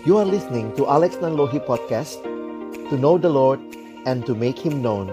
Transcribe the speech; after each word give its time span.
You 0.00 0.16
are 0.16 0.24
listening 0.24 0.72
to 0.80 0.88
Alex 0.88 1.20
Nanlohi 1.20 1.60
Podcast 1.60 2.24
To 2.88 2.96
know 2.96 3.20
the 3.20 3.28
Lord 3.28 3.60
and 4.08 4.24
to 4.24 4.32
make 4.32 4.56
Him 4.56 4.80
known 4.80 5.12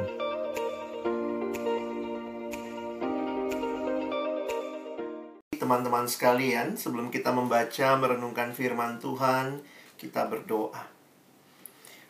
Teman-teman 5.60 6.08
sekalian, 6.08 6.80
sebelum 6.80 7.12
kita 7.12 7.36
membaca 7.36 8.00
merenungkan 8.00 8.56
firman 8.56 9.04
Tuhan, 9.04 9.60
kita 10.00 10.24
berdoa. 10.32 10.88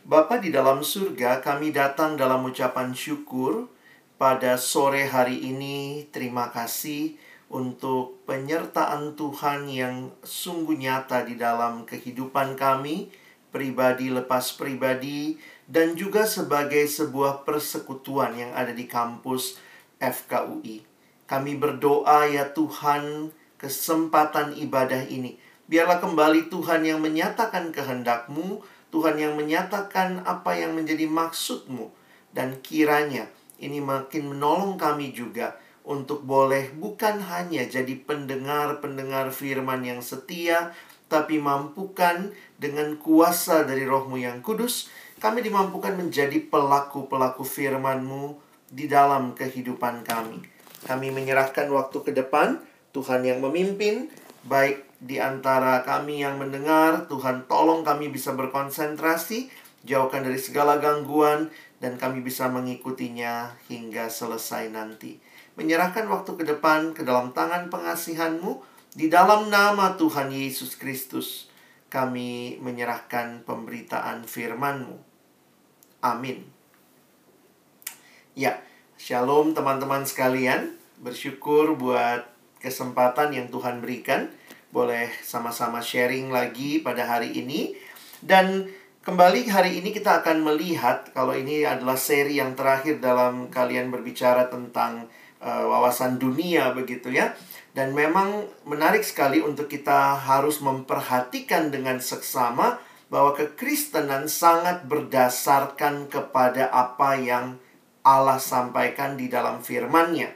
Bapa 0.05 0.37
di 0.37 0.53
dalam 0.53 0.85
surga, 0.85 1.41
kami 1.41 1.73
datang 1.73 2.13
dalam 2.13 2.45
ucapan 2.45 2.93
syukur 2.93 3.73
pada 4.21 4.53
sore 4.61 5.09
hari 5.09 5.49
ini. 5.49 6.05
Terima 6.13 6.53
kasih 6.53 7.17
untuk 7.47 8.19
penyertaan 8.27 9.15
Tuhan 9.15 9.71
yang 9.71 10.11
sungguh 10.19 10.75
nyata 10.75 11.23
di 11.23 11.39
dalam 11.39 11.87
kehidupan 11.87 12.59
kami, 12.59 13.07
pribadi 13.55 14.11
lepas 14.11 14.51
pribadi, 14.59 15.39
dan 15.67 15.95
juga 15.95 16.27
sebagai 16.27 16.83
sebuah 16.87 17.47
persekutuan 17.47 18.35
yang 18.35 18.51
ada 18.51 18.75
di 18.75 18.83
kampus 18.83 19.59
FKUI. 19.99 20.83
Kami 21.27 21.59
berdoa 21.59 22.27
ya 22.27 22.51
Tuhan, 22.51 23.31
kesempatan 23.59 24.55
ibadah 24.55 25.07
ini. 25.07 25.39
Biarlah 25.67 25.99
kembali 25.99 26.47
Tuhan 26.47 26.87
yang 26.87 27.03
menyatakan 27.03 27.75
kehendak-Mu, 27.75 28.63
Tuhan 28.87 29.19
yang 29.19 29.35
menyatakan 29.35 30.23
apa 30.23 30.55
yang 30.55 30.71
menjadi 30.75 31.03
maksud-Mu. 31.07 31.91
Dan 32.31 32.63
kiranya 32.63 33.27
ini 33.59 33.83
makin 33.83 34.31
menolong 34.31 34.79
kami 34.79 35.11
juga 35.11 35.59
untuk 35.87 36.27
boleh 36.27 36.75
bukan 36.75 37.23
hanya 37.31 37.63
jadi 37.63 37.95
pendengar-pendengar 38.03 39.31
firman 39.31 39.87
yang 39.87 40.03
setia, 40.03 40.75
tapi 41.07 41.39
mampukan 41.39 42.35
dengan 42.59 42.99
kuasa 42.99 43.63
dari 43.63 43.87
rohmu 43.87 44.19
yang 44.19 44.43
kudus, 44.43 44.91
kami 45.23 45.39
dimampukan 45.39 45.95
menjadi 45.95 46.43
pelaku-pelaku 46.51 47.47
firman-Mu 47.47 48.35
di 48.67 48.91
dalam 48.91 49.31
kehidupan 49.31 50.03
kami. 50.03 50.43
Kami 50.83 51.07
menyerahkan 51.15 51.71
waktu 51.71 52.03
ke 52.03 52.11
depan, 52.11 52.59
Tuhan 52.91 53.23
yang 53.23 53.39
memimpin, 53.39 54.11
baik 54.43 54.83
di 54.99 55.23
antara 55.23 55.87
kami 55.87 56.19
yang 56.19 56.35
mendengar, 56.35 57.07
Tuhan 57.07 57.47
tolong 57.47 57.87
kami 57.87 58.11
bisa 58.11 58.35
berkonsentrasi, 58.35 59.47
jauhkan 59.87 60.27
dari 60.27 60.35
segala 60.35 60.83
gangguan, 60.83 61.47
dan 61.79 61.95
kami 61.95 62.19
bisa 62.19 62.51
mengikutinya 62.51 63.55
hingga 63.71 64.11
selesai 64.11 64.67
nanti 64.73 65.26
menyerahkan 65.57 66.05
waktu 66.05 66.37
ke 66.37 66.43
depan 66.45 66.93
ke 66.93 67.01
dalam 67.01 67.33
tangan 67.33 67.73
pengasihanmu 67.73 68.61
di 68.93 69.09
dalam 69.09 69.49
nama 69.49 69.97
Tuhan 69.97 70.29
Yesus 70.29 70.77
Kristus 70.77 71.49
kami 71.89 72.61
menyerahkan 72.61 73.41
pemberitaan 73.47 74.27
firman-Mu. 74.27 74.95
Amin. 76.05 76.45
Ya, 78.37 78.61
shalom 79.01 79.57
teman-teman 79.57 80.05
sekalian. 80.05 80.77
Bersyukur 81.01 81.73
buat 81.73 82.29
kesempatan 82.61 83.33
yang 83.33 83.47
Tuhan 83.49 83.81
berikan. 83.81 84.29
Boleh 84.69 85.09
sama-sama 85.25 85.81
sharing 85.81 86.29
lagi 86.29 86.83
pada 86.83 87.07
hari 87.07 87.33
ini. 87.33 87.73
Dan 88.21 88.67
kembali 89.01 89.47
hari 89.49 89.79
ini 89.79 89.95
kita 89.95 90.21
akan 90.21 90.43
melihat 90.43 91.09
kalau 91.15 91.33
ini 91.33 91.63
adalah 91.63 91.95
seri 91.97 92.37
yang 92.37 92.53
terakhir 92.53 92.99
dalam 92.99 93.49
kalian 93.49 93.89
berbicara 93.89 94.51
tentang 94.51 95.07
uh, 95.41 95.63
wawasan 95.67 96.17
dunia 96.21 96.73
begitu 96.73 97.13
ya. 97.13 97.33
Dan 97.77 97.93
memang 97.93 98.49
menarik 98.65 99.05
sekali 99.05 99.37
untuk 99.37 99.69
kita 99.69 100.17
harus 100.17 100.65
memperhatikan 100.65 101.69
dengan 101.69 102.01
seksama 102.01 102.81
bahwa 103.07 103.37
kekristenan 103.37 104.27
sangat 104.27 104.83
berdasarkan 104.89 106.09
kepada 106.09 106.73
apa 106.73 107.15
yang 107.21 107.61
Allah 108.01 108.39
sampaikan 108.41 109.15
di 109.19 109.29
dalam 109.29 109.61
firman-Nya. 109.61 110.31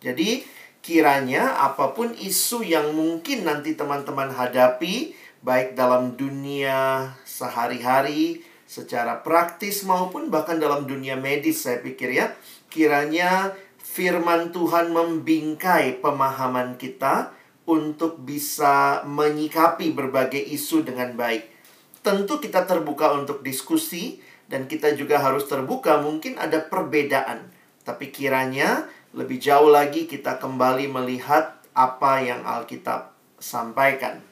Jadi, 0.00 0.44
kiranya 0.80 1.60
apa 1.60 1.92
pun 1.92 2.16
isu 2.16 2.64
yang 2.64 2.96
mungkin 2.96 3.44
nanti 3.44 3.76
teman-teman 3.76 4.32
hadapi, 4.32 5.12
baik 5.44 5.76
dalam 5.76 6.16
dunia 6.16 7.12
sehari-hari, 7.22 8.40
secara 8.64 9.20
praktis 9.20 9.84
maupun 9.84 10.32
bahkan 10.32 10.56
dalam 10.56 10.88
dunia 10.88 11.16
medis, 11.18 11.64
saya 11.64 11.82
pikir 11.84 12.16
ya, 12.16 12.32
kiranya 12.72 13.52
firman 13.90 14.54
Tuhan 14.54 14.94
membingkai 14.94 15.98
pemahaman 15.98 16.78
kita 16.78 17.34
untuk 17.66 18.22
bisa 18.22 19.02
menyikapi 19.02 19.90
berbagai 19.90 20.38
isu 20.38 20.86
dengan 20.86 21.18
baik. 21.18 21.50
Tentu 22.06 22.38
kita 22.38 22.70
terbuka 22.70 23.10
untuk 23.18 23.42
diskusi 23.42 24.22
dan 24.46 24.70
kita 24.70 24.94
juga 24.94 25.18
harus 25.18 25.50
terbuka 25.50 25.98
mungkin 25.98 26.38
ada 26.38 26.62
perbedaan. 26.62 27.50
Tapi 27.82 28.14
kiranya 28.14 28.86
lebih 29.10 29.42
jauh 29.42 29.68
lagi 29.68 30.06
kita 30.06 30.38
kembali 30.38 30.86
melihat 30.86 31.58
apa 31.74 32.22
yang 32.22 32.46
Alkitab 32.46 33.10
sampaikan. 33.42 34.22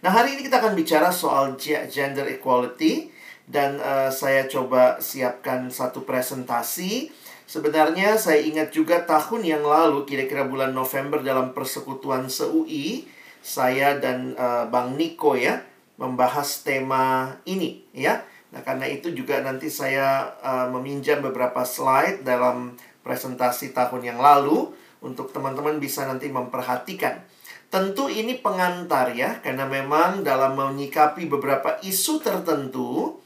Nah, 0.00 0.14
hari 0.14 0.38
ini 0.38 0.46
kita 0.46 0.62
akan 0.62 0.72
bicara 0.72 1.12
soal 1.12 1.58
gender 1.60 2.24
equality 2.30 3.10
dan 3.44 3.76
uh, 3.80 4.08
saya 4.08 4.46
coba 4.46 5.00
siapkan 5.02 5.68
satu 5.68 6.04
presentasi 6.04 7.10
Sebenarnya 7.48 8.20
saya 8.20 8.44
ingat 8.44 8.76
juga 8.76 9.08
tahun 9.08 9.40
yang 9.40 9.64
lalu, 9.64 10.04
kira-kira 10.04 10.44
bulan 10.44 10.76
November 10.76 11.24
dalam 11.24 11.56
persekutuan 11.56 12.28
SEUI, 12.28 13.08
saya 13.40 13.96
dan 13.96 14.36
uh, 14.36 14.68
Bang 14.68 15.00
Niko 15.00 15.32
ya 15.32 15.64
membahas 15.96 16.60
tema 16.60 17.32
ini 17.48 17.88
ya. 17.96 18.20
Nah, 18.52 18.60
karena 18.60 18.84
itu 18.84 19.16
juga 19.16 19.40
nanti 19.40 19.72
saya 19.72 20.36
uh, 20.44 20.68
meminjam 20.76 21.24
beberapa 21.24 21.64
slide 21.64 22.20
dalam 22.20 22.76
presentasi 23.00 23.72
tahun 23.72 24.04
yang 24.04 24.20
lalu 24.20 24.68
untuk 25.00 25.32
teman-teman 25.32 25.80
bisa 25.80 26.04
nanti 26.04 26.28
memperhatikan. 26.28 27.24
Tentu 27.72 28.12
ini 28.12 28.36
pengantar 28.36 29.16
ya, 29.16 29.40
karena 29.40 29.64
memang 29.64 30.20
dalam 30.20 30.52
menyikapi 30.52 31.24
beberapa 31.24 31.80
isu 31.80 32.20
tertentu, 32.20 33.16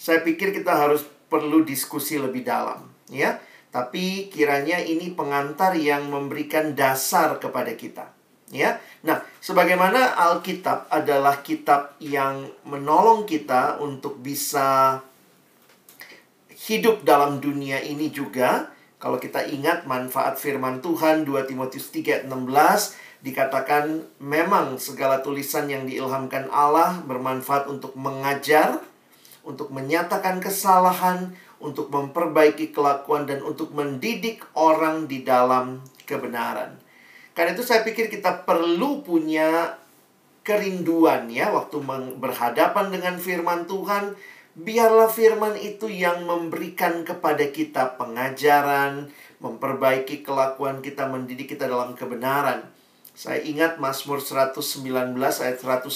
saya 0.00 0.24
pikir 0.24 0.56
kita 0.56 0.72
harus 0.72 1.04
perlu 1.28 1.68
diskusi 1.68 2.16
lebih 2.16 2.48
dalam 2.48 2.88
ya. 3.12 3.36
Tapi 3.68 4.32
kiranya 4.32 4.80
ini 4.80 5.12
pengantar 5.12 5.76
yang 5.76 6.08
memberikan 6.08 6.72
dasar 6.72 7.36
kepada 7.36 7.76
kita. 7.76 8.16
Ya. 8.48 8.80
Nah, 9.04 9.20
sebagaimana 9.44 10.16
Alkitab 10.16 10.88
adalah 10.88 11.44
kitab 11.44 11.92
yang 12.00 12.48
menolong 12.64 13.28
kita 13.28 13.76
untuk 13.76 14.24
bisa 14.24 15.00
hidup 16.68 17.04
dalam 17.04 17.44
dunia 17.44 17.78
ini 17.84 18.08
juga. 18.08 18.72
Kalau 18.98 19.20
kita 19.20 19.46
ingat 19.46 19.86
manfaat 19.86 20.40
firman 20.40 20.82
Tuhan 20.82 21.22
2 21.22 21.46
Timotius 21.46 21.92
3:16 21.94 22.26
dikatakan 23.22 24.06
memang 24.18 24.78
segala 24.78 25.22
tulisan 25.22 25.70
yang 25.70 25.86
diilhamkan 25.86 26.50
Allah 26.50 26.98
bermanfaat 27.06 27.70
untuk 27.70 27.94
mengajar, 27.94 28.82
untuk 29.46 29.70
menyatakan 29.70 30.42
kesalahan, 30.42 31.34
untuk 31.58 31.90
memperbaiki 31.90 32.70
kelakuan 32.70 33.26
dan 33.26 33.42
untuk 33.42 33.74
mendidik 33.74 34.46
orang 34.54 35.10
di 35.10 35.26
dalam 35.26 35.82
kebenaran. 36.06 36.78
Karena 37.34 37.54
itu 37.54 37.62
saya 37.66 37.82
pikir 37.86 38.10
kita 38.10 38.46
perlu 38.46 39.02
punya 39.02 39.78
kerinduan 40.46 41.28
ya 41.28 41.52
waktu 41.52 41.78
berhadapan 42.18 42.88
dengan 42.88 43.14
firman 43.20 43.68
Tuhan, 43.68 44.16
biarlah 44.58 45.10
firman 45.12 45.54
itu 45.54 45.86
yang 45.86 46.24
memberikan 46.24 47.06
kepada 47.06 47.46
kita 47.52 48.00
pengajaran, 48.00 49.12
memperbaiki 49.38 50.26
kelakuan 50.26 50.82
kita, 50.82 51.06
mendidik 51.06 51.54
kita 51.54 51.70
dalam 51.70 51.94
kebenaran. 51.94 52.66
Saya 53.14 53.42
ingat 53.42 53.82
Mazmur 53.82 54.22
119 54.22 55.14
ayat 55.18 55.58
105, 55.58 55.90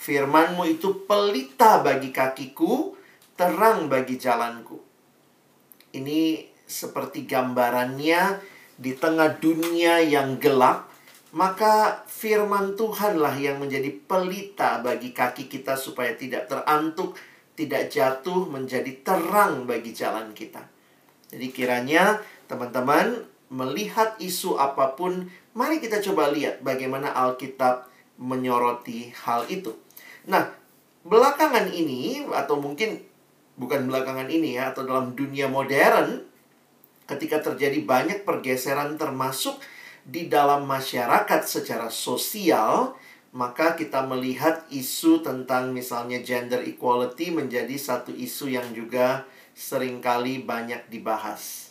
firmanmu 0.00 0.64
itu 0.68 1.04
pelita 1.04 1.80
bagi 1.84 2.12
kakiku, 2.12 2.96
terang 3.40 3.88
bagi 3.88 4.20
jalanku. 4.20 4.76
Ini 5.96 6.44
seperti 6.68 7.24
gambarannya 7.24 8.36
di 8.76 8.92
tengah 8.92 9.40
dunia 9.40 10.04
yang 10.04 10.36
gelap, 10.36 10.92
maka 11.32 12.04
firman 12.04 12.76
Tuhanlah 12.76 13.40
yang 13.40 13.56
menjadi 13.56 13.88
pelita 14.04 14.84
bagi 14.84 15.16
kaki 15.16 15.48
kita 15.48 15.72
supaya 15.80 16.12
tidak 16.20 16.52
terantuk, 16.52 17.16
tidak 17.56 17.88
jatuh, 17.88 18.44
menjadi 18.44 18.92
terang 19.00 19.64
bagi 19.64 19.96
jalan 19.96 20.36
kita. 20.36 20.60
Jadi 21.32 21.48
kiranya 21.48 22.20
teman-teman 22.44 23.24
melihat 23.48 24.20
isu 24.20 24.60
apa 24.60 24.92
pun, 24.92 25.32
mari 25.56 25.80
kita 25.80 26.04
coba 26.04 26.28
lihat 26.28 26.60
bagaimana 26.60 27.08
Alkitab 27.16 27.88
menyoroti 28.20 29.16
hal 29.24 29.48
itu. 29.48 29.72
Nah, 30.28 30.52
belakangan 31.08 31.72
ini 31.72 32.28
atau 32.28 32.60
mungkin 32.60 33.09
bukan 33.60 33.84
belakangan 33.84 34.32
ini 34.32 34.56
ya 34.56 34.72
atau 34.72 34.88
dalam 34.88 35.12
dunia 35.12 35.52
modern 35.52 36.24
ketika 37.04 37.44
terjadi 37.44 37.84
banyak 37.84 38.24
pergeseran 38.24 38.96
termasuk 38.96 39.60
di 40.00 40.32
dalam 40.32 40.64
masyarakat 40.64 41.44
secara 41.44 41.92
sosial 41.92 42.96
maka 43.30 43.78
kita 43.78 44.02
melihat 44.08 44.66
isu 44.74 45.22
tentang 45.22 45.70
misalnya 45.70 46.18
gender 46.24 46.64
equality 46.66 47.30
menjadi 47.30 47.76
satu 47.78 48.10
isu 48.10 48.50
yang 48.50 48.66
juga 48.74 49.28
sering 49.54 50.02
kali 50.02 50.42
banyak 50.42 50.90
dibahas. 50.90 51.70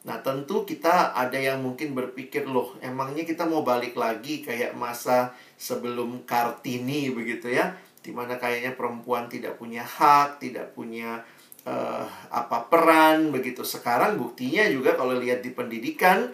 Nah, 0.00 0.24
tentu 0.24 0.64
kita 0.64 1.12
ada 1.12 1.36
yang 1.36 1.60
mungkin 1.60 1.92
berpikir, 1.92 2.48
loh, 2.48 2.72
emangnya 2.80 3.28
kita 3.28 3.44
mau 3.44 3.60
balik 3.60 3.92
lagi 3.92 4.40
kayak 4.40 4.72
masa 4.72 5.36
sebelum 5.60 6.24
Kartini 6.24 7.12
begitu 7.12 7.52
ya, 7.52 7.76
di 8.00 8.10
mana 8.10 8.40
kayaknya 8.40 8.72
perempuan 8.76 9.28
tidak 9.28 9.60
punya 9.60 9.84
hak, 9.84 10.40
tidak 10.40 10.72
punya 10.72 11.20
uh, 11.68 12.04
apa 12.32 12.68
peran 12.68 13.28
begitu. 13.32 13.60
Sekarang 13.64 14.16
buktinya 14.16 14.64
juga 14.68 14.96
kalau 14.96 15.16
lihat 15.20 15.44
di 15.44 15.52
pendidikan, 15.52 16.32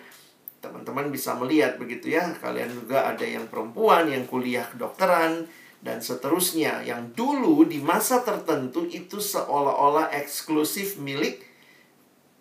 teman-teman 0.62 1.10
bisa 1.14 1.34
melihat 1.38 1.78
begitu 1.78 2.14
ya 2.14 2.34
kalian 2.42 2.70
juga 2.72 3.06
ada 3.06 3.22
yang 3.22 3.46
perempuan 3.46 4.10
yang 4.10 4.26
kuliah 4.26 4.66
kedokteran 4.66 5.46
dan 5.84 6.02
seterusnya 6.02 6.82
yang 6.82 7.14
dulu 7.14 7.62
di 7.68 7.78
masa 7.78 8.26
tertentu 8.26 8.88
itu 8.90 9.22
seolah-olah 9.22 10.10
eksklusif 10.10 10.98
milik 10.98 11.44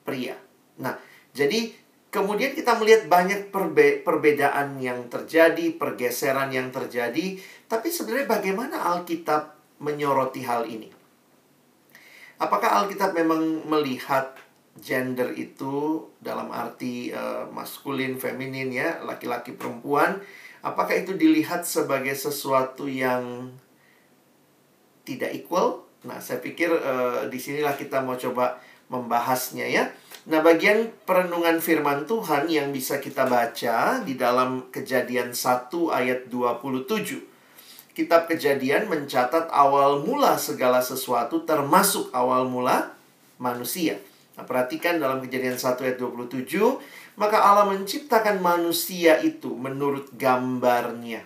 pria. 0.01 0.33
Nah, 0.81 0.97
jadi 1.35 1.84
kemudian 2.15 2.55
kita 2.55 2.79
melihat 2.79 3.11
banyak 3.11 3.51
perbe 3.51 3.99
perbedaan 3.99 4.79
yang 4.79 5.11
terjadi, 5.11 5.75
pergeseran 5.75 6.47
yang 6.47 6.71
terjadi, 6.71 7.35
tapi 7.67 7.91
sebenarnya 7.91 8.31
bagaimana 8.31 8.79
Alkitab 8.95 9.59
menyoroti 9.83 10.47
hal 10.47 10.63
ini? 10.71 10.87
Apakah 12.39 12.83
Alkitab 12.83 13.11
memang 13.11 13.67
melihat 13.67 14.39
gender 14.79 15.35
itu 15.35 16.07
dalam 16.23 16.51
arti 16.55 17.11
uh, 17.11 17.47
maskulin, 17.51 18.15
feminin 18.15 18.71
ya, 18.71 19.03
laki-laki, 19.03 19.51
perempuan, 19.55 20.23
apakah 20.63 20.95
itu 20.95 21.19
dilihat 21.19 21.67
sebagai 21.67 22.15
sesuatu 22.15 22.87
yang 22.87 23.51
tidak 25.03 25.35
equal? 25.35 25.83
Nah, 26.07 26.23
saya 26.23 26.39
pikir 26.39 26.71
uh, 26.71 27.27
di 27.27 27.39
sinilah 27.39 27.75
kita 27.75 27.99
mau 28.03 28.15
coba 28.15 28.59
membahasnya 28.87 29.67
ya. 29.67 29.83
Nah, 30.25 30.41
bagian 30.41 30.89
perenungan 31.05 31.61
firman 31.61 32.09
Tuhan 32.09 32.49
yang 32.49 32.73
bisa 32.73 32.97
kita 32.97 33.29
baca 33.29 34.01
di 34.01 34.17
dalam 34.17 34.73
Kejadian 34.73 35.37
1 35.37 35.69
ayat 35.93 36.25
27. 36.33 37.21
Kitab 37.93 38.25
Kejadian 38.25 38.89
mencatat 38.89 39.53
awal 39.53 40.01
mula 40.01 40.33
segala 40.41 40.81
sesuatu 40.81 41.45
termasuk 41.45 42.09
awal 42.09 42.49
mula 42.49 42.97
manusia. 43.37 44.01
Nah, 44.33 44.49
perhatikan 44.49 44.97
dalam 44.97 45.21
kejadian 45.21 45.61
1 45.61 45.85
ayat 45.85 45.97
27, 46.01 46.81
maka 47.21 47.45
Allah 47.45 47.69
menciptakan 47.69 48.41
manusia 48.41 49.21
itu 49.21 49.53
menurut 49.53 50.09
gambarnya. 50.17 51.21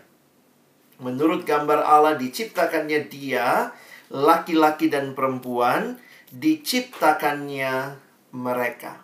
Menurut 0.99 1.47
gambar 1.47 1.87
Allah 1.87 2.19
diciptakannya 2.19 3.07
dia, 3.07 3.71
laki-laki 4.11 4.91
dan 4.91 5.15
perempuan, 5.15 5.95
diciptakannya 6.35 8.08
mereka. 8.35 9.03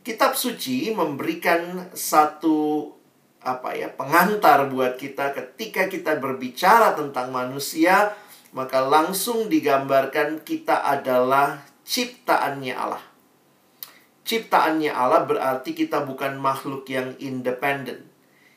Kitab 0.00 0.32
suci 0.32 0.90
memberikan 0.96 1.92
satu 1.92 2.88
apa 3.40 3.72
ya 3.72 3.88
pengantar 3.88 4.68
buat 4.68 5.00
kita 5.00 5.32
ketika 5.32 5.88
kita 5.88 6.20
berbicara 6.20 6.92
tentang 6.92 7.32
manusia 7.32 8.12
maka 8.52 8.84
langsung 8.84 9.46
digambarkan 9.46 10.42
kita 10.42 10.82
adalah 10.82 11.62
ciptaannya 11.86 12.74
Allah. 12.74 13.04
Ciptaannya 14.26 14.90
Allah 14.90 15.26
berarti 15.26 15.74
kita 15.74 16.02
bukan 16.02 16.38
makhluk 16.38 16.86
yang 16.90 17.14
independen. 17.22 18.10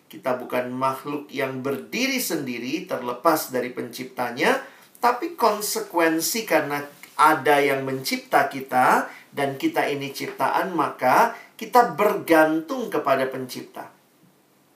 Kita 0.09 0.37
bukan 0.37 0.69
makhluk 0.69 1.29
yang 1.33 1.65
berdiri 1.65 2.21
sendiri 2.21 2.85
terlepas 2.85 3.49
dari 3.49 3.73
penciptanya, 3.73 4.61
tapi 5.01 5.33
konsekuensi 5.33 6.45
karena 6.45 6.85
ada 7.17 7.57
yang 7.61 7.81
mencipta 7.85 8.49
kita 8.49 9.09
dan 9.33 9.57
kita 9.57 9.89
ini 9.89 10.13
ciptaan, 10.13 10.77
maka 10.77 11.33
kita 11.57 11.97
bergantung 11.97 12.93
kepada 12.93 13.25
pencipta. 13.27 13.89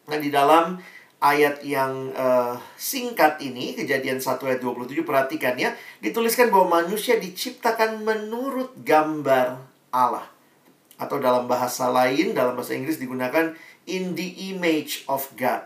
Nah, 0.09 0.18
di 0.18 0.33
dalam 0.33 0.81
ayat 1.21 1.62
yang 1.65 2.13
uh, 2.13 2.57
singkat 2.77 3.42
ini, 3.42 3.77
kejadian 3.77 4.21
1 4.21 4.38
ayat 4.42 4.62
27, 4.62 5.06
perhatikan 5.06 5.54
ya. 5.57 5.74
Dituliskan 6.01 6.50
bahwa 6.50 6.81
manusia 6.81 7.18
diciptakan 7.21 8.01
menurut 8.01 8.74
gambar 8.81 9.62
Allah. 9.94 10.25
Atau 10.98 11.21
dalam 11.21 11.45
bahasa 11.45 11.89
lain, 11.94 12.33
dalam 12.33 12.57
bahasa 12.57 12.74
Inggris 12.74 12.98
digunakan 12.98 13.53
in 13.86 14.18
the 14.18 14.53
image 14.53 15.06
of 15.06 15.30
God. 15.38 15.65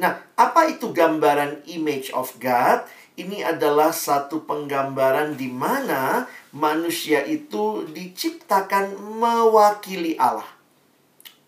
Nah, 0.00 0.16
apa 0.36 0.68
itu 0.68 0.92
gambaran 0.92 1.64
image 1.68 2.12
of 2.16 2.36
God? 2.40 2.84
Ini 3.18 3.42
adalah 3.42 3.90
satu 3.90 4.46
penggambaran 4.46 5.34
di 5.34 5.50
mana 5.50 6.28
manusia 6.54 7.26
itu 7.26 7.84
diciptakan 7.90 8.96
mewakili 9.18 10.14
Allah 10.16 10.60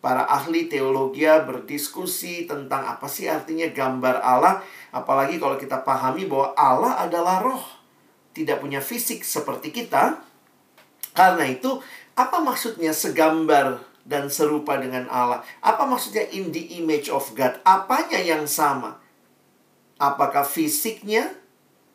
para 0.03 0.27
ahli 0.27 0.67
teologi 0.67 1.23
berdiskusi 1.23 2.51
tentang 2.51 2.83
apa 2.83 3.07
sih 3.07 3.31
artinya 3.31 3.71
gambar 3.71 4.19
Allah. 4.19 4.59
Apalagi 4.91 5.39
kalau 5.39 5.55
kita 5.55 5.87
pahami 5.87 6.27
bahwa 6.27 6.53
Allah 6.59 7.07
adalah 7.07 7.41
roh. 7.41 7.63
Tidak 8.35 8.59
punya 8.59 8.83
fisik 8.83 9.23
seperti 9.23 9.71
kita. 9.71 10.19
Karena 11.15 11.47
itu, 11.47 11.79
apa 12.19 12.43
maksudnya 12.43 12.91
segambar 12.91 13.79
dan 14.03 14.27
serupa 14.27 14.75
dengan 14.77 15.07
Allah? 15.07 15.47
Apa 15.63 15.87
maksudnya 15.87 16.27
in 16.35 16.51
the 16.51 16.83
image 16.83 17.07
of 17.07 17.31
God? 17.39 17.63
Apanya 17.63 18.19
yang 18.19 18.51
sama? 18.51 18.99
Apakah 20.03 20.43
fisiknya? 20.43 21.31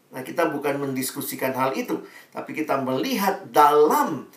Nah, 0.07 0.23
kita 0.23 0.47
bukan 0.47 0.79
mendiskusikan 0.79 1.51
hal 1.51 1.75
itu, 1.75 1.99
tapi 2.31 2.55
kita 2.55 2.79
melihat 2.79 3.43
dalam 3.51 4.27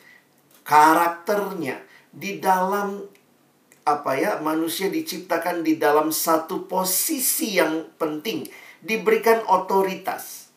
karakternya, 0.67 1.79
di 2.11 2.43
dalam 2.43 3.07
apa 3.87 4.13
ya 4.15 4.39
manusia 4.45 4.93
diciptakan 4.93 5.65
di 5.65 5.81
dalam 5.81 6.13
satu 6.13 6.69
posisi 6.69 7.57
yang 7.59 7.91
penting 7.97 8.47
diberikan 8.85 9.43
otoritas. 9.49 10.53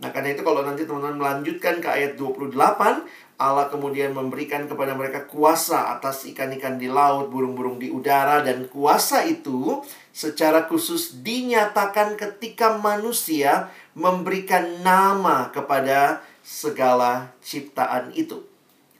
Nah 0.00 0.08
karena 0.14 0.32
itu 0.32 0.40
kalau 0.40 0.64
nanti 0.64 0.88
teman-teman 0.88 1.20
melanjutkan 1.20 1.82
ke 1.82 1.88
ayat 1.88 2.16
28 2.16 2.56
Allah 3.40 3.72
kemudian 3.72 4.12
memberikan 4.12 4.68
kepada 4.68 4.92
mereka 4.92 5.24
kuasa 5.24 5.96
atas 5.96 6.28
ikan-ikan 6.28 6.76
di 6.76 6.92
laut 6.92 7.32
burung-burung 7.32 7.80
di 7.80 7.88
udara 7.88 8.44
dan 8.44 8.68
kuasa 8.68 9.24
itu 9.24 9.80
secara 10.10 10.66
khusus 10.66 11.22
dinyatakan 11.22 12.18
ketika 12.18 12.78
manusia 12.78 13.70
memberikan 13.94 14.82
nama 14.82 15.50
kepada 15.54 16.22
segala 16.42 17.30
ciptaan 17.42 18.10
itu 18.14 18.42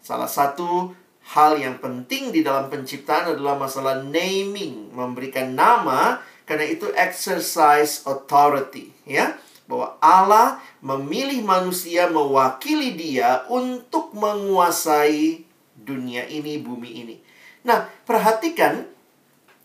salah 0.00 0.30
satu 0.30 0.94
hal 1.30 1.54
yang 1.60 1.78
penting 1.78 2.34
di 2.34 2.42
dalam 2.42 2.66
penciptaan 2.66 3.38
adalah 3.38 3.54
masalah 3.54 4.02
naming, 4.02 4.90
memberikan 4.90 5.54
nama 5.54 6.18
karena 6.42 6.66
itu 6.66 6.90
exercise 6.98 8.02
authority, 8.08 8.90
ya. 9.06 9.38
Bahwa 9.70 9.94
Allah 10.02 10.58
memilih 10.82 11.46
manusia 11.46 12.10
mewakili 12.10 12.98
dia 12.98 13.46
untuk 13.46 14.10
menguasai 14.18 15.46
dunia 15.78 16.26
ini, 16.26 16.58
bumi 16.58 16.90
ini. 16.90 17.16
Nah, 17.62 17.86
perhatikan 18.02 18.82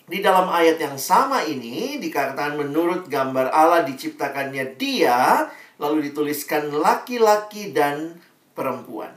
di 0.06 0.22
dalam 0.22 0.46
ayat 0.54 0.78
yang 0.78 0.98
sama 1.02 1.42
ini 1.42 1.98
dikatakan 1.98 2.54
menurut 2.62 3.10
gambar 3.10 3.50
Allah 3.50 3.82
diciptakannya 3.90 4.78
dia, 4.78 5.50
lalu 5.82 6.14
dituliskan 6.14 6.70
laki-laki 6.70 7.74
dan 7.74 8.22
perempuan. 8.54 9.10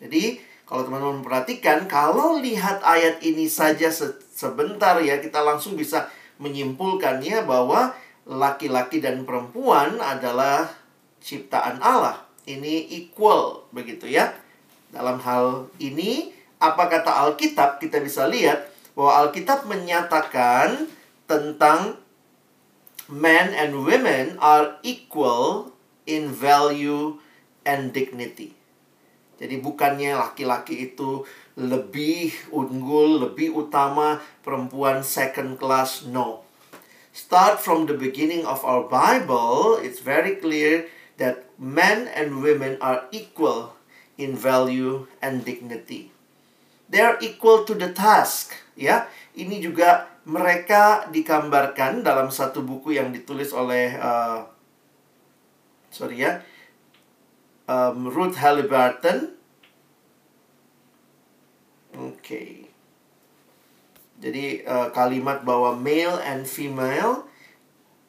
Jadi, 0.00 0.40
kalau 0.64 0.88
teman-teman 0.88 1.20
perhatikan, 1.20 1.84
kalau 1.84 2.40
lihat 2.40 2.80
ayat 2.80 3.20
ini 3.20 3.44
saja 3.52 3.92
se 3.92 4.16
sebentar 4.32 4.96
ya, 5.04 5.20
kita 5.20 5.44
langsung 5.44 5.76
bisa 5.76 6.08
menyimpulkannya 6.40 7.44
bahwa 7.44 7.92
laki-laki 8.24 9.04
dan 9.04 9.28
perempuan 9.28 10.00
adalah 10.00 10.72
ciptaan 11.20 11.84
Allah. 11.84 12.24
Ini 12.48 12.88
equal 12.96 13.68
begitu 13.76 14.08
ya. 14.08 14.32
Dalam 14.88 15.20
hal 15.20 15.68
ini, 15.76 16.32
apa 16.56 16.88
kata 16.88 17.28
Alkitab? 17.28 17.76
Kita 17.76 18.00
bisa 18.00 18.24
lihat 18.24 18.69
bahwa 18.94 19.26
Alkitab 19.26 19.66
menyatakan 19.66 20.90
tentang 21.30 21.98
men 23.10 23.50
and 23.54 23.86
women 23.86 24.38
are 24.38 24.78
equal 24.82 25.74
in 26.06 26.30
value 26.30 27.18
and 27.66 27.90
dignity. 27.90 28.54
Jadi 29.40 29.56
bukannya 29.56 30.20
laki-laki 30.20 30.92
itu 30.92 31.24
lebih 31.56 32.52
unggul, 32.52 33.24
lebih 33.24 33.56
utama, 33.56 34.20
perempuan 34.44 35.00
second 35.00 35.56
class, 35.56 36.04
no. 36.04 36.44
Start 37.10 37.58
from 37.58 37.88
the 37.88 37.96
beginning 37.96 38.44
of 38.44 38.62
our 38.62 38.86
Bible, 38.86 39.80
it's 39.80 40.04
very 40.04 40.38
clear 40.38 40.86
that 41.16 41.48
men 41.58 42.06
and 42.12 42.44
women 42.44 42.76
are 42.78 43.08
equal 43.10 43.74
in 44.20 44.36
value 44.36 45.08
and 45.24 45.42
dignity. 45.42 46.12
They 46.90 47.00
are 47.00 47.16
equal 47.18 47.64
to 47.64 47.74
the 47.74 47.90
task 47.90 48.54
ya. 48.80 49.04
Ini 49.36 49.60
juga 49.60 50.08
mereka 50.24 51.06
digambarkan 51.12 52.00
dalam 52.00 52.32
satu 52.32 52.64
buku 52.64 52.96
yang 52.96 53.12
ditulis 53.12 53.52
oleh 53.52 53.94
uh, 54.00 54.48
sorry 55.92 56.24
ya 56.24 56.40
um, 57.70 58.10
Ruth 58.10 58.40
Halliburton. 58.42 59.38
Oke. 61.94 62.18
Okay. 62.18 62.50
Jadi 64.20 64.66
uh, 64.68 64.92
kalimat 64.92 65.46
bahwa 65.48 65.72
male 65.80 66.20
and 66.20 66.44
female 66.44 67.24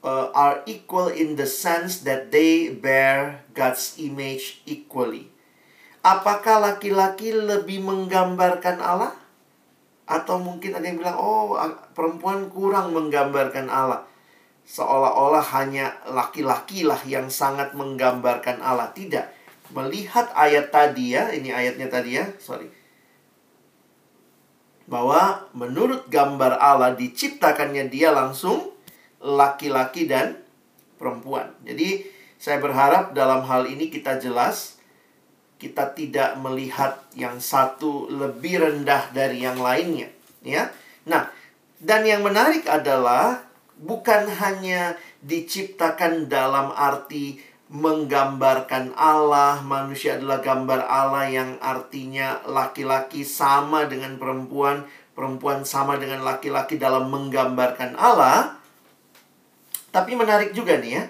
uh, 0.03 0.27
are 0.35 0.59
equal 0.67 1.07
in 1.07 1.39
the 1.39 1.47
sense 1.47 2.03
that 2.03 2.35
they 2.35 2.67
bear 2.67 3.47
God's 3.55 3.95
image 3.95 4.59
equally. 4.67 5.31
Apakah 6.03 6.59
laki-laki 6.59 7.31
lebih 7.31 7.79
menggambarkan 7.79 8.83
Allah? 8.83 9.15
Atau 10.11 10.43
mungkin 10.43 10.75
ada 10.75 10.83
yang 10.83 10.99
bilang, 10.99 11.15
oh 11.15 11.55
perempuan 11.95 12.51
kurang 12.51 12.91
menggambarkan 12.91 13.71
Allah. 13.71 14.03
Seolah-olah 14.67 15.41
hanya 15.55 15.95
laki-laki 16.03 16.83
lah 16.83 16.99
yang 17.07 17.31
sangat 17.31 17.71
menggambarkan 17.71 18.59
Allah. 18.59 18.91
Tidak. 18.91 19.39
Melihat 19.71 20.27
ayat 20.35 20.67
tadi 20.67 21.15
ya, 21.15 21.31
ini 21.31 21.55
ayatnya 21.55 21.87
tadi 21.87 22.19
ya, 22.19 22.27
sorry. 22.43 22.67
Bahwa 24.91 25.47
menurut 25.55 26.11
gambar 26.11 26.59
Allah 26.59 26.91
diciptakannya 26.91 27.87
dia 27.87 28.11
langsung 28.11 28.75
laki-laki 29.23 30.11
dan 30.11 30.43
perempuan. 30.99 31.55
Jadi 31.63 32.03
saya 32.35 32.59
berharap 32.59 33.15
dalam 33.15 33.47
hal 33.47 33.69
ini 33.69 33.87
kita 33.87 34.19
jelas 34.19 34.80
kita 35.61 35.93
tidak 35.93 36.41
melihat 36.41 36.97
yang 37.13 37.37
satu 37.37 38.09
lebih 38.09 38.65
rendah 38.65 39.13
dari 39.13 39.45
yang 39.45 39.61
lainnya, 39.61 40.09
ya. 40.41 40.73
Nah, 41.05 41.29
dan 41.77 42.01
yang 42.01 42.25
menarik 42.25 42.65
adalah 42.65 43.45
bukan 43.77 44.25
hanya 44.41 44.97
diciptakan 45.21 46.25
dalam 46.25 46.73
arti 46.73 47.37
menggambarkan 47.71 48.97
Allah, 48.97 49.61
manusia 49.61 50.17
adalah 50.17 50.41
gambar 50.41 50.81
Allah 50.81 51.25
yang 51.29 51.51
artinya 51.61 52.41
laki-laki 52.43 53.21
sama 53.23 53.85
dengan 53.85 54.17
perempuan, 54.17 54.83
perempuan 55.13 55.63
sama 55.63 55.95
dengan 56.01 56.25
laki-laki 56.25 56.75
dalam 56.75 57.07
menggambarkan 57.07 57.95
Allah. 57.95 58.59
Tapi 59.93 60.17
menarik 60.17 60.51
juga 60.51 60.81
nih 60.81 60.91
ya, 60.99 61.03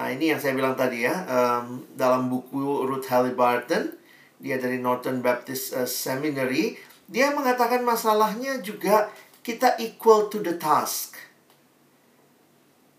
Nah, 0.00 0.08
ini 0.16 0.32
yang 0.32 0.40
saya 0.40 0.56
bilang 0.56 0.72
tadi 0.72 1.04
ya, 1.04 1.12
um, 1.28 1.84
dalam 1.92 2.32
buku 2.32 2.88
Ruth 2.88 3.04
Halliburton, 3.12 3.92
dia 4.40 4.56
dari 4.56 4.80
Northern 4.80 5.20
Baptist 5.20 5.76
uh, 5.76 5.84
Seminary, 5.84 6.80
dia 7.04 7.28
mengatakan 7.36 7.84
masalahnya 7.84 8.64
juga 8.64 9.12
kita 9.44 9.76
equal 9.76 10.32
to 10.32 10.40
the 10.40 10.56
task. 10.56 11.20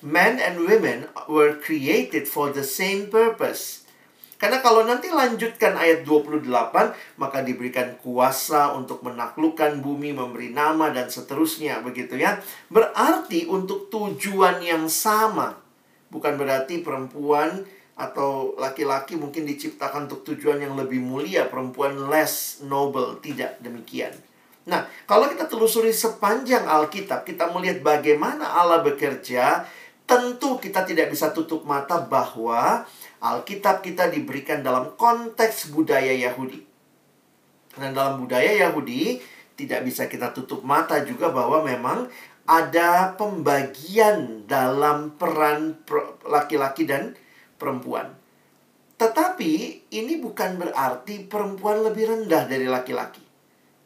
Men 0.06 0.38
and 0.38 0.62
women 0.62 1.10
were 1.26 1.58
created 1.58 2.30
for 2.30 2.54
the 2.54 2.62
same 2.62 3.10
purpose. 3.10 3.82
Karena 4.38 4.62
kalau 4.62 4.86
nanti 4.86 5.10
lanjutkan 5.10 5.74
ayat 5.82 6.06
28, 6.06 6.46
maka 7.18 7.42
diberikan 7.42 7.98
kuasa 8.06 8.78
untuk 8.78 9.02
menaklukkan 9.02 9.82
bumi, 9.82 10.14
memberi 10.14 10.54
nama, 10.54 10.94
dan 10.94 11.10
seterusnya. 11.10 11.82
Begitu 11.82 12.22
ya. 12.22 12.38
Berarti 12.70 13.50
untuk 13.50 13.90
tujuan 13.90 14.62
yang 14.62 14.86
sama. 14.86 15.61
Bukan 16.12 16.36
berarti 16.36 16.84
perempuan 16.84 17.64
atau 17.96 18.58
laki-laki 18.60 19.16
mungkin 19.16 19.48
diciptakan 19.48 20.12
untuk 20.12 20.28
tujuan 20.34 20.60
yang 20.60 20.76
lebih 20.76 21.00
mulia, 21.00 21.48
perempuan 21.48 22.12
less 22.12 22.60
noble, 22.68 23.18
tidak 23.24 23.56
demikian. 23.64 24.12
Nah, 24.68 24.86
kalau 25.10 25.26
kita 25.26 25.50
telusuri 25.50 25.90
sepanjang 25.90 26.68
Alkitab, 26.70 27.26
kita 27.26 27.50
melihat 27.50 27.82
bagaimana 27.82 28.46
Allah 28.46 28.86
bekerja, 28.86 29.66
tentu 30.06 30.60
kita 30.60 30.86
tidak 30.86 31.10
bisa 31.10 31.32
tutup 31.32 31.66
mata 31.66 32.04
bahwa 32.04 32.86
Alkitab 33.22 33.82
kita 33.82 34.12
diberikan 34.12 34.62
dalam 34.62 34.94
konteks 35.00 35.74
budaya 35.74 36.14
Yahudi. 36.14 36.62
Dan 37.78 37.96
dalam 37.96 38.20
budaya 38.20 38.68
Yahudi, 38.68 39.24
tidak 39.56 39.86
bisa 39.86 40.10
kita 40.10 40.34
tutup 40.34 40.66
mata 40.66 41.00
juga 41.06 41.30
bahwa 41.30 41.62
memang 41.62 42.10
ada 42.52 43.16
pembagian 43.16 44.44
dalam 44.44 45.16
peran 45.16 45.80
laki-laki 46.28 46.84
dan 46.84 47.16
perempuan. 47.56 48.12
Tetapi 49.00 49.88
ini 49.96 50.20
bukan 50.20 50.60
berarti 50.60 51.24
perempuan 51.32 51.80
lebih 51.80 52.12
rendah 52.12 52.44
dari 52.52 52.68
laki-laki. 52.68 53.24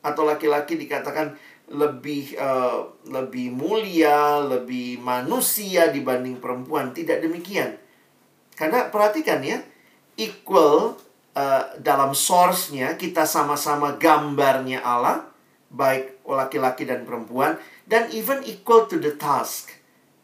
Atau 0.01 0.25
laki-laki 0.25 0.81
dikatakan 0.81 1.37
lebih 1.69 2.33
uh, 2.41 2.89
lebih 3.05 3.53
mulia, 3.53 4.41
lebih 4.41 4.97
manusia 4.97 5.93
dibanding 5.93 6.41
perempuan. 6.41 6.89
Tidak 6.89 7.21
demikian. 7.21 7.77
Karena 8.57 8.89
perhatikan 8.89 9.45
ya, 9.45 9.61
equal 10.17 10.97
uh, 11.37 11.63
dalam 11.77 12.17
source-nya 12.17 12.97
kita 12.97 13.29
sama-sama 13.29 13.93
gambarnya 14.01 14.81
Allah, 14.81 15.29
baik 15.69 16.25
laki-laki 16.25 16.89
dan 16.89 17.05
perempuan 17.05 17.61
dan 17.85 18.09
even 18.13 18.41
equal 18.45 18.89
to 18.89 18.97
the 18.97 19.13
task. 19.17 19.73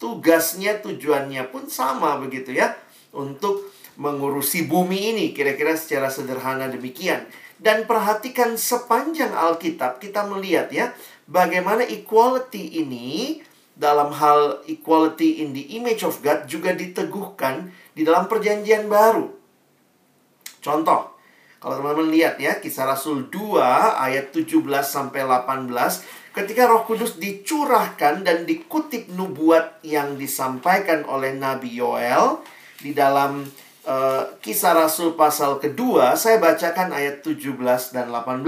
Tugasnya, 0.02 0.82
tujuannya 0.82 1.46
pun 1.54 1.70
sama 1.70 2.18
begitu 2.18 2.58
ya. 2.58 2.74
Untuk 3.14 3.70
mengurusi 4.02 4.66
bumi 4.66 5.14
ini, 5.14 5.26
kira-kira 5.30 5.78
secara 5.78 6.10
sederhana 6.10 6.66
demikian. 6.70 7.30
Dan 7.62 7.86
perhatikan 7.86 8.58
sepanjang 8.58 9.30
Alkitab, 9.30 10.02
kita 10.02 10.26
melihat 10.26 10.74
ya, 10.74 10.90
bagaimana 11.30 11.86
equality 11.86 12.82
ini 12.82 13.40
dalam 13.78 14.10
hal 14.18 14.66
equality 14.66 15.46
in 15.46 15.54
the 15.54 15.78
image 15.78 16.02
of 16.02 16.18
God 16.26 16.50
juga 16.50 16.74
diteguhkan 16.74 17.70
di 17.94 18.02
dalam 18.02 18.26
perjanjian 18.26 18.90
baru. 18.90 19.30
Contoh, 20.62 21.21
kalau 21.62 21.78
teman-teman 21.78 22.10
lihat 22.10 22.42
ya, 22.42 22.58
kisah 22.58 22.90
Rasul 22.90 23.30
2 23.30 23.62
ayat 23.94 24.34
17 24.34 24.66
sampai 24.82 25.22
18, 25.22 25.70
ketika 26.34 26.66
Roh 26.66 26.90
Kudus 26.90 27.22
dicurahkan 27.22 28.26
dan 28.26 28.50
dikutip 28.50 29.14
nubuat 29.14 29.78
yang 29.86 30.18
disampaikan 30.18 31.06
oleh 31.06 31.38
Nabi 31.38 31.70
Yoel 31.78 32.42
di 32.82 32.98
dalam 32.98 33.46
uh, 33.86 34.24
Kisah 34.42 34.74
Rasul 34.74 35.14
pasal 35.14 35.62
kedua, 35.62 36.18
saya 36.18 36.42
bacakan 36.42 36.98
ayat 36.98 37.22
17 37.22 37.54
dan 37.94 38.10
18. 38.10 38.42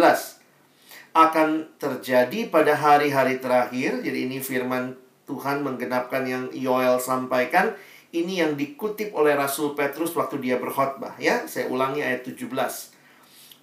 Akan 1.13 1.69
terjadi 1.77 2.49
pada 2.49 2.73
hari-hari 2.73 3.37
terakhir, 3.37 4.01
jadi 4.01 4.25
ini 4.25 4.41
firman 4.41 4.97
Tuhan 5.29 5.61
menggenapkan 5.61 6.25
yang 6.25 6.49
Yoel 6.49 6.97
sampaikan, 6.97 7.77
ini 8.09 8.41
yang 8.41 8.57
dikutip 8.57 9.13
oleh 9.13 9.37
Rasul 9.37 9.77
Petrus 9.77 10.17
waktu 10.17 10.41
dia 10.41 10.57
berkhotbah 10.57 11.13
ya. 11.21 11.45
Saya 11.45 11.69
ulangi 11.69 12.01
ayat 12.01 12.25
17. 12.25 12.92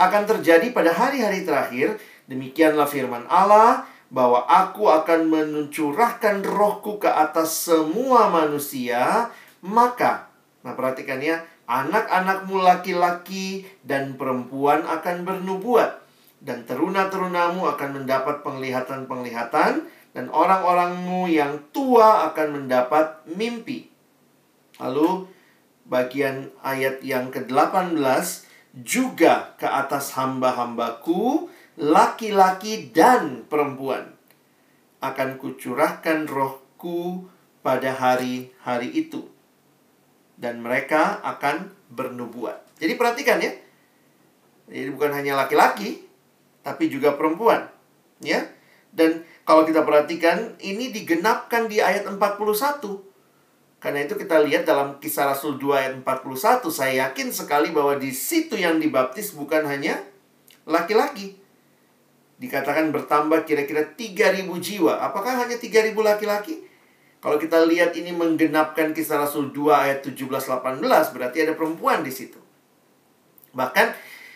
Akan 0.00 0.24
terjadi 0.24 0.72
pada 0.72 0.96
hari-hari 0.96 1.44
terakhir, 1.44 2.00
demikianlah 2.24 2.88
firman 2.88 3.28
Allah, 3.28 3.84
bahwa 4.08 4.48
aku 4.48 4.88
akan 4.88 5.28
mencurahkan 5.28 6.40
rohku 6.40 6.96
ke 6.96 7.06
atas 7.06 7.68
semua 7.68 8.32
manusia, 8.32 9.28
maka, 9.60 10.32
nah 10.64 10.72
perhatikan 10.72 11.20
ya, 11.20 11.44
anak-anakmu 11.68 12.64
laki-laki 12.64 13.68
dan 13.84 14.16
perempuan 14.16 14.88
akan 14.88 15.28
bernubuat, 15.28 16.00
dan 16.40 16.64
teruna-terunamu 16.64 17.68
akan 17.68 18.00
mendapat 18.00 18.40
penglihatan-penglihatan, 18.40 19.84
dan 20.16 20.26
orang-orangmu 20.32 21.28
yang 21.28 21.60
tua 21.76 22.32
akan 22.32 22.56
mendapat 22.56 23.20
mimpi. 23.28 23.92
Lalu, 24.80 25.28
bagian 25.84 26.48
ayat 26.64 27.04
yang 27.04 27.28
ke-18, 27.28 28.48
juga 28.74 29.58
ke 29.58 29.66
atas 29.66 30.14
hamba-hambaku, 30.14 31.50
laki-laki 31.80 32.90
dan 32.94 33.46
perempuan 33.50 34.14
akan 35.00 35.40
kucurahkan 35.40 36.28
rohku 36.28 37.26
pada 37.64 37.96
hari-hari 37.96 38.88
itu 38.94 39.26
dan 40.40 40.64
mereka 40.64 41.20
akan 41.20 41.72
bernubuat. 41.92 42.64
Jadi 42.80 42.96
perhatikan 42.96 43.38
ya. 43.44 43.52
Jadi 44.70 44.88
bukan 44.94 45.12
hanya 45.12 45.36
laki-laki 45.36 46.06
tapi 46.60 46.92
juga 46.92 47.16
perempuan, 47.16 47.68
ya. 48.20 48.44
Dan 48.92 49.24
kalau 49.48 49.64
kita 49.64 49.82
perhatikan 49.82 50.60
ini 50.60 50.92
digenapkan 50.92 51.66
di 51.66 51.80
ayat 51.80 52.04
41. 52.06 53.09
Karena 53.80 54.04
itu 54.04 54.12
kita 54.12 54.44
lihat 54.44 54.68
dalam 54.68 55.00
kisah 55.00 55.32
Rasul 55.32 55.56
2 55.56 55.72
ayat 55.72 55.92
41, 56.04 56.68
saya 56.68 57.08
yakin 57.08 57.32
sekali 57.32 57.72
bahwa 57.72 57.96
di 57.96 58.12
situ 58.12 58.60
yang 58.60 58.76
dibaptis 58.76 59.32
bukan 59.32 59.64
hanya 59.64 60.04
laki-laki, 60.68 61.40
dikatakan 62.36 62.92
bertambah 62.92 63.48
kira-kira 63.48 63.96
3.000 63.96 64.44
jiwa. 64.60 65.00
Apakah 65.00 65.40
hanya 65.40 65.56
3.000 65.56 65.96
laki-laki? 65.96 66.60
Kalau 67.24 67.40
kita 67.40 67.64
lihat 67.64 67.96
ini 67.96 68.12
menggenapkan 68.12 68.92
kisah 68.92 69.24
Rasul 69.24 69.48
2 69.48 69.72
ayat 69.72 69.98
17-18, 70.04 71.16
berarti 71.16 71.38
ada 71.40 71.56
perempuan 71.56 72.04
di 72.04 72.12
situ. 72.12 72.36
Bahkan 73.56 73.86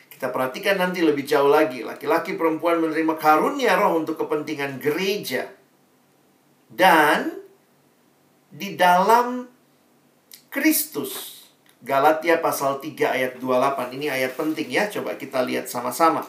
kita 0.08 0.32
perhatikan 0.32 0.80
nanti 0.80 1.04
lebih 1.04 1.28
jauh 1.28 1.52
lagi. 1.52 1.84
Laki-laki 1.84 2.32
perempuan 2.32 2.80
menerima 2.80 3.12
karunia 3.20 3.76
roh 3.76 4.00
untuk 4.00 4.16
kepentingan 4.24 4.80
gereja. 4.80 5.52
Dan 6.72 7.43
di 8.54 8.78
dalam 8.78 9.50
Kristus. 10.46 11.42
Galatia 11.84 12.38
pasal 12.40 12.78
3 12.80 12.94
ayat 13.12 13.32
28. 13.42 13.98
Ini 13.98 14.06
ayat 14.08 14.38
penting 14.38 14.70
ya. 14.70 14.86
Coba 14.88 15.18
kita 15.18 15.42
lihat 15.42 15.66
sama-sama. 15.66 16.24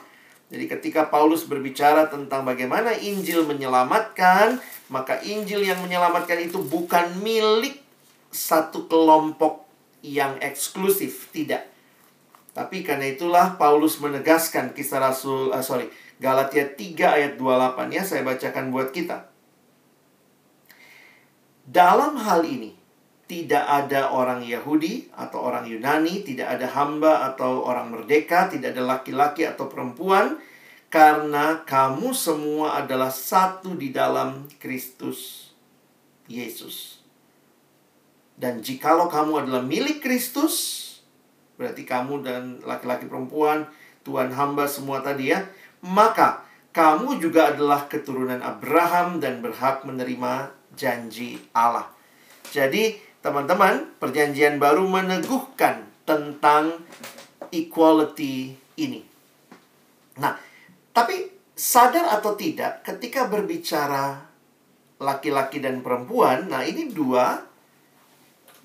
Jadi 0.49 0.65
ketika 0.67 1.07
Paulus 1.07 1.47
berbicara 1.47 2.09
tentang 2.11 2.43
bagaimana 2.43 2.91
Injil 2.97 3.47
menyelamatkan, 3.47 4.59
maka 4.91 5.21
Injil 5.23 5.63
yang 5.63 5.79
menyelamatkan 5.81 6.37
itu 6.43 6.59
bukan 6.61 7.17
milik 7.23 7.81
satu 8.29 8.85
kelompok 8.91 9.63
yang 10.05 10.37
eksklusif, 10.43 11.33
tidak. 11.33 11.65
Tapi 12.53 12.85
karena 12.85 13.09
itulah 13.09 13.57
Paulus 13.57 13.97
menegaskan 13.97 14.75
kisah 14.77 15.01
Rasul, 15.01 15.49
uh, 15.49 15.65
sorry, 15.65 15.89
Galatia 16.21 16.67
3 16.67 17.15
ayat 17.15 17.33
28 17.41 17.95
ya, 17.95 18.03
saya 18.05 18.21
bacakan 18.21 18.69
buat 18.69 18.93
kita. 18.93 19.34
Dalam 21.65 22.15
hal 22.21 22.45
ini, 22.45 22.71
tidak 23.25 23.65
ada 23.65 24.13
orang 24.13 24.45
Yahudi 24.45 25.09
atau 25.17 25.41
orang 25.49 25.65
Yunani, 25.65 26.21
tidak 26.21 26.61
ada 26.61 26.69
hamba 26.77 27.25
atau 27.33 27.65
orang 27.65 27.89
merdeka, 27.89 28.45
tidak 28.47 28.77
ada 28.77 28.85
laki-laki 28.85 29.49
atau 29.49 29.65
perempuan, 29.65 30.37
karena 30.93 31.65
kamu 31.65 32.13
semua 32.13 32.85
adalah 32.85 33.09
satu 33.09 33.73
di 33.73 33.89
dalam 33.89 34.45
Kristus 34.61 35.49
Yesus. 36.29 37.01
Dan 38.37 38.61
jikalau 38.61 39.09
kamu 39.09 39.47
adalah 39.47 39.63
milik 39.65 40.05
Kristus, 40.05 40.85
Berarti 41.55 41.87
kamu 41.87 42.23
dan 42.23 42.59
laki-laki 42.67 43.07
perempuan, 43.07 43.67
Tuhan 44.03 44.31
hamba 44.35 44.67
semua 44.67 44.99
tadi 44.99 45.31
ya. 45.31 45.47
Maka 45.83 46.43
kamu 46.75 47.23
juga 47.23 47.55
adalah 47.55 47.87
keturunan 47.87 48.43
Abraham 48.43 49.23
dan 49.23 49.39
berhak 49.39 49.87
menerima 49.87 50.51
janji 50.75 51.39
Allah. 51.55 51.89
Jadi, 52.51 52.95
teman-teman, 53.19 53.97
perjanjian 53.97 54.61
baru 54.61 54.85
meneguhkan 54.85 55.87
tentang 56.05 56.85
equality 57.49 58.53
ini. 58.77 59.01
Nah, 60.21 60.37
tapi 60.95 61.27
sadar 61.55 62.11
atau 62.19 62.35
tidak 62.35 62.83
ketika 62.83 63.27
berbicara 63.27 64.23
laki-laki 64.99 65.59
dan 65.59 65.83
perempuan, 65.83 66.47
nah 66.47 66.63
ini 66.63 66.87
dua 66.87 67.43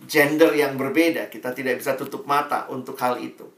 gender 0.06 0.54
yang 0.54 0.78
berbeda. 0.78 1.26
Kita 1.26 1.50
tidak 1.50 1.82
bisa 1.82 1.98
tutup 1.98 2.24
mata 2.24 2.70
untuk 2.70 2.94
hal 3.02 3.18
itu. 3.18 3.50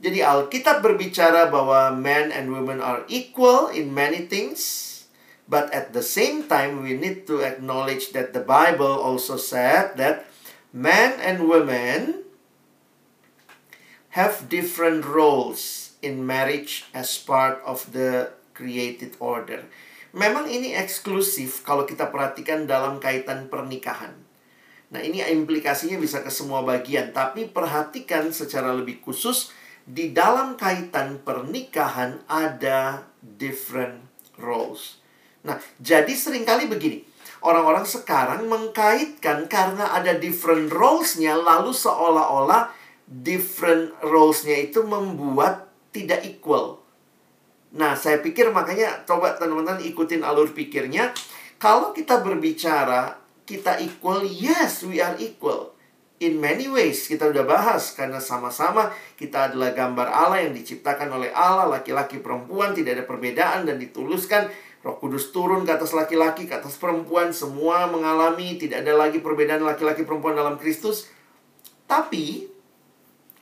Jadi 0.00 0.24
Alkitab 0.24 0.80
berbicara 0.80 1.52
bahwa 1.52 1.92
men 1.92 2.32
and 2.32 2.48
women 2.48 2.80
are 2.80 3.04
equal 3.06 3.68
in 3.68 3.92
many 3.92 4.24
things. 4.24 4.89
But 5.50 5.74
at 5.74 5.90
the 5.90 6.06
same 6.06 6.46
time, 6.46 6.86
we 6.86 6.94
need 6.94 7.26
to 7.26 7.42
acknowledge 7.42 8.14
that 8.14 8.30
the 8.30 8.46
Bible 8.46 9.02
also 9.02 9.34
said 9.34 9.98
that 9.98 10.30
men 10.70 11.18
and 11.18 11.50
women 11.50 12.22
have 14.14 14.46
different 14.46 15.02
roles 15.02 15.90
in 15.98 16.22
marriage 16.22 16.86
as 16.94 17.18
part 17.18 17.58
of 17.66 17.90
the 17.90 18.30
created 18.54 19.18
order. 19.18 19.66
Memang 20.14 20.46
ini 20.46 20.70
eksklusif 20.78 21.66
kalau 21.66 21.82
kita 21.82 22.14
perhatikan 22.14 22.70
dalam 22.70 23.02
kaitan 23.02 23.50
pernikahan. 23.50 24.14
Nah, 24.94 25.02
ini 25.02 25.18
implikasinya 25.22 25.98
bisa 25.98 26.22
ke 26.22 26.30
semua 26.30 26.62
bagian, 26.62 27.10
tapi 27.10 27.50
perhatikan 27.50 28.30
secara 28.30 28.70
lebih 28.70 29.02
khusus 29.02 29.50
di 29.82 30.14
dalam 30.14 30.54
kaitan 30.54 31.18
pernikahan 31.22 32.22
ada 32.30 33.06
different 33.18 34.06
roles. 34.38 34.99
Nah, 35.46 35.56
jadi 35.80 36.12
sering 36.12 36.44
kali 36.44 36.68
begini. 36.68 37.04
Orang-orang 37.40 37.88
sekarang 37.88 38.44
mengkaitkan 38.52 39.48
karena 39.48 39.96
ada 39.96 40.12
different 40.20 40.68
roles-nya 40.68 41.32
lalu 41.40 41.72
seolah-olah 41.72 42.68
different 43.08 43.96
roles-nya 44.04 44.60
itu 44.60 44.84
membuat 44.84 45.72
tidak 45.90 46.20
equal. 46.28 46.84
Nah, 47.72 47.96
saya 47.96 48.20
pikir 48.20 48.52
makanya 48.52 49.06
coba 49.08 49.40
teman-teman 49.40 49.80
ikutin 49.80 50.20
alur 50.20 50.52
pikirnya. 50.52 51.16
Kalau 51.56 51.96
kita 51.96 52.20
berbicara 52.20 53.16
kita 53.48 53.80
equal? 53.82 54.22
Yes, 54.26 54.86
we 54.86 55.00
are 55.00 55.16
equal. 55.18 55.74
In 56.20 56.36
many 56.36 56.68
ways, 56.68 57.08
kita 57.08 57.32
udah 57.32 57.48
bahas 57.48 57.96
karena 57.96 58.20
sama-sama 58.20 58.92
kita 59.16 59.50
adalah 59.50 59.72
gambar 59.72 60.08
Allah 60.12 60.44
yang 60.44 60.52
diciptakan 60.52 61.08
oleh 61.08 61.32
Allah, 61.32 61.64
laki-laki 61.64 62.20
perempuan, 62.20 62.76
tidak 62.76 63.00
ada 63.00 63.04
perbedaan 63.08 63.64
dan 63.64 63.80
dituluskan. 63.80 64.52
Roh 64.80 64.96
Kudus 64.96 65.28
turun 65.28 65.68
ke 65.68 65.76
atas 65.76 65.92
laki-laki, 65.92 66.48
ke 66.48 66.56
atas 66.56 66.80
perempuan, 66.80 67.36
semua 67.36 67.84
mengalami 67.84 68.56
tidak 68.56 68.80
ada 68.80 68.96
lagi 68.96 69.20
perbedaan 69.20 69.60
laki-laki 69.60 70.08
perempuan 70.08 70.32
dalam 70.32 70.56
Kristus. 70.56 71.12
Tapi 71.84 72.48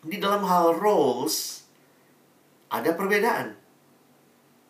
di 0.03 0.17
dalam 0.19 0.43
hal 0.43 0.75
roles 0.75 1.63
ada 2.75 2.91
perbedaan. 2.91 3.55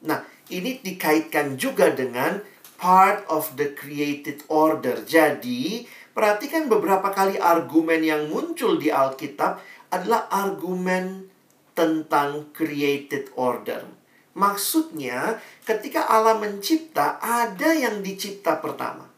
Nah, 0.04 0.20
ini 0.52 0.76
dikaitkan 0.84 1.56
juga 1.56 1.88
dengan 1.88 2.44
part 2.76 3.24
of 3.32 3.56
the 3.56 3.72
created 3.74 4.44
order. 4.46 5.02
Jadi, 5.02 5.88
perhatikan 6.14 6.70
beberapa 6.70 7.10
kali 7.10 7.40
argumen 7.40 8.04
yang 8.04 8.30
muncul 8.30 8.78
di 8.78 8.92
Alkitab 8.92 9.58
adalah 9.88 10.28
argumen 10.30 11.32
tentang 11.72 12.52
created 12.54 13.32
order. 13.34 13.97
Maksudnya, 14.38 15.42
ketika 15.66 16.06
Allah 16.06 16.38
mencipta, 16.38 17.18
ada 17.18 17.74
yang 17.74 18.06
dicipta 18.06 18.62
pertama. 18.62 19.10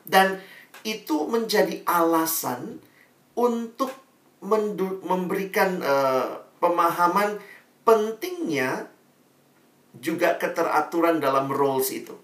Dan 0.00 0.40
itu 0.80 1.28
menjadi 1.28 1.84
alasan 1.84 2.80
untuk 3.36 3.92
memberikan 5.04 5.80
uh, 5.84 6.40
pemahaman 6.56 7.36
pentingnya 7.84 8.88
juga 10.00 10.40
keteraturan 10.40 11.20
dalam 11.20 11.52
roles 11.52 11.92
itu. 11.92 12.16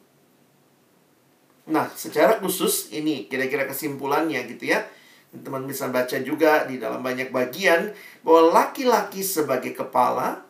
Nah, 1.68 1.88
secara 1.92 2.40
khusus 2.40 2.88
ini 2.96 3.28
kira-kira 3.28 3.68
kesimpulannya 3.68 4.40
gitu 4.56 4.72
ya. 4.72 4.88
Teman 5.30 5.68
bisa 5.68 5.86
baca 5.92 6.16
juga 6.24 6.64
di 6.64 6.80
dalam 6.80 7.04
banyak 7.04 7.30
bagian 7.30 7.92
bahwa 8.24 8.50
laki-laki 8.50 9.22
sebagai 9.22 9.76
kepala 9.76 10.49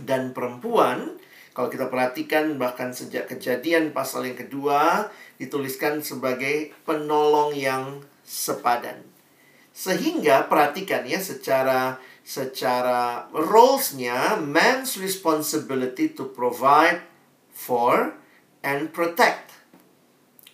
dan 0.00 0.32
perempuan 0.32 1.20
kalau 1.52 1.68
kita 1.68 1.92
perhatikan 1.92 2.56
bahkan 2.56 2.96
sejak 2.96 3.28
kejadian 3.28 3.92
pasal 3.92 4.24
yang 4.24 4.40
kedua 4.40 5.12
dituliskan 5.36 6.00
sebagai 6.00 6.72
penolong 6.88 7.52
yang 7.52 8.00
sepadan. 8.24 9.04
Sehingga 9.72 10.48
perhatikan 10.48 11.04
ya 11.04 11.20
secara 11.20 12.00
secara 12.24 13.28
roles-nya 13.34 14.40
man's 14.40 14.96
responsibility 14.96 16.08
to 16.08 16.24
provide 16.32 17.04
for 17.52 18.16
and 18.64 18.94
protect 18.94 19.52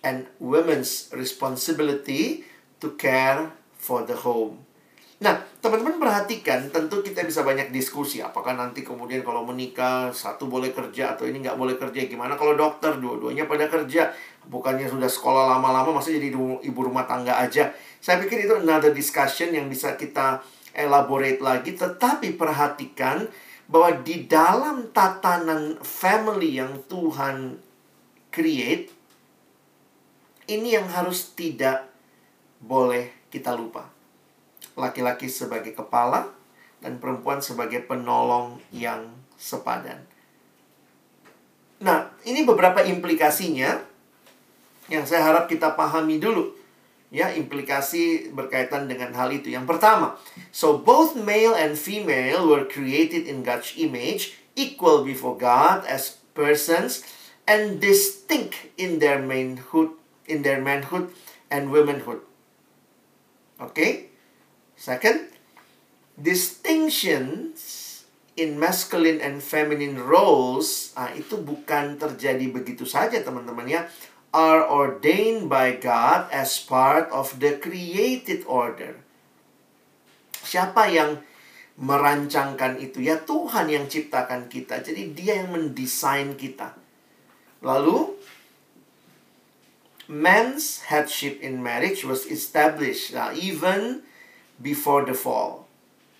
and 0.03 0.27
women's 0.39 1.07
responsibility 1.15 2.43
to 2.79 2.95
care 2.99 3.55
for 3.75 4.03
the 4.03 4.15
home. 4.27 4.68
Nah, 5.19 5.35
teman-teman 5.59 5.99
perhatikan, 5.99 6.71
tentu 6.71 7.03
kita 7.03 7.27
bisa 7.27 7.43
banyak 7.43 7.75
diskusi. 7.75 8.23
Apakah 8.23 8.55
nanti 8.55 8.87
kemudian 8.87 9.19
kalau 9.19 9.43
menikah, 9.43 10.15
satu 10.15 10.47
boleh 10.47 10.71
kerja 10.71 11.11
atau 11.11 11.27
ini 11.27 11.43
nggak 11.43 11.59
boleh 11.59 11.75
kerja. 11.75 12.07
Gimana 12.07 12.39
kalau 12.39 12.55
dokter, 12.55 12.95
dua-duanya 12.95 13.43
pada 13.43 13.67
kerja. 13.67 14.15
Bukannya 14.47 14.87
sudah 14.87 15.11
sekolah 15.11 15.51
lama-lama, 15.51 15.99
masih 15.99 16.15
jadi 16.15 16.31
ibu 16.39 16.79
rumah 16.79 17.03
tangga 17.03 17.35
aja. 17.35 17.75
Saya 17.99 18.23
pikir 18.23 18.47
itu 18.47 18.55
another 18.63 18.95
discussion 18.95 19.51
yang 19.51 19.67
bisa 19.67 19.99
kita 19.99 20.39
elaborate 20.71 21.43
lagi. 21.43 21.75
Tetapi 21.75 22.39
perhatikan 22.39 23.27
bahwa 23.67 23.99
di 23.99 24.23
dalam 24.23 24.87
tatanan 24.95 25.83
family 25.83 26.63
yang 26.63 26.79
Tuhan 26.87 27.59
create, 28.31 28.87
ini 30.47 30.79
yang 30.79 30.87
harus 30.87 31.35
tidak 31.35 31.91
boleh 32.63 33.27
kita 33.27 33.51
lupa. 33.51 33.98
Laki-laki 34.79 35.27
sebagai 35.27 35.75
kepala 35.75 36.31
dan 36.79 37.03
perempuan 37.03 37.43
sebagai 37.43 37.83
penolong 37.83 38.63
yang 38.71 39.11
sepadan. 39.35 39.99
Nah, 41.83 42.11
ini 42.23 42.47
beberapa 42.47 42.83
implikasinya 42.83 43.83
yang 44.87 45.03
saya 45.03 45.27
harap 45.27 45.51
kita 45.51 45.75
pahami 45.75 46.19
dulu. 46.19 46.55
Ya, 47.09 47.33
implikasi 47.33 48.31
berkaitan 48.31 48.85
dengan 48.85 49.11
hal 49.17 49.33
itu. 49.33 49.49
Yang 49.49 49.65
pertama, 49.75 50.15
so 50.53 50.77
both 50.77 51.17
male 51.17 51.57
and 51.57 51.73
female 51.73 52.45
were 52.45 52.69
created 52.69 53.25
in 53.25 53.41
God's 53.41 53.73
image, 53.75 54.37
equal 54.53 55.01
before 55.01 55.33
God 55.33 55.89
as 55.89 56.21
persons 56.37 57.01
and 57.49 57.81
distinct 57.81 58.69
in 58.77 59.01
their 59.01 59.17
manhood 59.17 59.97
in 60.29 60.45
their 60.45 60.61
manhood 60.61 61.09
and 61.49 61.73
womanhood. 61.73 62.21
Okay? 63.57 64.08
Second, 64.79 65.27
distinctions 66.15 67.59
in 68.39 68.55
masculine 68.55 69.19
and 69.19 69.43
feminine 69.43 69.99
roles, 69.99 70.95
ah, 70.95 71.11
itu 71.11 71.35
bukan 71.35 71.99
terjadi 71.99 72.47
begitu 72.47 72.87
saja 72.87 73.19
teman-teman 73.19 73.67
ya. 73.67 73.81
Are 74.31 74.63
ordained 74.63 75.51
by 75.51 75.75
God 75.75 76.31
as 76.31 76.63
part 76.63 77.11
of 77.11 77.43
the 77.43 77.59
created 77.59 78.47
order. 78.47 79.03
Siapa 80.47 80.87
yang 80.87 81.27
merancangkan 81.75 82.79
itu? 82.79 83.03
Ya 83.03 83.19
Tuhan 83.19 83.67
yang 83.67 83.91
ciptakan 83.91 84.47
kita. 84.47 84.79
Jadi 84.79 85.11
dia 85.11 85.43
yang 85.43 85.51
mendesain 85.51 86.39
kita. 86.39 86.77
Lalu 87.59 88.15
man's 90.07 90.87
headship 90.87 91.43
in 91.43 91.59
marriage 91.59 92.07
was 92.07 92.23
established 92.29 93.11
uh, 93.11 93.35
even 93.35 94.07
before 94.59 95.07
the 95.07 95.15
fall. 95.15 95.69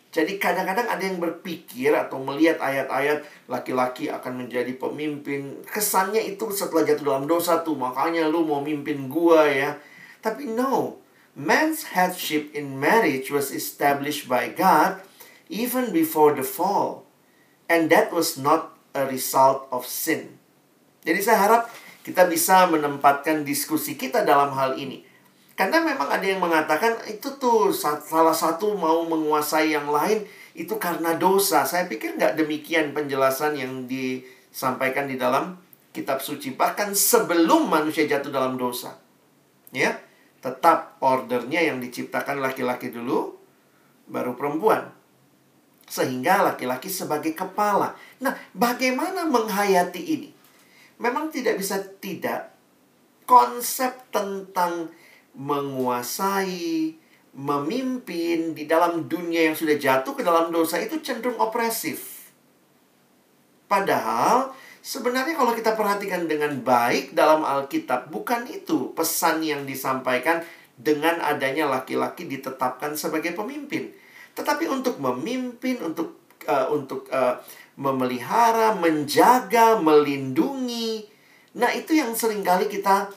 Jadi 0.10 0.42
kadang-kadang 0.42 0.90
ada 0.90 1.04
yang 1.06 1.22
berpikir 1.22 1.94
atau 1.94 2.18
melihat 2.18 2.58
ayat-ayat 2.58 3.22
laki-laki 3.46 4.10
akan 4.10 4.42
menjadi 4.46 4.74
pemimpin. 4.74 5.62
Kesannya 5.70 6.26
itu 6.26 6.50
setelah 6.50 6.82
jatuh 6.82 7.14
dalam 7.14 7.30
dosa 7.30 7.62
tuh, 7.62 7.78
makanya 7.78 8.26
lu 8.26 8.42
mau 8.42 8.58
mimpin 8.58 9.06
gua 9.06 9.46
ya. 9.46 9.78
Tapi 10.26 10.50
no, 10.50 10.98
man's 11.38 11.94
headship 11.94 12.50
in 12.58 12.82
marriage 12.82 13.30
was 13.30 13.54
established 13.54 14.26
by 14.26 14.50
God 14.50 14.98
even 15.46 15.94
before 15.94 16.34
the 16.34 16.46
fall. 16.46 17.06
And 17.70 17.94
that 17.94 18.10
was 18.10 18.34
not 18.34 18.74
a 18.98 19.06
result 19.06 19.70
of 19.70 19.86
sin. 19.86 20.42
Jadi 21.06 21.22
saya 21.22 21.38
harap 21.38 21.64
kita 22.02 22.26
bisa 22.26 22.66
menempatkan 22.66 23.46
diskusi 23.46 23.94
kita 23.94 24.26
dalam 24.26 24.58
hal 24.58 24.74
ini. 24.82 25.06
Karena 25.60 25.84
memang 25.84 26.08
ada 26.08 26.24
yang 26.24 26.40
mengatakan 26.40 26.96
itu 27.12 27.36
tuh 27.36 27.76
salah 27.76 28.32
satu 28.32 28.80
mau 28.80 29.04
menguasai 29.04 29.76
yang 29.76 29.92
lain 29.92 30.24
itu 30.56 30.80
karena 30.80 31.20
dosa. 31.20 31.68
Saya 31.68 31.84
pikir 31.84 32.16
nggak 32.16 32.40
demikian 32.40 32.96
penjelasan 32.96 33.60
yang 33.60 33.84
disampaikan 33.84 35.12
di 35.12 35.20
dalam 35.20 35.60
kitab 35.92 36.24
suci. 36.24 36.56
Bahkan 36.56 36.96
sebelum 36.96 37.68
manusia 37.68 38.08
jatuh 38.08 38.32
dalam 38.32 38.56
dosa. 38.56 38.96
Ya, 39.76 40.00
tetap 40.40 40.96
ordernya 41.04 41.60
yang 41.60 41.84
diciptakan 41.84 42.40
laki-laki 42.40 42.96
dulu, 42.96 43.36
baru 44.08 44.40
perempuan. 44.40 44.96
Sehingga 45.92 46.40
laki-laki 46.56 46.88
sebagai 46.88 47.36
kepala. 47.36 48.00
Nah, 48.24 48.32
bagaimana 48.56 49.28
menghayati 49.28 50.02
ini? 50.08 50.30
Memang 51.04 51.28
tidak 51.36 51.60
bisa 51.60 51.84
tidak 52.00 52.56
konsep 53.28 53.92
tentang 54.16 54.96
menguasai, 55.40 57.00
memimpin 57.32 58.52
di 58.52 58.68
dalam 58.68 59.08
dunia 59.08 59.48
yang 59.48 59.56
sudah 59.56 59.80
jatuh 59.80 60.12
ke 60.12 60.22
dalam 60.28 60.52
dosa 60.52 60.76
itu 60.84 61.00
cenderung 61.00 61.40
opresif. 61.40 62.28
Padahal 63.72 64.52
sebenarnya 64.84 65.40
kalau 65.40 65.56
kita 65.56 65.80
perhatikan 65.80 66.28
dengan 66.28 66.60
baik 66.60 67.16
dalam 67.16 67.48
Alkitab 67.48 68.12
bukan 68.12 68.52
itu 68.52 68.92
pesan 68.92 69.40
yang 69.40 69.64
disampaikan 69.64 70.44
dengan 70.76 71.24
adanya 71.24 71.72
laki-laki 71.72 72.28
ditetapkan 72.28 73.00
sebagai 73.00 73.32
pemimpin. 73.32 73.96
Tetapi 74.36 74.68
untuk 74.68 75.00
memimpin, 75.00 75.80
untuk 75.80 76.20
uh, 76.48 76.68
untuk 76.72 77.08
uh, 77.16 77.40
memelihara, 77.80 78.76
menjaga, 78.76 79.80
melindungi. 79.80 81.08
Nah, 81.56 81.72
itu 81.72 81.96
yang 81.96 82.12
sering 82.12 82.44
kali 82.44 82.68
kita 82.68 83.08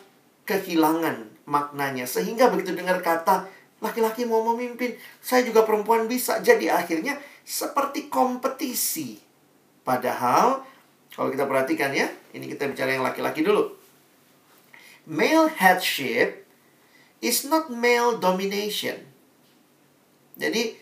kehilangan 0.46 1.31
maknanya. 1.46 2.06
Sehingga 2.08 2.50
begitu 2.50 2.74
dengar 2.74 3.02
kata 3.02 3.48
laki-laki 3.82 4.22
mau 4.24 4.46
memimpin, 4.54 4.94
saya 5.18 5.42
juga 5.42 5.66
perempuan 5.66 6.06
bisa. 6.06 6.38
Jadi 6.38 6.70
akhirnya 6.70 7.18
seperti 7.42 8.06
kompetisi. 8.06 9.18
Padahal 9.82 10.62
kalau 11.12 11.28
kita 11.28 11.44
perhatikan 11.44 11.90
ya, 11.92 12.08
ini 12.32 12.46
kita 12.48 12.70
bicara 12.70 12.94
yang 12.94 13.04
laki-laki 13.04 13.42
dulu. 13.42 13.74
Male 15.10 15.50
headship 15.58 16.46
is 17.18 17.42
not 17.44 17.68
male 17.68 18.22
domination. 18.22 18.96
Jadi 20.38 20.78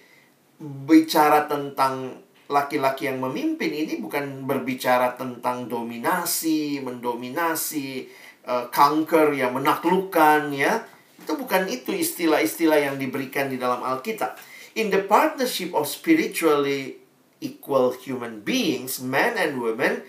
bicara 0.61 1.49
tentang 1.49 2.21
laki-laki 2.51 3.07
yang 3.07 3.23
memimpin 3.23 3.71
ini 3.71 4.03
bukan 4.03 4.45
berbicara 4.45 5.15
tentang 5.15 5.71
dominasi, 5.71 6.83
mendominasi, 6.83 8.11
uh, 8.47 8.69
conquer 8.73 9.33
ya 9.35 9.53
menaklukkan 9.53 10.53
ya. 10.55 10.85
Itu 11.21 11.37
bukan 11.37 11.69
itu 11.69 11.93
istilah-istilah 11.93 12.91
yang 12.91 12.97
diberikan 12.97 13.53
di 13.53 13.61
dalam 13.61 13.85
Alkitab. 13.85 14.39
In 14.79 14.89
the 14.89 15.03
partnership 15.03 15.75
of 15.75 15.91
spiritually 15.91 17.03
equal 17.41 17.97
human 17.97 18.45
beings 18.45 19.01
men 19.01 19.35
and 19.35 19.59
women 19.59 20.05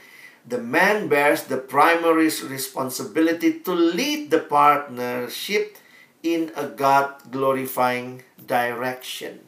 the 0.45 0.57
man 0.57 1.07
bears 1.07 1.45
the 1.47 1.57
primary 1.57 2.29
responsibility 2.49 3.61
to 3.61 3.73
lead 3.73 4.33
the 4.33 4.41
partnership 4.41 5.77
in 6.21 6.49
a 6.57 6.69
God 6.69 7.17
glorifying 7.29 8.25
direction. 8.37 9.41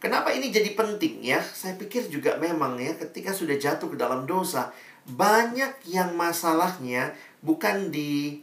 Kenapa 0.00 0.32
ini 0.32 0.48
jadi 0.48 0.72
penting 0.72 1.20
ya? 1.20 1.44
Saya 1.44 1.76
pikir 1.76 2.08
juga 2.08 2.40
memang 2.40 2.80
ya 2.80 2.96
ketika 2.96 3.36
sudah 3.36 3.60
jatuh 3.60 3.92
ke 3.92 3.96
dalam 4.00 4.24
dosa, 4.24 4.72
banyak 5.08 5.88
yang 5.88 6.12
masalahnya 6.16 7.12
bukan 7.40 7.88
di 7.88 8.40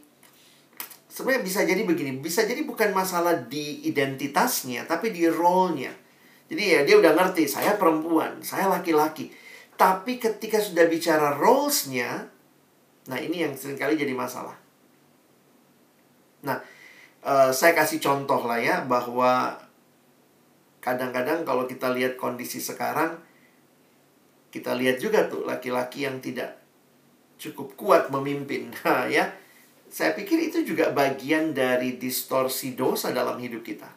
sebenarnya 1.18 1.42
bisa 1.42 1.60
jadi 1.66 1.82
begini, 1.82 2.22
bisa 2.22 2.46
jadi 2.46 2.62
bukan 2.62 2.94
masalah 2.94 3.34
di 3.50 3.82
identitasnya, 3.90 4.86
tapi 4.86 5.10
di 5.10 5.26
role-nya. 5.26 5.90
Jadi 6.48 6.62
ya 6.62 6.80
dia 6.86 6.94
udah 6.94 7.12
ngerti, 7.18 7.50
saya 7.50 7.74
perempuan, 7.74 8.38
saya 8.40 8.70
laki-laki. 8.70 9.34
Tapi 9.74 10.22
ketika 10.22 10.62
sudah 10.62 10.86
bicara 10.86 11.34
roles-nya, 11.34 12.30
nah 13.10 13.18
ini 13.18 13.42
yang 13.42 13.52
sering 13.58 13.74
kali 13.74 13.98
jadi 13.98 14.14
masalah. 14.14 14.54
Nah, 16.46 16.62
uh, 17.26 17.50
saya 17.50 17.74
kasih 17.74 17.98
contoh 17.98 18.46
lah 18.46 18.62
ya, 18.62 18.86
bahwa 18.86 19.58
kadang-kadang 20.78 21.42
kalau 21.42 21.66
kita 21.66 21.90
lihat 21.90 22.14
kondisi 22.14 22.62
sekarang, 22.62 23.18
kita 24.48 24.72
lihat 24.76 24.96
juga 25.00 25.28
tuh 25.28 25.44
laki-laki 25.44 26.08
yang 26.08 26.20
tidak 26.24 26.56
cukup 27.38 27.78
kuat 27.78 28.02
memimpin. 28.12 28.72
Nah, 28.84 29.06
ya. 29.08 29.30
Saya 29.88 30.12
pikir 30.12 30.52
itu 30.52 30.68
juga 30.68 30.92
bagian 30.92 31.56
dari 31.56 31.96
distorsi 31.96 32.76
dosa 32.76 33.08
dalam 33.08 33.40
hidup 33.40 33.64
kita. 33.64 33.88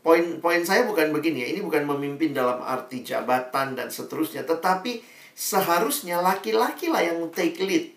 Poin 0.00 0.40
poin 0.40 0.64
saya 0.64 0.88
bukan 0.88 1.12
begini 1.12 1.44
ya, 1.44 1.48
ini 1.52 1.60
bukan 1.60 1.84
memimpin 1.84 2.32
dalam 2.32 2.64
arti 2.64 3.04
jabatan 3.04 3.76
dan 3.76 3.92
seterusnya, 3.92 4.48
tetapi 4.48 5.04
seharusnya 5.36 6.24
laki-laki 6.24 6.88
lah 6.88 7.04
yang 7.04 7.28
take 7.28 7.60
lead 7.60 7.92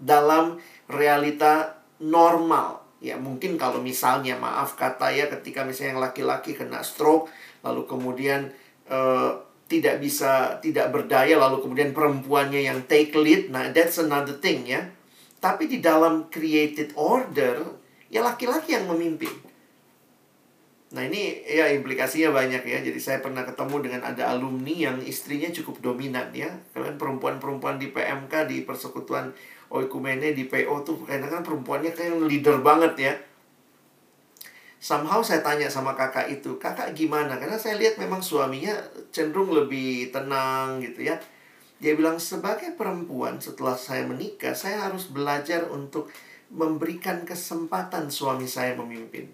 dalam 0.00 0.58
realita 0.90 1.78
normal. 2.02 2.82
Ya, 2.98 3.14
mungkin 3.14 3.54
kalau 3.54 3.78
misalnya 3.78 4.34
maaf 4.34 4.74
kata 4.74 5.14
ya 5.14 5.30
ketika 5.30 5.62
misalnya 5.62 5.90
yang 5.94 6.02
laki-laki 6.02 6.56
kena 6.56 6.82
stroke 6.82 7.30
lalu 7.62 7.86
kemudian 7.86 8.50
uh, 8.90 9.38
tidak 9.78 9.98
bisa 9.98 10.62
tidak 10.62 10.94
berdaya 10.94 11.34
lalu 11.34 11.62
kemudian 11.64 11.90
perempuannya 11.90 12.62
yang 12.62 12.86
take 12.86 13.14
lead. 13.18 13.50
Nah 13.50 13.74
that's 13.74 13.98
another 13.98 14.38
thing 14.38 14.66
ya. 14.68 14.86
Tapi 15.42 15.66
di 15.66 15.82
dalam 15.82 16.30
created 16.30 16.94
order 16.94 17.60
ya 18.08 18.22
laki-laki 18.22 18.78
yang 18.78 18.86
memimpin. 18.86 19.32
Nah 20.94 21.02
ini 21.02 21.42
ya 21.42 21.66
implikasinya 21.74 22.30
banyak 22.30 22.62
ya. 22.62 22.78
Jadi 22.80 23.00
saya 23.02 23.18
pernah 23.18 23.42
ketemu 23.42 23.76
dengan 23.82 24.00
ada 24.06 24.30
alumni 24.30 24.72
yang 24.72 24.96
istrinya 25.02 25.50
cukup 25.50 25.82
dominan 25.82 26.30
ya. 26.30 26.54
Kalian 26.70 26.94
perempuan-perempuan 26.94 27.82
di 27.82 27.90
PMK 27.90 28.46
di 28.46 28.62
persekutuan 28.62 29.34
oikumene 29.74 30.30
di 30.30 30.46
PO 30.46 30.86
tuh 30.86 31.02
kadang-kadang 31.02 31.42
perempuannya 31.42 31.90
kayak 31.90 32.14
leader 32.30 32.62
banget 32.62 32.94
ya 32.94 33.14
somehow 34.84 35.24
saya 35.24 35.40
tanya 35.40 35.72
sama 35.72 35.96
kakak 35.96 36.28
itu, 36.28 36.60
kakak 36.60 36.92
gimana? 36.92 37.40
Karena 37.40 37.56
saya 37.56 37.80
lihat 37.80 37.96
memang 37.96 38.20
suaminya 38.20 38.76
cenderung 39.08 39.56
lebih 39.56 40.12
tenang 40.12 40.84
gitu 40.84 41.08
ya. 41.08 41.16
Dia 41.80 41.96
bilang, 41.96 42.20
sebagai 42.20 42.76
perempuan 42.76 43.40
setelah 43.40 43.80
saya 43.80 44.04
menikah, 44.04 44.52
saya 44.52 44.84
harus 44.84 45.08
belajar 45.08 45.64
untuk 45.72 46.12
memberikan 46.52 47.24
kesempatan 47.24 48.12
suami 48.12 48.44
saya 48.44 48.76
memimpin. 48.76 49.24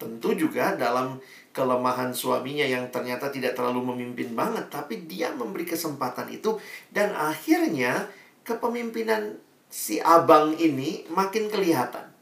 Tentu 0.00 0.32
juga 0.32 0.72
dalam 0.76 1.20
kelemahan 1.52 2.16
suaminya 2.16 2.64
yang 2.64 2.88
ternyata 2.88 3.28
tidak 3.28 3.56
terlalu 3.56 3.92
memimpin 3.92 4.32
banget, 4.32 4.72
tapi 4.72 5.04
dia 5.04 5.32
memberi 5.36 5.68
kesempatan 5.68 6.32
itu 6.32 6.56
dan 6.92 7.12
akhirnya 7.12 8.08
kepemimpinan 8.40 9.36
si 9.68 10.00
abang 10.00 10.56
ini 10.56 11.04
makin 11.12 11.48
kelihatan. 11.48 12.12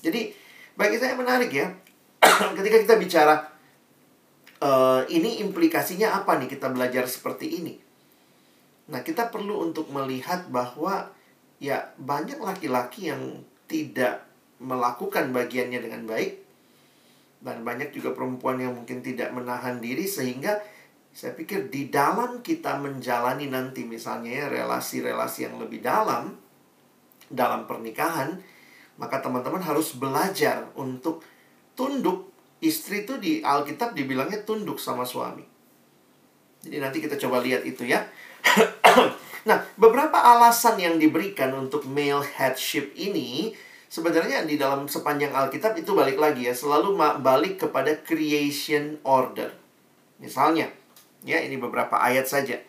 Jadi 0.00 0.39
bagi 0.80 0.96
saya 0.96 1.12
menarik 1.12 1.52
ya, 1.52 1.68
ketika 2.56 2.80
kita 2.80 2.96
bicara 2.96 3.36
uh, 4.64 5.04
ini 5.12 5.44
implikasinya 5.44 6.16
apa 6.16 6.40
nih 6.40 6.48
kita 6.48 6.72
belajar 6.72 7.04
seperti 7.04 7.60
ini. 7.60 7.76
Nah, 8.88 9.04
kita 9.04 9.28
perlu 9.28 9.68
untuk 9.68 9.92
melihat 9.92 10.48
bahwa 10.48 11.12
ya 11.60 11.92
banyak 12.00 12.40
laki-laki 12.40 13.12
yang 13.12 13.44
tidak 13.68 14.24
melakukan 14.60 15.30
bagiannya 15.32 15.80
dengan 15.80 16.04
baik 16.08 16.42
Dan 17.40 17.64
banyak 17.64 17.96
juga 17.96 18.12
perempuan 18.12 18.60
yang 18.60 18.76
mungkin 18.76 19.00
tidak 19.00 19.32
menahan 19.32 19.80
diri 19.80 20.04
sehingga 20.04 20.60
saya 21.08 21.32
pikir 21.32 21.72
di 21.72 21.88
dalam 21.88 22.44
kita 22.44 22.76
menjalani 22.76 23.48
nanti 23.48 23.88
misalnya 23.88 24.44
ya 24.44 24.46
relasi-relasi 24.52 25.48
yang 25.48 25.56
lebih 25.56 25.80
dalam 25.80 26.36
dalam 27.32 27.64
pernikahan, 27.64 28.36
maka 29.00 29.24
teman-teman 29.24 29.64
harus 29.64 29.96
belajar 29.96 30.68
untuk 30.76 31.24
tunduk. 31.72 32.28
Istri 32.60 33.08
itu 33.08 33.16
di 33.16 33.32
Alkitab 33.40 33.96
dibilangnya 33.96 34.44
tunduk 34.44 34.76
sama 34.76 35.08
suami. 35.08 35.40
Jadi 36.60 36.76
nanti 36.76 37.00
kita 37.00 37.16
coba 37.16 37.40
lihat 37.40 37.64
itu 37.64 37.88
ya. 37.88 38.04
nah, 39.48 39.64
beberapa 39.80 40.20
alasan 40.20 40.76
yang 40.76 41.00
diberikan 41.00 41.56
untuk 41.56 41.88
male 41.88 42.20
headship 42.36 42.92
ini 42.92 43.56
sebenarnya 43.88 44.44
di 44.44 44.60
dalam 44.60 44.84
sepanjang 44.84 45.32
Alkitab 45.32 45.72
itu 45.80 45.96
balik 45.96 46.20
lagi 46.20 46.46
ya, 46.46 46.54
selalu 46.54 47.00
balik 47.24 47.64
kepada 47.64 47.96
creation 48.04 49.00
order. 49.02 49.56
Misalnya, 50.20 50.68
ya 51.24 51.40
ini 51.40 51.56
beberapa 51.56 51.96
ayat 51.96 52.28
saja. 52.28 52.60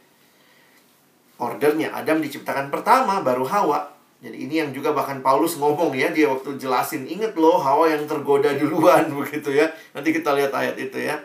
Ordernya 1.36 1.92
Adam 1.92 2.24
diciptakan 2.24 2.72
pertama, 2.72 3.20
baru 3.20 3.44
Hawa. 3.44 4.01
Jadi 4.22 4.38
ini 4.38 4.62
yang 4.62 4.70
juga 4.70 4.94
bahkan 4.94 5.26
Paulus 5.26 5.58
ngomong 5.58 5.98
ya 5.98 6.14
dia 6.14 6.30
waktu 6.30 6.54
jelasin 6.62 7.10
inget 7.10 7.34
loh 7.34 7.58
Hawa 7.58 7.90
yang 7.90 8.06
tergoda 8.06 8.54
duluan 8.54 9.10
begitu 9.18 9.50
ya. 9.50 9.74
Nanti 9.98 10.14
kita 10.14 10.38
lihat 10.38 10.54
ayat 10.54 10.78
itu 10.78 11.02
ya. 11.02 11.18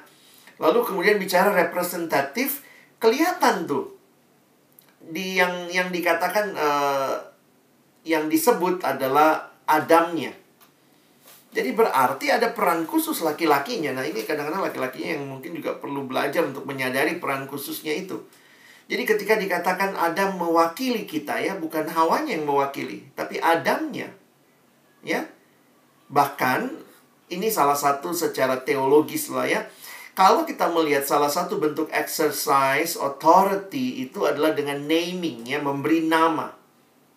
Lalu 0.56 0.80
kemudian 0.80 1.20
bicara 1.20 1.52
representatif 1.52 2.64
kelihatan 2.96 3.68
tuh 3.68 3.92
di 5.12 5.36
yang 5.36 5.68
yang 5.68 5.92
dikatakan 5.92 6.56
uh, 6.56 7.20
yang 8.08 8.32
disebut 8.32 8.80
adalah 8.80 9.52
Adamnya. 9.66 10.30
Jadi 11.50 11.72
berarti 11.74 12.30
ada 12.30 12.54
peran 12.54 12.86
khusus 12.86 13.18
laki-lakinya. 13.24 13.96
Nah 13.96 14.04
ini 14.06 14.22
kadang-kadang 14.22 14.62
laki-lakinya 14.62 15.18
yang 15.18 15.24
mungkin 15.26 15.56
juga 15.56 15.74
perlu 15.76 16.06
belajar 16.06 16.46
untuk 16.46 16.68
menyadari 16.68 17.18
peran 17.18 17.50
khususnya 17.50 17.96
itu. 17.96 18.22
Jadi 18.86 19.02
ketika 19.02 19.34
dikatakan 19.34 19.98
Adam 19.98 20.38
mewakili 20.38 21.10
kita 21.10 21.42
ya, 21.42 21.58
bukan 21.58 21.90
Hawanya 21.90 22.38
yang 22.38 22.46
mewakili, 22.46 23.02
tapi 23.18 23.42
Adamnya. 23.42 24.14
Ya. 25.02 25.26
Bahkan 26.06 26.70
ini 27.34 27.50
salah 27.50 27.74
satu 27.74 28.14
secara 28.14 28.62
teologis 28.62 29.26
lah 29.26 29.46
ya. 29.50 29.66
Kalau 30.16 30.46
kita 30.48 30.70
melihat 30.70 31.04
salah 31.04 31.28
satu 31.28 31.58
bentuk 31.58 31.90
exercise 31.92 32.96
authority 32.96 34.06
itu 34.06 34.24
adalah 34.24 34.54
dengan 34.54 34.80
naming 34.86 35.44
ya, 35.44 35.58
memberi 35.58 36.06
nama. 36.06 36.54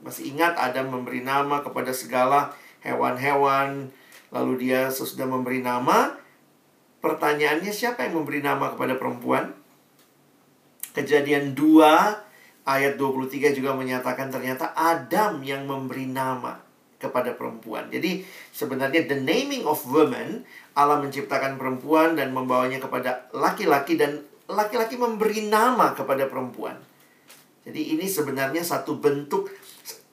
Masih 0.01 0.33
ingat 0.33 0.57
Adam 0.57 0.89
memberi 0.89 1.21
nama 1.21 1.61
kepada 1.61 1.93
segala 1.93 2.51
hewan-hewan, 2.81 3.93
lalu 4.33 4.67
dia 4.67 4.89
sesudah 4.89 5.27
memberi 5.27 5.61
nama, 5.61 6.17
pertanyaannya 7.03 7.71
siapa 7.71 8.07
yang 8.07 8.19
memberi 8.19 8.39
nama 8.39 8.73
kepada 8.73 8.95
perempuan? 8.95 9.58
Kejadian 10.99 11.55
2 11.55 12.67
ayat 12.67 12.99
23 12.99 13.55
juga 13.55 13.71
menyatakan 13.71 14.27
ternyata 14.27 14.75
Adam 14.75 15.39
yang 15.47 15.63
memberi 15.63 16.11
nama 16.11 16.59
kepada 16.99 17.39
perempuan. 17.39 17.87
Jadi 17.87 18.27
sebenarnya 18.51 19.07
the 19.07 19.15
naming 19.15 19.63
of 19.63 19.79
woman 19.87 20.43
Allah 20.75 20.99
menciptakan 20.99 21.55
perempuan 21.55 22.19
dan 22.19 22.35
membawanya 22.35 22.83
kepada 22.83 23.31
laki-laki 23.31 23.95
dan 23.95 24.27
laki-laki 24.51 24.99
memberi 24.99 25.47
nama 25.47 25.95
kepada 25.95 26.27
perempuan. 26.27 26.75
Jadi 27.63 27.95
ini 27.95 28.03
sebenarnya 28.03 28.59
satu 28.59 28.99
bentuk 28.99 29.47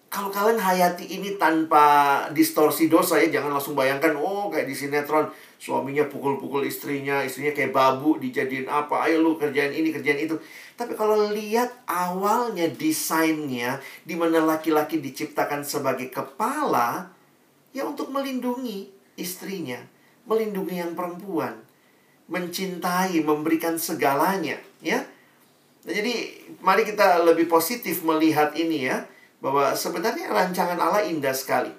kalau 0.07 0.31
kalian 0.31 0.63
hayati 0.63 1.19
ini 1.19 1.35
tanpa 1.35 2.31
distorsi 2.31 2.87
dosa 2.87 3.19
ya 3.19 3.27
jangan 3.27 3.59
langsung 3.59 3.75
bayangkan 3.75 4.15
oh 4.15 4.49
kayak 4.55 4.71
di 4.71 4.73
sinetron 4.79 5.29
suaminya 5.57 6.05
pukul-pukul 6.07 6.69
istrinya, 6.69 7.25
istrinya 7.25 7.53
kayak 7.57 7.73
babu 7.73 8.21
dijadiin 8.21 8.69
apa, 8.69 9.09
ayo 9.09 9.25
lu 9.25 9.41
kerjain 9.41 9.73
ini, 9.73 9.89
kerjain 9.93 10.21
itu. 10.21 10.37
Tapi 10.77 10.93
kalau 10.93 11.33
lihat 11.33 11.73
awalnya 11.89 12.69
desainnya, 12.69 13.81
di 14.05 14.13
mana 14.13 14.45
laki-laki 14.45 15.01
diciptakan 15.01 15.65
sebagai 15.65 16.13
kepala, 16.13 17.09
ya 17.73 17.89
untuk 17.89 18.13
melindungi 18.13 18.93
istrinya, 19.17 19.81
melindungi 20.29 20.77
yang 20.77 20.93
perempuan, 20.93 21.57
mencintai, 22.29 23.17
memberikan 23.25 23.81
segalanya, 23.81 24.61
ya. 24.85 25.01
Nah, 25.89 25.93
jadi 25.97 26.45
mari 26.61 26.85
kita 26.85 27.25
lebih 27.25 27.49
positif 27.49 28.05
melihat 28.05 28.53
ini 28.53 28.93
ya, 28.93 29.09
bahwa 29.41 29.73
sebenarnya 29.73 30.29
rancangan 30.29 30.77
Allah 30.77 31.09
indah 31.09 31.33
sekali. 31.33 31.73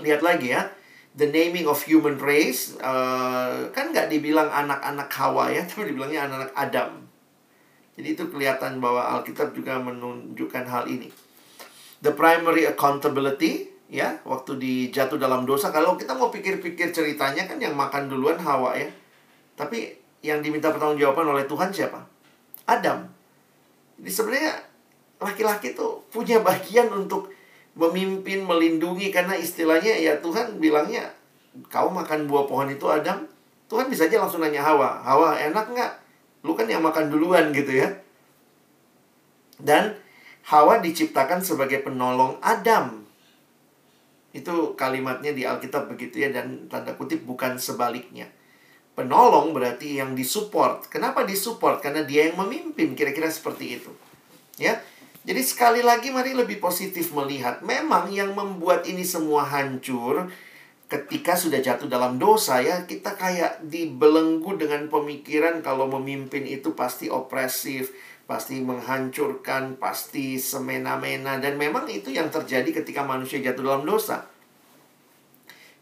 Lihat 0.00 0.24
lagi 0.24 0.48
ya, 0.56 0.72
the 1.12 1.28
naming 1.28 1.68
of 1.68 1.80
human 1.84 2.16
race 2.20 2.76
uh, 2.80 3.68
kan 3.72 3.92
nggak 3.92 4.12
dibilang 4.12 4.48
anak-anak 4.48 5.12
Hawa 5.12 5.52
ya, 5.52 5.64
tapi 5.68 5.92
dibilangnya 5.92 6.24
anak-anak 6.24 6.56
Adam. 6.56 7.05
Jadi 7.96 8.08
itu 8.12 8.24
kelihatan 8.28 8.78
bahwa 8.78 9.02
Alkitab 9.18 9.56
juga 9.56 9.80
menunjukkan 9.80 10.64
hal 10.68 10.84
ini. 10.86 11.08
The 12.04 12.12
primary 12.12 12.68
accountability, 12.68 13.72
ya, 13.88 14.20
waktu 14.28 14.60
dijatuh 14.60 15.16
dalam 15.16 15.48
dosa. 15.48 15.72
Kalau 15.72 15.96
kita 15.96 16.12
mau 16.12 16.28
pikir-pikir 16.28 16.92
ceritanya 16.92 17.48
kan 17.48 17.56
yang 17.56 17.72
makan 17.72 18.12
duluan 18.12 18.36
Hawa 18.36 18.76
ya. 18.76 18.92
Tapi 19.56 19.96
yang 20.20 20.44
diminta 20.44 20.68
pertanggungjawaban 20.68 21.24
oleh 21.32 21.44
Tuhan 21.48 21.72
siapa? 21.72 22.04
Adam. 22.68 23.08
Jadi 23.96 24.10
sebenarnya 24.12 24.52
laki-laki 25.16 25.72
tuh 25.72 26.04
punya 26.12 26.44
bagian 26.44 26.92
untuk 26.92 27.32
memimpin, 27.76 28.44
melindungi 28.44 29.08
karena 29.08 29.32
istilahnya 29.36 29.96
ya 29.96 30.20
Tuhan 30.20 30.60
bilangnya 30.60 31.12
kau 31.72 31.88
makan 31.88 32.28
buah 32.28 32.44
pohon 32.44 32.68
itu 32.68 32.84
Adam. 32.88 33.24
Tuhan 33.66 33.88
bisa 33.88 34.06
aja 34.06 34.20
langsung 34.20 34.44
nanya 34.44 34.62
Hawa, 34.62 35.00
Hawa 35.02 35.40
enak 35.40 35.72
nggak? 35.72 35.92
Lu 36.46 36.54
kan 36.54 36.70
yang 36.70 36.86
makan 36.86 37.10
duluan 37.10 37.50
gitu 37.50 37.74
ya. 37.74 37.90
Dan 39.58 39.98
Hawa 40.46 40.78
diciptakan 40.78 41.42
sebagai 41.42 41.82
penolong 41.82 42.38
Adam. 42.38 43.02
Itu 44.30 44.78
kalimatnya 44.78 45.34
di 45.34 45.42
Alkitab 45.42 45.90
begitu 45.90 46.22
ya 46.22 46.30
dan 46.30 46.70
tanda 46.70 46.94
kutip 46.94 47.26
bukan 47.26 47.58
sebaliknya. 47.58 48.30
Penolong 48.94 49.50
berarti 49.50 49.98
yang 49.98 50.14
disupport. 50.14 50.86
Kenapa 50.86 51.26
disupport? 51.26 51.82
Karena 51.82 52.06
dia 52.06 52.30
yang 52.30 52.38
memimpin, 52.38 52.94
kira-kira 52.94 53.26
seperti 53.26 53.82
itu. 53.82 53.90
Ya. 54.56 54.78
Jadi 55.26 55.42
sekali 55.42 55.82
lagi 55.82 56.14
mari 56.14 56.38
lebih 56.38 56.62
positif 56.62 57.10
melihat 57.10 57.58
memang 57.66 58.06
yang 58.14 58.30
membuat 58.30 58.86
ini 58.86 59.02
semua 59.02 59.42
hancur 59.42 60.30
ketika 60.86 61.34
sudah 61.34 61.58
jatuh 61.58 61.90
dalam 61.90 62.14
dosa 62.14 62.62
ya 62.62 62.86
kita 62.86 63.18
kayak 63.18 63.66
dibelenggu 63.66 64.54
dengan 64.54 64.86
pemikiran 64.86 65.58
kalau 65.58 65.90
memimpin 65.90 66.46
itu 66.46 66.78
pasti 66.78 67.10
opresif, 67.10 67.90
pasti 68.30 68.62
menghancurkan, 68.62 69.78
pasti 69.82 70.38
semena-mena 70.38 71.42
dan 71.42 71.58
memang 71.58 71.90
itu 71.90 72.14
yang 72.14 72.30
terjadi 72.30 72.82
ketika 72.82 73.02
manusia 73.02 73.42
jatuh 73.42 73.66
dalam 73.66 73.82
dosa. 73.82 74.26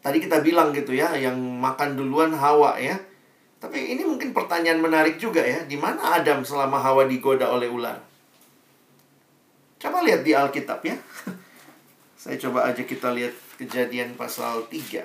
Tadi 0.05 0.21
kita 0.21 0.45
bilang 0.45 0.73
gitu 0.77 0.93
ya, 0.93 1.17
yang 1.17 1.40
makan 1.40 1.97
duluan 1.97 2.37
Hawa 2.37 2.77
ya. 2.77 3.01
Tapi 3.57 3.97
ini 3.97 4.05
mungkin 4.05 4.37
pertanyaan 4.37 4.77
menarik 4.77 5.17
juga 5.17 5.40
ya, 5.40 5.64
di 5.64 5.81
mana 5.81 6.21
Adam 6.21 6.45
selama 6.45 6.77
Hawa 6.77 7.09
digoda 7.09 7.49
oleh 7.49 7.73
ular? 7.73 7.97
Coba 9.81 10.05
lihat 10.05 10.21
di 10.21 10.37
Alkitab 10.37 10.85
ya. 10.85 10.97
Saya 12.21 12.37
coba 12.37 12.69
aja 12.69 12.85
kita 12.85 13.17
lihat 13.17 13.33
kejadian 13.57 14.19
pasal 14.19 14.67
3. 14.69 15.05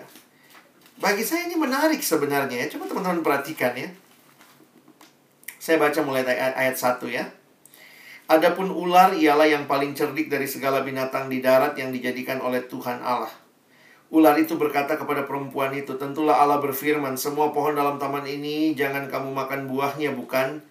Bagi 1.00 1.24
saya 1.24 1.48
ini 1.48 1.56
menarik 1.56 2.04
sebenarnya 2.04 2.66
ya. 2.66 2.68
Coba 2.68 2.92
teman-teman 2.92 3.24
perhatikan 3.24 3.72
ya. 3.78 3.88
Saya 5.62 5.80
baca 5.80 6.00
mulai 6.04 6.28
ayat, 6.28 6.54
ayat 6.58 6.76
1 6.76 7.08
ya. 7.08 7.26
Adapun 8.30 8.70
ular 8.70 9.16
ialah 9.18 9.50
yang 9.50 9.66
paling 9.66 9.98
cerdik 9.98 10.30
dari 10.30 10.46
segala 10.46 10.86
binatang 10.86 11.32
di 11.32 11.42
darat 11.42 11.74
yang 11.80 11.90
dijadikan 11.90 12.38
oleh 12.44 12.62
Tuhan 12.70 13.02
Allah. 13.02 13.32
Ular 14.10 14.38
itu 14.38 14.58
berkata 14.58 14.98
kepada 14.98 15.26
perempuan 15.26 15.74
itu, 15.74 15.98
Tentulah 15.98 16.42
Allah 16.42 16.62
berfirman, 16.62 17.18
semua 17.18 17.54
pohon 17.54 17.74
dalam 17.74 17.98
taman 17.98 18.26
ini 18.26 18.74
jangan 18.78 19.10
kamu 19.10 19.34
makan 19.34 19.70
buahnya, 19.70 20.14
bukan? 20.14 20.62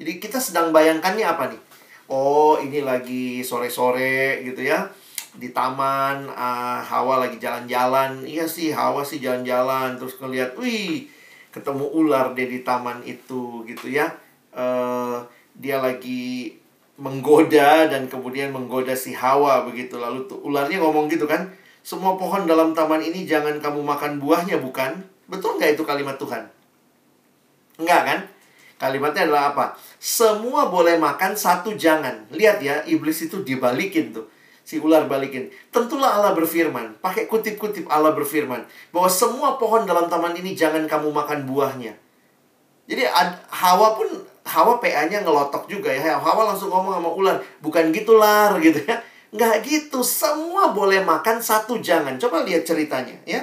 Jadi 0.00 0.12
kita 0.20 0.40
sedang 0.40 0.72
bayangkannya 0.72 1.24
apa 1.24 1.52
nih? 1.52 1.60
Oh, 2.08 2.60
ini 2.60 2.84
lagi 2.84 3.40
sore-sore 3.44 4.44
gitu 4.44 4.64
ya 4.64 4.92
di 5.32 5.48
taman 5.56 6.28
uh, 6.28 6.80
Hawa 6.84 7.24
lagi 7.24 7.40
jalan-jalan. 7.40 8.24
Iya 8.28 8.44
sih 8.44 8.68
Hawa 8.68 9.00
sih 9.00 9.20
jalan-jalan 9.22 9.96
terus 9.96 10.20
ngeliat 10.20 10.52
wih 10.60 11.08
ketemu 11.52 11.84
ular 11.92 12.32
deh 12.36 12.48
di 12.48 12.60
taman 12.60 13.00
itu 13.04 13.64
gitu 13.64 13.88
ya. 13.88 14.12
Uh, 14.52 15.24
dia 15.56 15.80
lagi 15.80 16.56
menggoda 17.00 17.88
dan 17.88 18.08
kemudian 18.08 18.52
menggoda 18.52 18.92
si 18.92 19.16
Hawa 19.16 19.64
begitu. 19.64 19.96
Lalu 19.96 20.28
tuh 20.28 20.40
ularnya 20.44 20.80
ngomong 20.80 21.08
gitu 21.08 21.24
kan 21.24 21.48
semua 21.80 22.14
pohon 22.14 22.44
dalam 22.44 22.76
taman 22.76 23.00
ini 23.00 23.24
jangan 23.24 23.56
kamu 23.56 23.80
makan 23.80 24.20
buahnya 24.20 24.60
bukan? 24.60 25.00
Betul 25.26 25.56
nggak 25.56 25.80
itu 25.80 25.82
kalimat 25.88 26.20
Tuhan? 26.20 26.44
Enggak 27.80 28.02
kan? 28.04 28.20
Kalimatnya 28.76 29.30
adalah 29.30 29.54
apa? 29.54 29.66
Semua 29.96 30.66
boleh 30.66 30.98
makan 30.98 31.38
satu 31.38 31.72
jangan. 31.78 32.26
Lihat 32.34 32.58
ya 32.60 32.82
iblis 32.84 33.24
itu 33.24 33.40
dibalikin 33.46 34.10
tuh 34.10 34.31
Si 34.62 34.78
ular 34.78 35.10
balikin. 35.10 35.50
Tentulah 35.74 36.22
Allah 36.22 36.32
berfirman. 36.38 37.02
Pakai 37.02 37.26
kutip-kutip 37.26 37.90
Allah 37.90 38.14
berfirman. 38.14 38.62
Bahwa 38.94 39.10
semua 39.10 39.58
pohon 39.58 39.82
dalam 39.82 40.06
taman 40.06 40.38
ini 40.38 40.54
jangan 40.54 40.86
kamu 40.86 41.10
makan 41.10 41.44
buahnya. 41.50 41.98
Jadi 42.86 43.02
Hawa 43.50 43.98
pun, 43.98 44.08
Hawa 44.46 44.78
PA-nya 44.78 45.22
ngelotok 45.22 45.66
juga 45.66 45.90
ya. 45.90 46.18
Hawa 46.18 46.54
langsung 46.54 46.70
ngomong 46.70 46.94
sama 46.98 47.10
ular. 47.10 47.36
Bukan 47.58 47.90
gitu 47.90 48.18
lar 48.18 48.54
gitu 48.64 48.78
ya. 48.86 49.02
Nggak 49.34 49.54
gitu. 49.66 50.06
Semua 50.06 50.70
boleh 50.70 51.02
makan, 51.02 51.42
satu 51.42 51.82
jangan. 51.82 52.14
Coba 52.22 52.46
lihat 52.46 52.62
ceritanya 52.62 53.18
ya. 53.26 53.42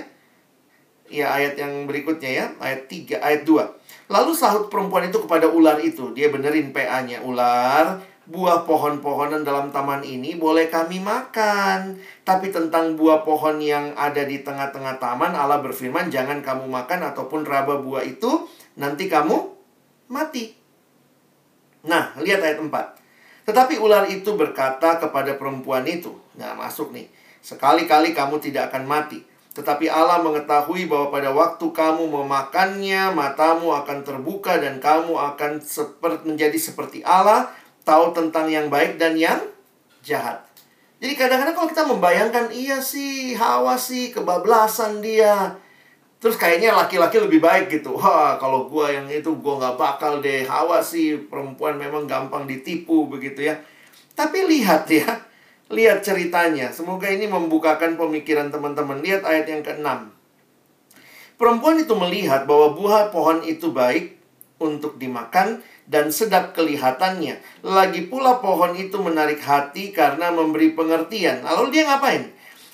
Ya 1.10 1.34
ayat 1.34 1.58
yang 1.58 1.90
berikutnya 1.90 2.32
ya. 2.32 2.46
Ayat 2.62 2.88
3, 2.88 3.20
ayat 3.20 3.42
2. 3.44 3.80
Lalu 4.10 4.32
sahut 4.34 4.70
perempuan 4.74 5.06
itu 5.10 5.18
kepada 5.22 5.50
ular 5.50 5.78
itu. 5.82 6.14
Dia 6.14 6.30
benerin 6.30 6.70
PA-nya. 6.70 7.22
Ular, 7.26 8.02
buah 8.30 8.70
pohon-pohonan 8.70 9.42
dalam 9.42 9.74
taman 9.74 10.06
ini 10.06 10.38
boleh 10.38 10.70
kami 10.70 11.02
makan. 11.02 11.98
Tapi 12.22 12.54
tentang 12.54 12.94
buah 12.94 13.26
pohon 13.26 13.58
yang 13.58 13.98
ada 13.98 14.22
di 14.22 14.46
tengah-tengah 14.46 15.02
taman, 15.02 15.34
Allah 15.34 15.60
berfirman, 15.66 16.14
jangan 16.14 16.46
kamu 16.46 16.70
makan 16.70 17.10
ataupun 17.10 17.42
raba 17.44 17.82
buah 17.82 18.06
itu, 18.06 18.46
nanti 18.78 19.10
kamu 19.10 19.36
mati. 20.14 20.54
Nah, 21.90 22.14
lihat 22.22 22.46
ayat 22.46 22.62
4. 22.62 22.70
Tetapi 23.50 23.82
ular 23.82 24.06
itu 24.06 24.38
berkata 24.38 25.02
kepada 25.02 25.34
perempuan 25.34 25.82
itu, 25.90 26.14
nah 26.38 26.54
masuk 26.54 26.94
nih, 26.94 27.10
sekali-kali 27.42 28.14
kamu 28.14 28.38
tidak 28.38 28.70
akan 28.70 28.86
mati. 28.86 29.26
Tetapi 29.58 29.90
Allah 29.90 30.22
mengetahui 30.22 30.86
bahwa 30.86 31.10
pada 31.10 31.34
waktu 31.34 31.66
kamu 31.74 32.06
memakannya, 32.14 33.10
matamu 33.10 33.74
akan 33.74 34.06
terbuka 34.06 34.62
dan 34.62 34.78
kamu 34.78 35.18
akan 35.18 35.58
seperti 35.66 36.30
menjadi 36.30 36.58
seperti 36.62 37.02
Allah, 37.02 37.50
tahu 37.88 38.16
tentang 38.16 38.48
yang 38.48 38.68
baik 38.68 39.00
dan 39.00 39.16
yang 39.16 39.40
jahat. 40.06 40.44
Jadi 41.00 41.16
kadang-kadang 41.16 41.56
kalau 41.56 41.70
kita 41.72 41.84
membayangkan, 41.88 42.46
iya 42.52 42.84
sih, 42.84 43.32
Hawa 43.36 43.80
sih, 43.80 44.12
kebablasan 44.12 45.00
dia. 45.00 45.56
Terus 46.20 46.36
kayaknya 46.36 46.76
laki-laki 46.76 47.24
lebih 47.24 47.40
baik 47.40 47.72
gitu. 47.72 47.96
Wah, 47.96 48.36
kalau 48.36 48.68
gua 48.68 48.92
yang 48.92 49.08
itu 49.08 49.32
gua 49.40 49.64
nggak 49.64 49.78
bakal 49.80 50.20
deh. 50.20 50.44
Hawa 50.44 50.84
sih, 50.84 51.16
perempuan 51.32 51.80
memang 51.80 52.04
gampang 52.04 52.44
ditipu 52.44 53.08
begitu 53.08 53.48
ya. 53.48 53.56
Tapi 54.20 54.44
lihat 54.44 54.84
ya, 54.92 55.08
Lihat 55.70 56.02
ceritanya. 56.02 56.74
Semoga 56.74 57.06
ini 57.06 57.30
membukakan 57.30 57.94
pemikiran 57.94 58.50
teman-teman. 58.50 59.06
Lihat 59.06 59.22
ayat 59.22 59.46
yang 59.46 59.62
ke-6. 59.62 59.86
Perempuan 61.38 61.78
itu 61.78 61.94
melihat 61.94 62.50
bahwa 62.50 62.74
buah 62.74 63.14
pohon 63.14 63.46
itu 63.46 63.70
baik 63.70 64.18
untuk 64.58 64.98
dimakan 64.98 65.62
dan 65.90 66.14
sedap 66.14 66.54
kelihatannya. 66.54 67.66
Lagi 67.66 68.06
pula 68.06 68.38
pohon 68.38 68.78
itu 68.78 69.02
menarik 69.02 69.42
hati 69.42 69.90
karena 69.90 70.30
memberi 70.30 70.78
pengertian. 70.78 71.42
Lalu 71.42 71.74
dia 71.74 71.90
ngapain? 71.90 72.30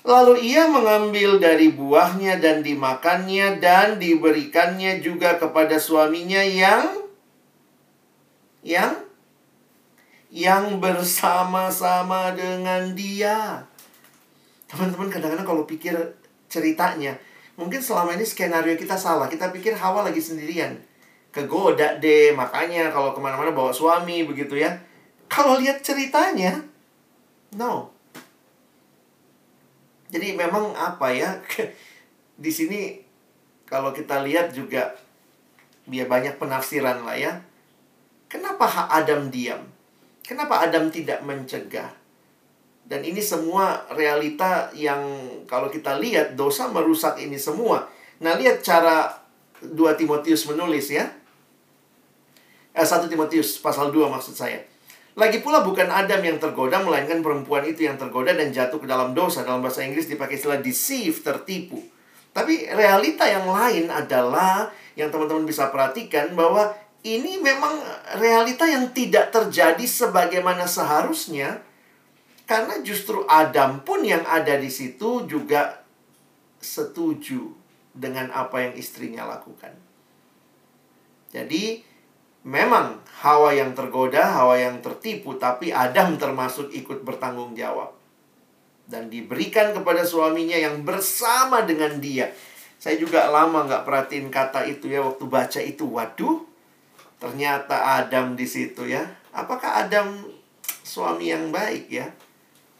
Lalu 0.05 0.53
ia 0.53 0.69
mengambil 0.69 1.41
dari 1.41 1.73
buahnya 1.73 2.37
dan 2.37 2.61
dimakannya 2.61 3.57
dan 3.57 3.97
diberikannya 3.97 5.01
juga 5.01 5.41
kepada 5.41 5.81
suaminya 5.81 6.45
yang 6.45 6.85
yang 8.61 8.93
yang 10.29 10.77
bersama-sama 10.77 12.35
dengan 12.37 12.93
dia. 12.93 13.65
Teman-teman 14.69 15.09
kadang-kadang 15.09 15.47
kalau 15.47 15.63
pikir 15.63 15.95
ceritanya, 16.51 17.17
mungkin 17.57 17.79
selama 17.81 18.13
ini 18.13 18.27
skenario 18.27 18.75
kita 18.77 18.99
salah. 18.99 19.25
Kita 19.25 19.49
pikir 19.49 19.73
Hawa 19.73 20.05
lagi 20.05 20.21
sendirian. 20.21 20.75
Kegoda 21.35 21.99
deh, 21.99 22.31
makanya 22.31 22.87
kalau 22.95 23.11
ke 23.11 23.19
mana-mana 23.19 23.51
bawa 23.51 23.75
suami 23.75 24.23
begitu 24.23 24.55
ya. 24.55 24.71
Kalau 25.27 25.59
lihat 25.59 25.83
ceritanya, 25.83 26.63
no. 27.59 27.91
Jadi 30.07 30.31
memang 30.31 30.71
apa 30.71 31.11
ya, 31.11 31.35
di 32.43 32.47
sini 32.47 33.03
kalau 33.67 33.91
kita 33.91 34.23
lihat 34.23 34.55
juga 34.55 34.95
biar 35.91 36.07
banyak 36.07 36.39
penafsiran 36.39 37.03
lah 37.03 37.19
ya. 37.19 37.43
Kenapa 38.31 38.87
Adam 38.87 39.27
diam? 39.27 39.59
Kenapa 40.23 40.63
Adam 40.63 40.87
tidak 40.87 41.19
mencegah? 41.27 41.91
Dan 42.85 43.03
ini 43.03 43.19
semua 43.19 43.83
realita 43.91 44.71
yang 44.71 45.03
kalau 45.51 45.67
kita 45.67 45.99
lihat 45.99 46.39
dosa 46.39 46.71
merusak 46.71 47.19
ini 47.19 47.35
semua. 47.35 47.91
Nah, 48.21 48.37
lihat 48.39 48.63
cara 48.63 49.09
2 49.59 49.73
Timotius 49.99 50.47
menulis 50.47 50.93
ya. 50.93 51.24
Eh, 52.75 52.83
1 52.83 53.07
Timotius 53.07 53.63
pasal 53.63 53.87
2 53.95 54.11
maksud 54.11 54.35
saya. 54.35 54.59
Lagi 55.15 55.39
pula 55.39 55.63
bukan 55.63 55.87
Adam 55.87 56.19
yang 56.19 56.35
tergoda, 56.43 56.83
melainkan 56.83 57.23
perempuan 57.23 57.63
itu 57.63 57.87
yang 57.87 57.95
tergoda 57.95 58.35
dan 58.35 58.51
jatuh 58.51 58.83
ke 58.83 58.87
dalam 58.87 59.15
dosa. 59.15 59.47
Dalam 59.47 59.63
bahasa 59.63 59.79
Inggris 59.79 60.11
dipakai 60.11 60.35
istilah 60.35 60.59
deceive, 60.59 61.15
tertipu. 61.23 61.79
Tapi 62.35 62.67
realita 62.67 63.23
yang 63.23 63.47
lain 63.47 63.87
adalah 63.87 64.67
yang 64.99 65.07
teman-teman 65.07 65.47
bisa 65.47 65.71
perhatikan 65.71 66.35
bahwa 66.35 66.75
ini 67.07 67.39
memang 67.39 67.79
realita 68.19 68.67
yang 68.67 68.91
tidak 68.91 69.31
terjadi 69.31 69.87
sebagaimana 69.87 70.67
seharusnya 70.67 71.63
karena 72.43 72.83
justru 72.83 73.23
Adam 73.31 73.87
pun 73.87 74.03
yang 74.03 74.27
ada 74.27 74.59
di 74.59 74.67
situ 74.67 75.23
juga 75.31 75.79
setuju 76.59 77.55
dengan 77.95 78.35
apa 78.35 78.67
yang 78.67 78.73
istrinya 78.75 79.23
lakukan. 79.23 79.71
Jadi 81.31 81.94
memang 82.45 83.01
Hawa 83.25 83.57
yang 83.57 83.73
tergoda, 83.73 84.21
Hawa 84.21 84.61
yang 84.61 84.79
tertipu, 84.85 85.35
tapi 85.41 85.73
Adam 85.73 86.15
termasuk 86.21 86.69
ikut 86.69 87.01
bertanggung 87.01 87.57
jawab. 87.57 87.91
Dan 88.85 89.09
diberikan 89.09 89.73
kepada 89.73 90.05
suaminya 90.05 90.55
yang 90.55 90.85
bersama 90.85 91.65
dengan 91.65 91.97
dia. 91.97 92.29
Saya 92.77 93.01
juga 93.01 93.25
lama 93.33 93.65
nggak 93.65 93.81
perhatiin 93.81 94.29
kata 94.29 94.61
itu 94.69 94.93
ya 94.93 95.01
waktu 95.01 95.25
baca 95.25 95.57
itu. 95.57 95.89
Waduh, 95.89 96.45
Ternyata 97.25 97.97
Adam 98.05 98.37
di 98.37 98.45
situ 98.45 98.85
ya. 98.85 99.01
Apakah 99.33 99.87
Adam 99.87 100.29
suami 100.85 101.33
yang 101.33 101.49
baik 101.49 101.89
ya? 101.89 102.13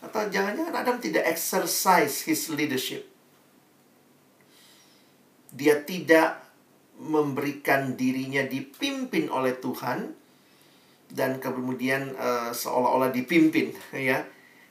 Atau 0.05 0.29
jangan-jangan 0.29 0.75
Adam 0.85 1.01
tidak 1.01 1.25
exercise 1.25 2.21
his 2.29 2.45
leadership. 2.53 3.09
Dia 5.49 5.81
tidak 5.81 6.44
memberikan 6.99 7.99
dirinya 7.99 8.43
dipimpin 8.45 9.27
oleh 9.27 9.57
Tuhan 9.59 10.15
dan 11.11 11.37
kemudian 11.37 12.15
uh, 12.15 12.51
seolah-olah 12.55 13.11
dipimpin 13.11 13.75
ya. 13.93 14.23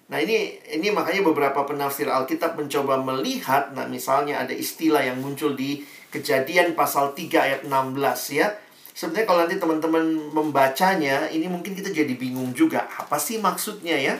Nah, 0.04 0.20
ini 0.20 0.60
ini 0.68 0.92
makanya 0.92 1.24
beberapa 1.24 1.64
penafsir 1.64 2.12
Alkitab 2.12 2.60
mencoba 2.60 3.00
melihat 3.00 3.72
nah 3.72 3.88
misalnya 3.88 4.44
ada 4.44 4.52
istilah 4.52 5.00
yang 5.00 5.20
muncul 5.20 5.56
di 5.56 5.80
Kejadian 6.14 6.78
pasal 6.78 7.10
3 7.10 7.26
ayat 7.26 7.60
16 7.66 8.38
ya 8.38 8.54
Sebenarnya 8.94 9.26
kalau 9.26 9.40
nanti 9.42 9.58
teman-teman 9.58 10.06
membacanya, 10.30 11.26
ini 11.26 11.50
mungkin 11.50 11.74
kita 11.74 11.90
jadi 11.90 12.14
bingung 12.14 12.54
juga. 12.54 12.86
Apa 12.86 13.18
sih 13.18 13.42
maksudnya 13.42 13.98
ya? 13.98 14.14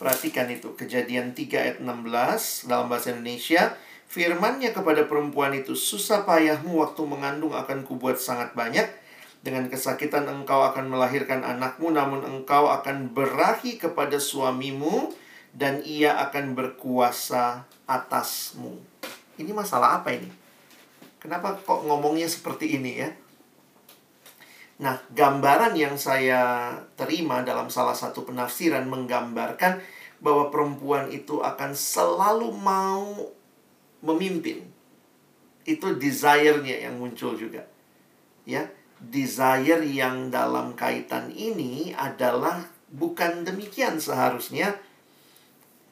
Perhatikan 0.00 0.48
itu, 0.48 0.72
kejadian 0.72 1.36
3 1.36 1.44
ayat 1.60 1.76
16 1.84 2.72
dalam 2.72 2.88
bahasa 2.88 3.12
Indonesia. 3.12 3.76
Firmannya 4.12 4.76
kepada 4.76 5.08
perempuan 5.08 5.56
itu, 5.56 5.72
susah 5.72 6.28
payahmu 6.28 6.84
waktu 6.84 7.00
mengandung 7.08 7.56
akan 7.56 7.80
kubuat 7.80 8.20
sangat 8.20 8.52
banyak. 8.52 8.84
Dengan 9.40 9.72
kesakitan 9.72 10.28
engkau 10.28 10.60
akan 10.68 10.92
melahirkan 10.92 11.40
anakmu, 11.40 11.88
namun 11.96 12.20
engkau 12.20 12.68
akan 12.68 13.08
berahi 13.16 13.80
kepada 13.80 14.20
suamimu, 14.20 15.16
dan 15.56 15.80
ia 15.80 16.12
akan 16.28 16.52
berkuasa 16.52 17.64
atasmu. 17.88 18.76
Ini 19.40 19.48
masalah 19.56 20.04
apa 20.04 20.12
ini? 20.12 20.28
Kenapa 21.16 21.56
kok 21.56 21.88
ngomongnya 21.88 22.28
seperti 22.28 22.76
ini 22.76 22.92
ya? 23.00 23.08
Nah, 24.84 25.00
gambaran 25.08 25.72
yang 25.72 25.96
saya 25.96 26.68
terima 27.00 27.40
dalam 27.40 27.72
salah 27.72 27.96
satu 27.96 28.28
penafsiran 28.28 28.84
menggambarkan 28.92 29.80
bahwa 30.20 30.52
perempuan 30.52 31.08
itu 31.08 31.40
akan 31.40 31.72
selalu 31.72 32.52
mau 32.60 33.32
memimpin. 34.02 34.66
Itu 35.62 35.94
desire-nya 35.94 36.90
yang 36.90 36.98
muncul 36.98 37.38
juga. 37.38 37.64
Ya, 38.42 38.66
desire 38.98 39.86
yang 39.86 40.28
dalam 40.34 40.74
kaitan 40.74 41.30
ini 41.30 41.94
adalah 41.94 42.66
bukan 42.90 43.46
demikian 43.46 44.02
seharusnya. 44.02 44.76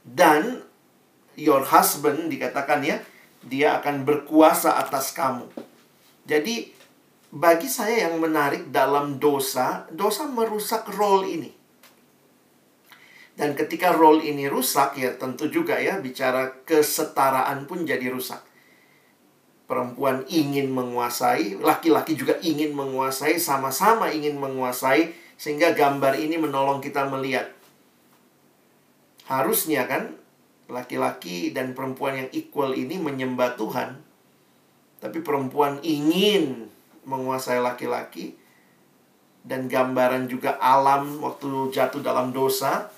Dan 0.02 0.66
your 1.38 1.62
husband 1.62 2.28
dikatakan 2.28 2.82
ya, 2.82 2.98
dia 3.46 3.78
akan 3.78 4.02
berkuasa 4.02 4.74
atas 4.76 5.14
kamu. 5.14 5.46
Jadi, 6.26 6.74
bagi 7.30 7.70
saya 7.70 8.10
yang 8.10 8.18
menarik 8.18 8.74
dalam 8.74 9.22
dosa, 9.22 9.86
dosa 9.94 10.26
merusak 10.26 10.90
role 10.98 11.30
ini. 11.30 11.59
Dan 13.40 13.56
ketika 13.56 13.96
role 13.96 14.20
ini 14.20 14.52
rusak, 14.52 15.00
ya 15.00 15.16
tentu 15.16 15.48
juga 15.48 15.80
ya, 15.80 15.96
bicara 15.96 16.60
kesetaraan 16.68 17.64
pun 17.64 17.88
jadi 17.88 18.12
rusak. 18.12 18.44
Perempuan 19.64 20.28
ingin 20.28 20.68
menguasai, 20.68 21.56
laki-laki 21.56 22.20
juga 22.20 22.36
ingin 22.44 22.76
menguasai, 22.76 23.40
sama-sama 23.40 24.12
ingin 24.12 24.36
menguasai, 24.36 25.16
sehingga 25.40 25.72
gambar 25.72 26.20
ini 26.20 26.36
menolong 26.36 26.84
kita 26.84 27.08
melihat 27.08 27.48
Harusnya 29.30 29.86
kan 29.86 30.18
laki-laki 30.66 31.54
dan 31.54 31.70
perempuan 31.70 32.18
yang 32.18 32.30
equal 32.34 32.74
ini 32.74 32.98
menyembah 32.98 33.54
Tuhan. 33.54 34.02
Tapi 34.98 35.22
perempuan 35.22 35.78
ingin 35.86 36.66
menguasai 37.06 37.62
laki-laki 37.62 38.34
dan 39.46 39.70
gambaran 39.70 40.26
juga 40.26 40.58
alam 40.58 41.22
waktu 41.22 41.70
jatuh 41.70 42.02
dalam 42.02 42.34
dosa 42.34 42.90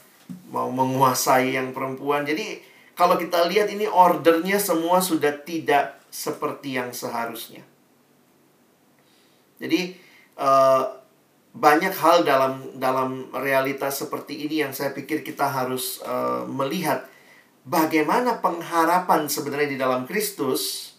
mau 0.50 0.68
menguasai 0.68 1.56
yang 1.56 1.72
perempuan. 1.72 2.24
Jadi 2.26 2.60
kalau 2.92 3.16
kita 3.16 3.48
lihat 3.48 3.72
ini 3.72 3.88
ordernya 3.88 4.60
semua 4.60 5.00
sudah 5.00 5.32
tidak 5.42 5.98
seperti 6.12 6.76
yang 6.76 6.92
seharusnya. 6.92 7.64
Jadi 9.62 9.96
uh, 10.36 11.02
banyak 11.52 11.92
hal 11.92 12.24
dalam 12.24 12.80
dalam 12.80 13.28
realitas 13.36 14.00
seperti 14.00 14.48
ini 14.48 14.64
yang 14.64 14.72
saya 14.72 14.96
pikir 14.96 15.20
kita 15.20 15.48
harus 15.48 16.00
uh, 16.04 16.48
melihat 16.48 17.04
bagaimana 17.68 18.40
pengharapan 18.40 19.28
sebenarnya 19.28 19.76
di 19.76 19.78
dalam 19.78 20.08
Kristus 20.08 20.92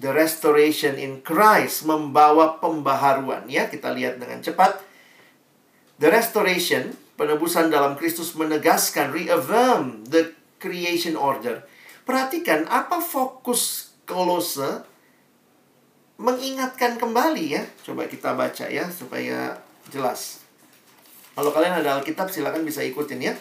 the 0.00 0.08
restoration 0.08 0.96
in 0.96 1.20
Christ 1.20 1.84
membawa 1.84 2.56
pembaharuan 2.58 3.44
ya 3.46 3.68
kita 3.68 3.92
lihat 3.92 4.16
dengan 4.16 4.40
cepat 4.40 4.80
the 6.00 6.08
restoration 6.08 6.96
penebusan 7.18 7.68
dalam 7.68 7.98
Kristus 7.98 8.32
menegaskan 8.38 9.10
reaffirm 9.10 10.06
the 10.06 10.32
creation 10.62 11.18
order 11.18 11.66
perhatikan 12.08 12.64
apa 12.72 13.04
fokus 13.04 13.92
kolose 14.08 14.80
mengingatkan 16.16 16.96
kembali 16.96 17.44
ya. 17.52 17.62
Coba 17.84 18.08
kita 18.08 18.32
baca 18.32 18.64
ya 18.64 18.88
supaya 18.88 19.60
jelas. 19.92 20.40
Kalau 21.36 21.52
kalian 21.52 21.84
ada 21.84 22.00
Alkitab 22.00 22.32
silakan 22.32 22.64
bisa 22.64 22.80
ikutin 22.80 23.20
ya. 23.20 23.36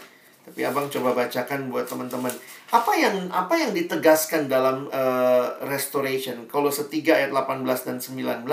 Tapi 0.47 0.63
Abang 0.63 0.87
coba 0.87 1.11
bacakan 1.15 1.71
buat 1.71 1.87
teman-teman. 1.87 2.31
Apa 2.71 2.91
yang 2.95 3.27
apa 3.31 3.55
yang 3.55 3.71
ditegaskan 3.75 4.47
dalam 4.47 4.87
uh, 4.91 5.59
restoration? 5.67 6.47
Kalau 6.47 6.71
setiga 6.71 7.19
ayat 7.19 7.35
18 7.35 7.67
dan 7.83 7.97
19, 7.99 8.47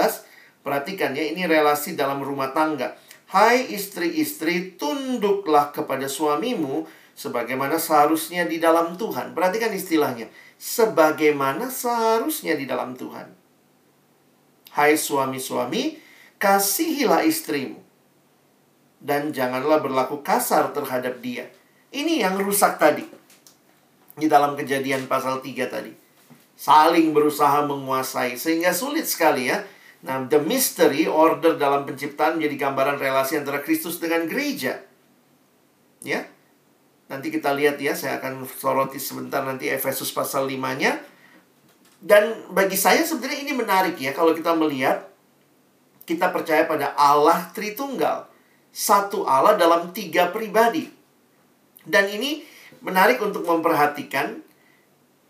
perhatikan 0.66 1.14
ya 1.14 1.22
ini 1.22 1.46
relasi 1.46 1.94
dalam 1.94 2.18
rumah 2.24 2.50
tangga. 2.50 2.98
Hai 3.34 3.66
istri-istri, 3.74 4.78
tunduklah 4.78 5.74
kepada 5.74 6.06
suamimu 6.06 6.86
sebagaimana 7.18 7.82
seharusnya 7.82 8.46
di 8.46 8.62
dalam 8.62 8.94
Tuhan. 8.94 9.34
Perhatikan 9.34 9.74
istilahnya. 9.74 10.30
Sebagaimana 10.54 11.66
seharusnya 11.66 12.54
di 12.54 12.62
dalam 12.62 12.94
Tuhan. 12.94 13.34
Hai 14.70 14.94
suami-suami, 14.94 15.98
kasihilah 16.38 17.26
istrimu. 17.26 17.82
Dan 19.02 19.34
janganlah 19.34 19.82
berlaku 19.82 20.22
kasar 20.22 20.70
terhadap 20.70 21.18
dia. 21.18 21.50
Ini 21.90 22.22
yang 22.22 22.38
rusak 22.38 22.78
tadi. 22.78 23.02
Di 24.14 24.30
dalam 24.30 24.54
kejadian 24.54 25.10
pasal 25.10 25.42
3 25.42 25.66
tadi. 25.66 25.90
Saling 26.54 27.10
berusaha 27.10 27.66
menguasai. 27.66 28.38
Sehingga 28.38 28.70
sulit 28.70 29.10
sekali 29.10 29.50
ya. 29.50 29.66
Nah, 30.04 30.28
the 30.28 30.36
mystery, 30.44 31.08
order 31.08 31.56
dalam 31.56 31.88
penciptaan 31.88 32.36
menjadi 32.36 32.68
gambaran 32.68 33.00
relasi 33.00 33.40
antara 33.40 33.64
Kristus 33.64 33.96
dengan 33.96 34.28
gereja. 34.28 34.84
Ya. 36.04 36.28
Nanti 37.08 37.32
kita 37.32 37.56
lihat 37.56 37.80
ya, 37.80 37.96
saya 37.96 38.20
akan 38.20 38.44
soroti 38.44 39.00
sebentar 39.00 39.40
nanti 39.40 39.72
Efesus 39.72 40.12
pasal 40.12 40.44
5-nya 40.44 41.14
dan 42.04 42.52
bagi 42.52 42.76
saya 42.76 43.00
sebenarnya 43.00 43.48
ini 43.48 43.52
menarik 43.56 43.96
ya 43.96 44.12
kalau 44.12 44.36
kita 44.36 44.52
melihat 44.52 45.08
kita 46.04 46.28
percaya 46.28 46.68
pada 46.68 46.92
Allah 46.92 47.48
Tritunggal. 47.56 48.28
Satu 48.68 49.24
Allah 49.24 49.56
dalam 49.56 49.88
tiga 49.96 50.28
pribadi. 50.28 50.84
Dan 51.80 52.12
ini 52.12 52.44
menarik 52.84 53.24
untuk 53.24 53.48
memperhatikan 53.48 54.36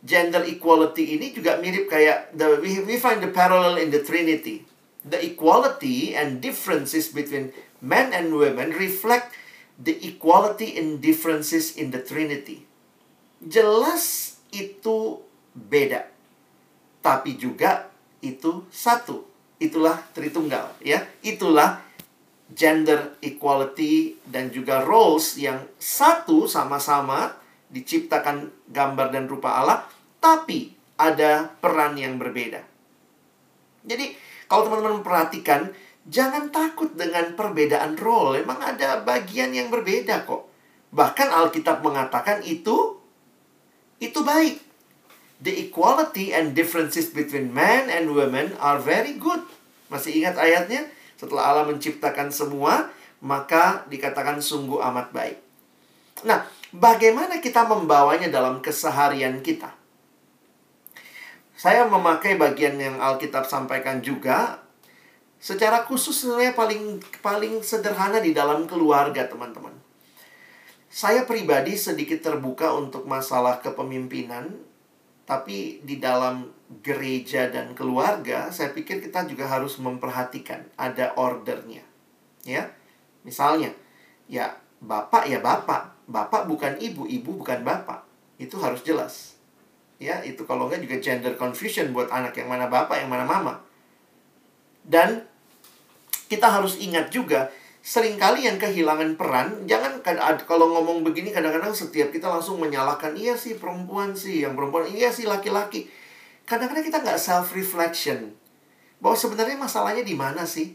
gender 0.04 0.44
equality 0.44 1.16
ini 1.16 1.32
juga 1.32 1.56
mirip 1.58 1.88
kayak 1.88 2.36
the 2.36 2.60
we, 2.60 2.84
we 2.84 3.00
find 3.00 3.24
the 3.24 3.32
parallel 3.32 3.80
in 3.80 3.88
the 3.88 4.04
Trinity. 4.04 4.68
The 5.04 5.20
equality 5.20 6.16
and 6.16 6.40
differences 6.40 7.12
between 7.12 7.52
men 7.84 8.16
and 8.16 8.32
women 8.36 8.72
reflect 8.72 9.36
the 9.76 10.00
equality 10.00 10.80
and 10.80 11.00
differences 11.00 11.76
in 11.76 11.92
the 11.92 12.00
Trinity. 12.00 12.64
Jelas 13.44 14.36
itu 14.48 15.20
beda 15.52 16.14
tapi 17.04 17.36
juga 17.36 17.92
itu 18.24 18.64
satu. 18.72 19.28
Itulah 19.60 20.00
Tritunggal, 20.16 20.72
ya. 20.80 21.04
Itulah 21.20 21.84
gender 22.48 23.20
equality 23.20 24.16
dan 24.24 24.48
juga 24.48 24.80
roles 24.80 25.36
yang 25.36 25.68
satu 25.76 26.48
sama-sama 26.48 27.36
diciptakan 27.68 28.48
gambar 28.72 29.12
dan 29.12 29.28
rupa 29.28 29.60
Allah, 29.60 29.84
tapi 30.24 30.72
ada 30.96 31.52
peran 31.60 32.00
yang 32.00 32.16
berbeda. 32.16 32.64
Jadi, 33.84 34.16
kalau 34.48 34.72
teman-teman 34.72 35.04
perhatikan, 35.04 35.68
jangan 36.08 36.48
takut 36.48 36.96
dengan 36.96 37.36
perbedaan 37.36 38.00
role. 38.00 38.40
Emang 38.40 38.56
ada 38.64 39.04
bagian 39.04 39.52
yang 39.52 39.68
berbeda 39.68 40.24
kok. 40.24 40.48
Bahkan 40.96 41.28
Alkitab 41.28 41.84
mengatakan 41.84 42.40
itu 42.40 42.96
itu 44.00 44.20
baik 44.24 44.62
the 45.44 45.68
equality 45.68 46.32
and 46.32 46.56
differences 46.56 47.12
between 47.12 47.52
men 47.52 47.92
and 47.92 48.16
women 48.16 48.56
are 48.56 48.80
very 48.80 49.20
good. 49.20 49.44
Masih 49.92 50.24
ingat 50.24 50.40
ayatnya? 50.40 50.88
Setelah 51.20 51.52
Allah 51.52 51.64
menciptakan 51.68 52.32
semua, 52.32 52.88
maka 53.20 53.84
dikatakan 53.92 54.40
sungguh 54.40 54.80
amat 54.80 55.12
baik. 55.12 55.38
Nah, 56.24 56.48
bagaimana 56.72 57.42
kita 57.42 57.68
membawanya 57.68 58.32
dalam 58.32 58.64
keseharian 58.64 59.44
kita? 59.44 59.83
Saya 61.64 61.88
memakai 61.88 62.36
bagian 62.36 62.76
yang 62.76 63.00
Alkitab 63.00 63.48
sampaikan 63.48 64.04
juga 64.04 64.60
secara 65.40 65.88
khusus 65.88 66.12
sebenarnya 66.12 66.52
paling 66.52 67.00
paling 67.24 67.64
sederhana 67.64 68.20
di 68.20 68.36
dalam 68.36 68.68
keluarga, 68.68 69.24
teman-teman. 69.24 69.72
Saya 70.92 71.24
pribadi 71.24 71.72
sedikit 71.72 72.20
terbuka 72.20 72.68
untuk 72.76 73.08
masalah 73.08 73.64
kepemimpinan 73.64 74.52
tapi 75.24 75.80
di 75.80 75.96
dalam 75.96 76.52
gereja 76.84 77.48
dan 77.48 77.72
keluarga, 77.72 78.52
saya 78.52 78.76
pikir 78.76 79.00
kita 79.00 79.24
juga 79.24 79.48
harus 79.48 79.80
memperhatikan 79.80 80.68
ada 80.76 81.16
ordernya. 81.16 81.80
Ya. 82.44 82.76
Misalnya, 83.24 83.72
ya 84.28 84.52
bapak 84.84 85.32
ya 85.32 85.40
bapak, 85.40 85.96
bapak 86.12 86.44
bukan 86.44 86.76
ibu, 86.76 87.08
ibu 87.08 87.40
bukan 87.40 87.64
bapak. 87.64 88.04
Itu 88.36 88.60
harus 88.60 88.84
jelas. 88.84 89.33
Ya, 90.02 90.20
itu 90.26 90.42
kalau 90.44 90.66
enggak 90.66 90.82
juga 90.84 90.96
gender 90.98 91.34
confusion 91.38 91.94
buat 91.94 92.10
anak 92.10 92.34
yang 92.34 92.50
mana 92.50 92.66
bapak, 92.66 93.02
yang 93.02 93.10
mana 93.10 93.22
mama. 93.22 93.62
Dan 94.84 95.24
kita 96.26 96.50
harus 96.50 96.76
ingat 96.82 97.14
juga 97.14 97.48
sering 97.84 98.16
kali 98.16 98.48
yang 98.48 98.56
kehilangan 98.56 99.12
peran, 99.20 99.68
jangan 99.68 100.00
kalau 100.48 100.72
ngomong 100.72 101.04
begini 101.04 101.28
kadang-kadang 101.28 101.76
setiap 101.76 102.08
kita 102.08 102.32
langsung 102.32 102.56
menyalahkan, 102.56 103.12
iya 103.12 103.36
sih 103.36 103.60
perempuan 103.60 104.16
sih, 104.16 104.40
yang 104.40 104.56
perempuan, 104.56 104.88
iya 104.88 105.12
sih 105.12 105.28
laki-laki. 105.28 105.84
Kadang-kadang 106.48 106.80
kita 106.80 107.04
nggak 107.04 107.20
self-reflection. 107.20 108.32
Bahwa 109.04 109.16
sebenarnya 109.20 109.60
masalahnya 109.60 110.00
di 110.00 110.16
mana 110.16 110.48
sih? 110.48 110.72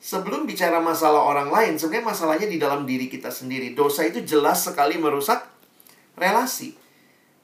Sebelum 0.00 0.48
bicara 0.48 0.80
masalah 0.80 1.28
orang 1.28 1.52
lain, 1.52 1.76
sebenarnya 1.76 2.08
masalahnya 2.08 2.48
di 2.48 2.56
dalam 2.56 2.88
diri 2.88 3.12
kita 3.12 3.28
sendiri. 3.28 3.76
Dosa 3.76 4.08
itu 4.08 4.24
jelas 4.24 4.64
sekali 4.64 4.96
merusak 4.96 5.44
relasi. 6.16 6.72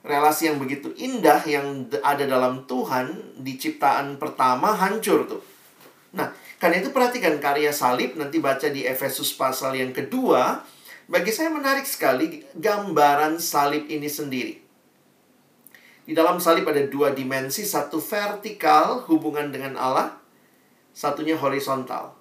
Relasi 0.07 0.47
yang 0.47 0.63
begitu 0.63 0.95
indah 0.95 1.43
yang 1.51 1.91
ada 1.99 2.23
dalam 2.23 2.63
Tuhan 2.71 3.37
di 3.43 3.59
ciptaan 3.59 4.23
pertama 4.23 4.71
hancur 4.71 5.27
tuh. 5.27 5.43
Nah, 6.15 6.31
karena 6.63 6.79
itu 6.79 6.95
perhatikan 6.95 7.43
karya 7.43 7.75
salib 7.75 8.15
nanti 8.15 8.39
baca 8.39 8.71
di 8.71 8.87
Efesus 8.87 9.35
pasal 9.35 9.75
yang 9.75 9.91
kedua. 9.91 10.63
Bagi 11.11 11.35
saya 11.35 11.51
menarik 11.51 11.87
sekali 11.87 12.47
gambaran 12.55 13.43
salib 13.43 13.91
ini 13.91 14.07
sendiri. 14.07 14.55
Di 16.07 16.15
dalam 16.15 16.39
salib 16.39 16.71
ada 16.71 16.87
dua 16.87 17.11
dimensi, 17.11 17.67
satu 17.67 17.99
vertikal 17.99 19.03
hubungan 19.11 19.51
dengan 19.51 19.75
Allah, 19.75 20.15
satunya 20.95 21.35
horizontal. 21.35 22.15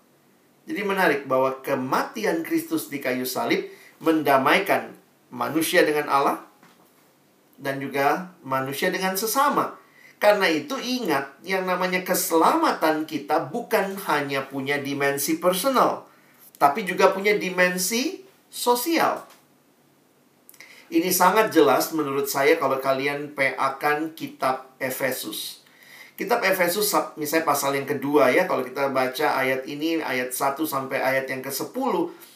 Jadi 0.66 0.82
menarik 0.82 1.30
bahwa 1.30 1.62
kematian 1.62 2.42
Kristus 2.42 2.90
di 2.90 2.98
kayu 2.98 3.30
salib 3.30 3.70
mendamaikan 4.02 4.90
manusia 5.30 5.86
dengan 5.86 6.10
Allah 6.10 6.42
dan 7.60 7.80
juga 7.80 8.36
manusia 8.44 8.92
dengan 8.92 9.16
sesama. 9.16 9.78
Karena 10.16 10.48
itu 10.48 10.80
ingat, 10.80 11.38
yang 11.44 11.68
namanya 11.68 12.02
keselamatan 12.02 13.04
kita 13.04 13.52
bukan 13.52 14.00
hanya 14.08 14.48
punya 14.48 14.80
dimensi 14.80 15.38
personal, 15.38 16.08
tapi 16.56 16.88
juga 16.88 17.12
punya 17.12 17.36
dimensi 17.36 18.24
sosial. 18.48 19.28
Ini 20.88 21.12
sangat 21.12 21.52
jelas 21.52 21.92
menurut 21.92 22.32
saya 22.32 22.56
kalau 22.56 22.80
kalian 22.80 23.36
PA-kan 23.36 24.16
kitab 24.16 24.72
Efesus. 24.80 25.66
Kitab 26.16 26.40
Efesus 26.48 26.96
misalnya 27.20 27.44
pasal 27.44 27.76
yang 27.76 27.84
kedua 27.84 28.32
ya, 28.32 28.48
kalau 28.48 28.64
kita 28.64 28.88
baca 28.96 29.36
ayat 29.36 29.68
ini, 29.68 30.00
ayat 30.00 30.32
1 30.32 30.64
sampai 30.64 31.04
ayat 31.04 31.28
yang 31.28 31.44
ke-10, 31.44 31.92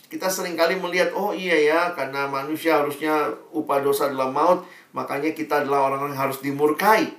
Kita 0.10 0.26
sering 0.26 0.58
kali 0.58 0.74
melihat, 0.74 1.14
oh 1.14 1.38
iya 1.38 1.54
ya, 1.54 1.82
karena 1.94 2.26
manusia 2.26 2.82
harusnya 2.82 3.30
upah 3.54 3.78
dosa 3.78 4.10
adalah 4.10 4.34
maut, 4.34 4.66
makanya 4.92 5.32
kita 5.34 5.66
adalah 5.66 5.92
orang-orang 5.92 6.18
yang 6.18 6.24
harus 6.30 6.40
dimurkai. 6.42 7.14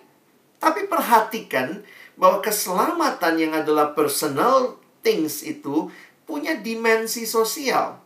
Tapi 0.61 0.87
perhatikan 0.87 1.81
bahwa 2.21 2.45
keselamatan 2.45 3.35
yang 3.41 3.53
adalah 3.57 3.97
personal 3.97 4.77
things 5.01 5.41
itu 5.41 5.89
punya 6.29 6.59
dimensi 6.61 7.25
sosial. 7.25 7.97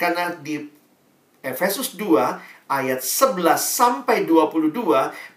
Karena 0.00 0.32
di 0.32 0.64
Efesus 1.44 1.94
2 1.94 2.68
ayat 2.68 3.00
11 3.00 3.56
sampai 3.58 4.24
22 4.24 4.74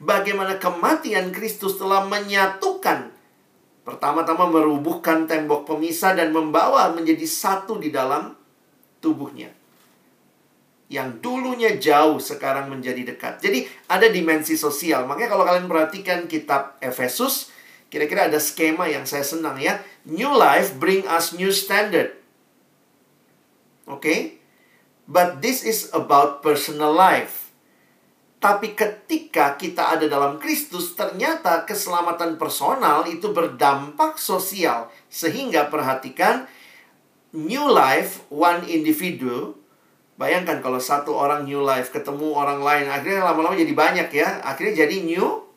bagaimana 0.02 0.58
kematian 0.58 1.30
Kristus 1.30 1.78
telah 1.78 2.04
menyatukan 2.08 3.14
pertama-tama 3.82 4.48
merubuhkan 4.50 5.26
tembok 5.26 5.66
pemisah 5.66 6.14
dan 6.14 6.30
membawa 6.32 6.94
menjadi 6.94 7.26
satu 7.26 7.82
di 7.82 7.90
dalam 7.90 8.38
tubuhnya. 9.02 9.61
Yang 10.92 11.24
dulunya 11.24 11.80
jauh 11.80 12.20
sekarang 12.20 12.68
menjadi 12.68 13.16
dekat. 13.16 13.40
Jadi 13.40 13.64
ada 13.88 14.12
dimensi 14.12 14.60
sosial. 14.60 15.08
Makanya 15.08 15.32
kalau 15.32 15.48
kalian 15.48 15.72
perhatikan 15.72 16.28
kitab 16.28 16.76
Efesus, 16.84 17.48
kira-kira 17.88 18.28
ada 18.28 18.44
skema 18.44 18.92
yang 18.92 19.08
saya 19.08 19.24
senang 19.24 19.56
ya. 19.56 19.80
New 20.04 20.36
life 20.36 20.76
bring 20.76 21.08
us 21.08 21.32
new 21.32 21.56
standard. 21.56 22.12
Oke? 23.88 24.04
Okay? 24.04 24.20
But 25.08 25.40
this 25.40 25.64
is 25.64 25.88
about 25.96 26.44
personal 26.44 26.92
life. 26.92 27.52
Tapi 28.42 28.74
ketika 28.74 29.54
kita 29.54 29.94
ada 29.94 30.10
dalam 30.10 30.42
Kristus, 30.42 30.98
ternyata 30.98 31.62
keselamatan 31.62 32.42
personal 32.42 33.06
itu 33.06 33.30
berdampak 33.30 34.18
sosial. 34.18 34.90
Sehingga 35.14 35.70
perhatikan, 35.70 36.50
new 37.38 37.70
life, 37.70 38.26
one 38.34 38.66
individu. 38.66 39.61
Bayangkan 40.22 40.62
kalau 40.62 40.78
satu 40.78 41.18
orang 41.18 41.50
new 41.50 41.66
life 41.66 41.90
ketemu 41.90 42.38
orang 42.38 42.62
lain, 42.62 42.86
akhirnya 42.86 43.26
lama-lama 43.26 43.58
jadi 43.58 43.74
banyak 43.74 44.10
ya. 44.14 44.46
Akhirnya 44.46 44.86
jadi 44.86 45.02
new 45.02 45.50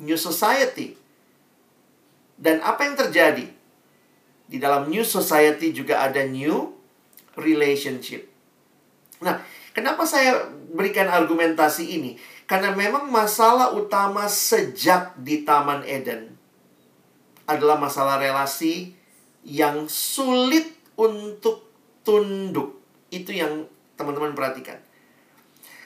new 0.00 0.16
society. 0.16 0.96
Dan 2.40 2.64
apa 2.64 2.88
yang 2.88 2.96
terjadi? 2.96 3.52
Di 4.48 4.56
dalam 4.56 4.88
new 4.88 5.04
society 5.04 5.76
juga 5.76 6.08
ada 6.08 6.24
new 6.24 6.72
relationship. 7.36 8.32
Nah, 9.20 9.44
kenapa 9.76 10.08
saya 10.08 10.48
berikan 10.72 11.12
argumentasi 11.12 11.92
ini? 11.92 12.16
Karena 12.48 12.72
memang 12.72 13.12
masalah 13.12 13.76
utama 13.76 14.24
sejak 14.24 15.12
di 15.20 15.44
Taman 15.44 15.84
Eden 15.84 16.32
adalah 17.44 17.76
masalah 17.76 18.16
relasi 18.16 18.96
yang 19.44 19.84
sulit 19.84 20.72
untuk 20.96 21.68
tunduk. 22.00 22.80
Itu 23.12 23.36
yang 23.36 23.71
teman-teman 24.02 24.34
perhatikan. 24.34 24.82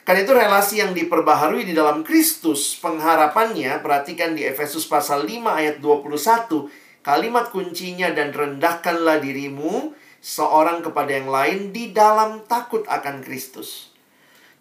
Karena 0.07 0.23
itu 0.23 0.33
relasi 0.33 0.79
yang 0.79 0.95
diperbaharui 0.95 1.67
di 1.67 1.75
dalam 1.75 1.99
Kristus, 2.01 2.79
pengharapannya, 2.79 3.83
perhatikan 3.83 4.33
di 4.33 4.47
Efesus 4.47 4.87
pasal 4.87 5.27
5 5.27 5.51
ayat 5.51 5.83
21, 5.83 6.71
kalimat 7.03 7.51
kuncinya 7.51 8.09
dan 8.15 8.31
rendahkanlah 8.31 9.19
dirimu 9.19 9.91
seorang 10.23 10.79
kepada 10.79 11.11
yang 11.11 11.27
lain 11.27 11.75
di 11.75 11.91
dalam 11.91 12.47
takut 12.47 12.87
akan 12.87 13.19
Kristus. 13.19 13.91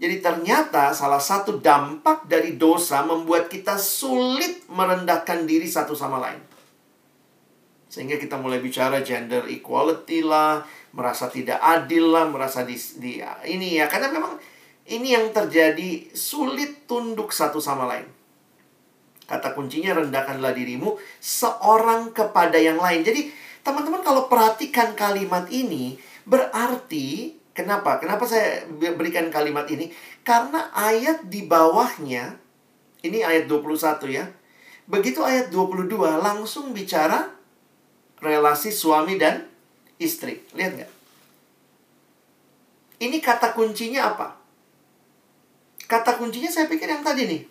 Jadi 0.03 0.21
ternyata 0.21 0.93
salah 0.93 1.23
satu 1.23 1.57
dampak 1.57 2.29
dari 2.29 2.59
dosa 2.59 3.07
membuat 3.07 3.49
kita 3.49 3.81
sulit 3.81 4.67
merendahkan 4.69 5.49
diri 5.49 5.65
satu 5.65 5.97
sama 5.97 6.21
lain. 6.21 6.56
Sehingga 7.97 8.21
kita 8.21 8.37
mulai 8.37 8.61
bicara 8.61 9.01
gender 9.01 9.49
equality 9.49 10.21
lah, 10.21 10.61
merasa 10.93 11.33
tidak 11.33 11.57
adil 11.65 12.13
lah, 12.13 12.29
merasa 12.29 12.61
di, 12.61 12.77
di 13.01 13.25
ini 13.49 13.81
ya. 13.81 13.89
Karena 13.89 14.13
memang 14.13 14.37
ini 14.93 15.17
yang 15.17 15.33
terjadi 15.33 16.13
sulit 16.13 16.85
tunduk 16.85 17.33
satu 17.33 17.57
sama 17.57 17.89
lain. 17.89 18.05
Kata 19.25 19.57
kuncinya 19.57 19.97
rendahkanlah 19.97 20.53
dirimu 20.53 21.01
seorang 21.25 22.13
kepada 22.13 22.61
yang 22.61 22.77
lain. 22.77 23.01
Jadi 23.01 23.33
teman-teman 23.65 24.05
kalau 24.05 24.29
perhatikan 24.29 24.93
kalimat 24.93 25.49
ini 25.49 25.97
berarti 26.29 27.33
kenapa? 27.57 27.97
Kenapa 27.97 28.29
saya 28.29 28.69
berikan 28.77 29.33
kalimat 29.33 29.65
ini? 29.73 29.89
Karena 30.21 30.69
ayat 30.77 31.33
di 31.33 31.49
bawahnya 31.49 32.37
ini 33.01 33.25
ayat 33.25 33.49
21 33.49 34.05
ya. 34.13 34.29
Begitu 34.85 35.25
ayat 35.25 35.49
22 35.49 35.97
langsung 35.97 36.77
bicara 36.77 37.36
relasi 38.21 38.73
suami 38.73 39.21
dan 39.21 39.45
istri. 40.01 40.45
Lihat 40.57 40.73
nggak? 40.77 40.93
Ini 42.97 43.19
kata 43.21 43.53
kuncinya 43.53 44.17
apa? 44.17 44.37
Kata 45.85 46.17
kuncinya 46.17 46.49
saya 46.49 46.67
pikir 46.67 46.89
yang 46.89 47.05
tadi 47.05 47.29
nih. 47.29 47.43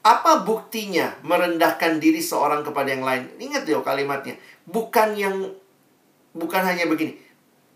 Apa 0.00 0.48
buktinya 0.48 1.12
merendahkan 1.20 2.00
diri 2.00 2.24
seorang 2.24 2.64
kepada 2.64 2.88
yang 2.88 3.04
lain? 3.04 3.28
Ingat 3.36 3.68
ya 3.68 3.84
kalimatnya. 3.84 4.40
Bukan 4.64 5.12
yang 5.18 5.52
bukan 6.32 6.62
hanya 6.64 6.88
begini. 6.88 7.20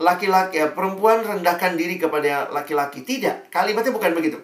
Laki-laki 0.00 0.58
ya, 0.58 0.72
perempuan 0.72 1.22
rendahkan 1.22 1.76
diri 1.76 2.00
kepada 2.00 2.50
laki-laki. 2.50 3.04
Tidak, 3.04 3.52
kalimatnya 3.52 3.92
bukan 3.94 4.16
begitu. 4.16 4.40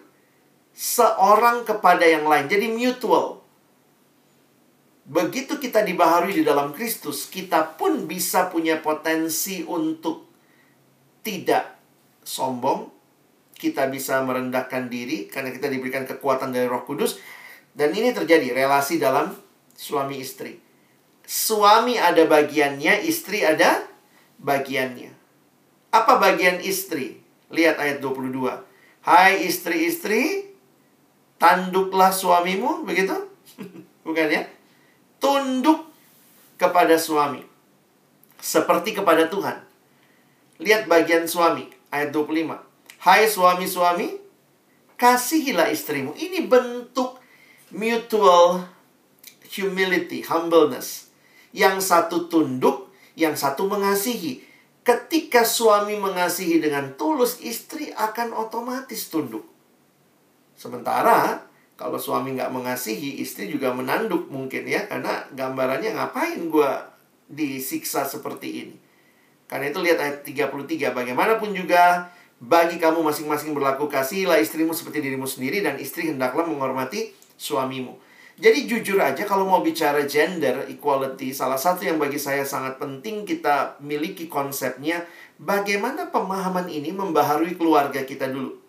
Seorang 0.77 1.67
kepada 1.67 2.05
yang 2.07 2.29
lain. 2.29 2.47
Jadi 2.47 2.71
mutual. 2.71 3.40
Begitu 5.11 5.59
kita 5.59 5.83
dibaharui 5.83 6.39
di 6.39 6.47
dalam 6.47 6.71
Kristus, 6.71 7.27
kita 7.27 7.75
pun 7.75 8.07
bisa 8.07 8.47
punya 8.47 8.79
potensi 8.79 9.67
untuk 9.67 10.31
tidak 11.27 11.75
sombong. 12.23 12.87
Kita 13.59 13.91
bisa 13.91 14.23
merendahkan 14.23 14.87
diri 14.87 15.27
karena 15.27 15.51
kita 15.51 15.67
diberikan 15.67 16.07
kekuatan 16.07 16.55
dari 16.55 16.71
Roh 16.71 16.87
Kudus. 16.87 17.19
Dan 17.75 17.91
ini 17.91 18.15
terjadi 18.15 18.55
relasi 18.55 19.03
dalam 19.03 19.35
suami 19.75 20.23
istri. 20.23 20.63
Suami 21.27 21.99
ada 21.99 22.23
bagiannya, 22.31 23.03
istri 23.03 23.43
ada 23.43 23.83
bagiannya. 24.39 25.11
Apa 25.91 26.23
bagian 26.23 26.63
istri? 26.63 27.19
Lihat 27.51 27.83
ayat 27.83 27.99
22. 27.99 28.47
Hai 29.03 29.43
istri-istri, 29.43 30.55
tanduklah 31.35 32.15
suamimu, 32.15 32.87
begitu? 32.87 33.27
Bukan 34.07 34.31
ya? 34.31 34.60
Tunduk 35.21 35.87
kepada 36.57 36.97
suami 36.97 37.45
seperti 38.41 38.97
kepada 38.97 39.29
Tuhan. 39.29 39.61
Lihat 40.61 40.89
bagian 40.89 41.29
suami 41.29 41.69
ayat 41.93 42.13
25. 42.13 42.57
Hai 43.01 43.25
suami-suami, 43.29 44.21
kasihilah 44.97 45.73
istrimu. 45.73 46.13
Ini 46.17 46.45
bentuk 46.45 47.17
mutual 47.73 48.69
humility, 49.49 50.21
humbleness. 50.25 51.09
Yang 51.57 51.89
satu 51.89 52.29
tunduk, 52.29 52.93
yang 53.17 53.37
satu 53.37 53.65
mengasihi. 53.69 54.45
Ketika 54.85 55.45
suami 55.45 55.97
mengasihi 55.97 56.61
dengan 56.61 56.97
tulus, 56.97 57.41
istri 57.41 57.93
akan 57.93 58.37
otomatis 58.37 59.09
tunduk. 59.13 59.45
Sementara 60.57 61.50
kalau 61.81 61.97
suami 61.97 62.37
nggak 62.37 62.53
mengasihi, 62.53 63.25
istri 63.25 63.49
juga 63.49 63.73
menanduk 63.73 64.29
mungkin 64.29 64.69
ya. 64.69 64.85
Karena 64.85 65.25
gambarannya 65.33 65.97
ngapain 65.97 66.37
gue 66.53 66.71
disiksa 67.25 68.05
seperti 68.05 68.49
ini. 68.69 68.77
Karena 69.49 69.73
itu 69.73 69.81
lihat 69.81 69.97
ayat 69.97 70.21
33. 70.21 70.93
Bagaimanapun 70.93 71.57
juga, 71.57 72.13
bagi 72.37 72.77
kamu 72.77 73.01
masing-masing 73.01 73.57
berlaku 73.57 73.89
kasihlah 73.89 74.37
istrimu 74.37 74.77
seperti 74.77 75.01
dirimu 75.01 75.25
sendiri. 75.25 75.65
Dan 75.65 75.81
istri 75.81 76.13
hendaklah 76.13 76.45
menghormati 76.45 77.17
suamimu. 77.41 77.97
Jadi 78.37 78.69
jujur 78.69 79.01
aja 79.01 79.25
kalau 79.25 79.49
mau 79.49 79.65
bicara 79.65 80.05
gender 80.05 80.69
equality, 80.69 81.33
salah 81.33 81.57
satu 81.57 81.89
yang 81.89 81.97
bagi 81.97 82.21
saya 82.21 82.45
sangat 82.45 82.77
penting 82.77 83.25
kita 83.25 83.81
miliki 83.81 84.29
konsepnya, 84.29 85.09
bagaimana 85.41 86.13
pemahaman 86.13 86.69
ini 86.69 86.93
membaharui 86.93 87.57
keluarga 87.57 88.05
kita 88.05 88.29
dulu. 88.29 88.60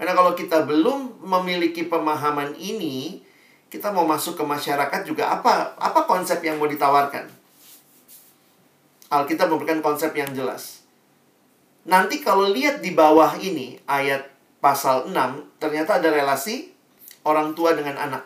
Karena 0.00 0.16
kalau 0.16 0.32
kita 0.32 0.64
belum 0.64 1.20
memiliki 1.28 1.84
pemahaman 1.84 2.56
ini, 2.56 3.20
kita 3.68 3.92
mau 3.92 4.08
masuk 4.08 4.32
ke 4.32 4.44
masyarakat 4.48 5.04
juga 5.04 5.28
apa 5.28 5.76
apa 5.76 6.08
konsep 6.08 6.40
yang 6.40 6.56
mau 6.56 6.64
ditawarkan? 6.64 7.28
Alkitab 9.12 9.52
memberikan 9.52 9.84
konsep 9.84 10.16
yang 10.16 10.32
jelas. 10.32 10.88
Nanti 11.84 12.24
kalau 12.24 12.48
lihat 12.48 12.80
di 12.80 12.96
bawah 12.96 13.36
ini 13.44 13.76
ayat 13.84 14.24
pasal 14.64 15.12
6, 15.12 15.60
ternyata 15.60 16.00
ada 16.00 16.08
relasi 16.08 16.72
orang 17.28 17.52
tua 17.52 17.76
dengan 17.76 18.00
anak. 18.00 18.24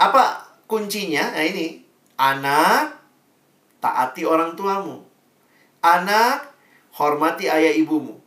Apa 0.00 0.40
kuncinya? 0.64 1.36
Nah 1.36 1.44
ini, 1.44 1.84
anak 2.16 2.96
taati 3.84 4.24
orang 4.24 4.56
tuamu. 4.56 5.04
Anak 5.84 6.48
hormati 6.96 7.52
ayah 7.52 7.76
ibumu. 7.76 8.23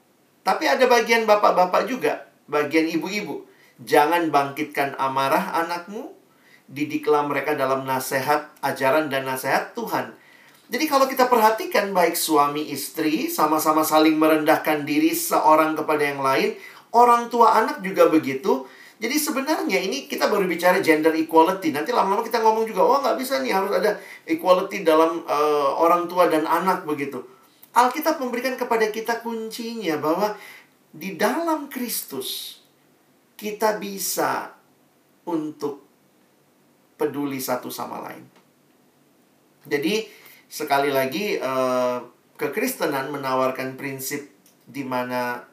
Tapi 0.48 0.64
ada 0.64 0.88
bagian 0.88 1.28
bapak-bapak 1.28 1.91
juga, 1.91 2.24
bagian 2.48 2.88
ibu-ibu. 2.88 3.43
Jangan 3.84 4.32
bangkitkan 4.32 4.95
amarah 4.95 5.52
anakmu, 5.60 6.16
didiklah 6.72 7.28
mereka 7.28 7.52
dalam 7.60 7.84
nasihat, 7.84 8.48
ajaran 8.64 9.12
dan 9.12 9.28
nasihat 9.28 9.76
Tuhan. 9.76 10.16
Jadi 10.72 10.88
kalau 10.88 11.04
kita 11.04 11.28
perhatikan 11.28 11.91
baik 11.91 12.16
suami 12.16 12.72
istri 12.72 13.28
sama-sama 13.28 13.84
saling 13.84 14.16
merendahkan 14.16 14.88
diri 14.88 15.12
seorang 15.12 15.76
kepada 15.76 16.16
yang 16.16 16.24
lain, 16.24 16.56
orang 16.95 17.28
tua 17.28 17.52
anak 17.60 17.84
juga 17.84 18.08
begitu. 18.08 18.64
Jadi 19.04 19.20
sebenarnya 19.20 19.84
ini 19.84 20.08
kita 20.08 20.32
baru 20.32 20.48
bicara 20.48 20.80
gender 20.80 21.12
equality. 21.12 21.76
Nanti 21.76 21.91
lama-lama 21.91 22.24
kita 22.24 22.39
ngomong 22.39 22.64
juga, 22.64 22.88
oh, 22.88 23.04
nggak 23.04 23.20
bisa 23.20 23.43
nih 23.43 23.52
harus 23.52 23.76
ada 23.76 24.00
equality 24.24 24.88
dalam 24.88 25.28
uh, 25.28 25.76
orang 25.76 26.08
tua 26.08 26.32
dan 26.32 26.48
anak 26.48 26.88
begitu. 26.88 27.20
Alkitab 27.78 28.18
memberikan 28.18 28.58
kepada 28.58 28.90
kita 28.90 29.22
kuncinya 29.22 30.02
bahwa 30.02 30.34
di 30.90 31.14
dalam 31.14 31.70
Kristus 31.70 32.58
kita 33.38 33.78
bisa 33.78 34.50
untuk 35.30 35.86
peduli 36.98 37.38
satu 37.38 37.70
sama 37.70 38.02
lain. 38.10 38.26
Jadi 39.70 40.10
sekali 40.50 40.90
lagi 40.90 41.38
uh, 41.38 42.02
kekristenan 42.34 43.14
menawarkan 43.14 43.78
prinsip 43.78 44.26
di 44.66 44.82
mana 44.82 45.46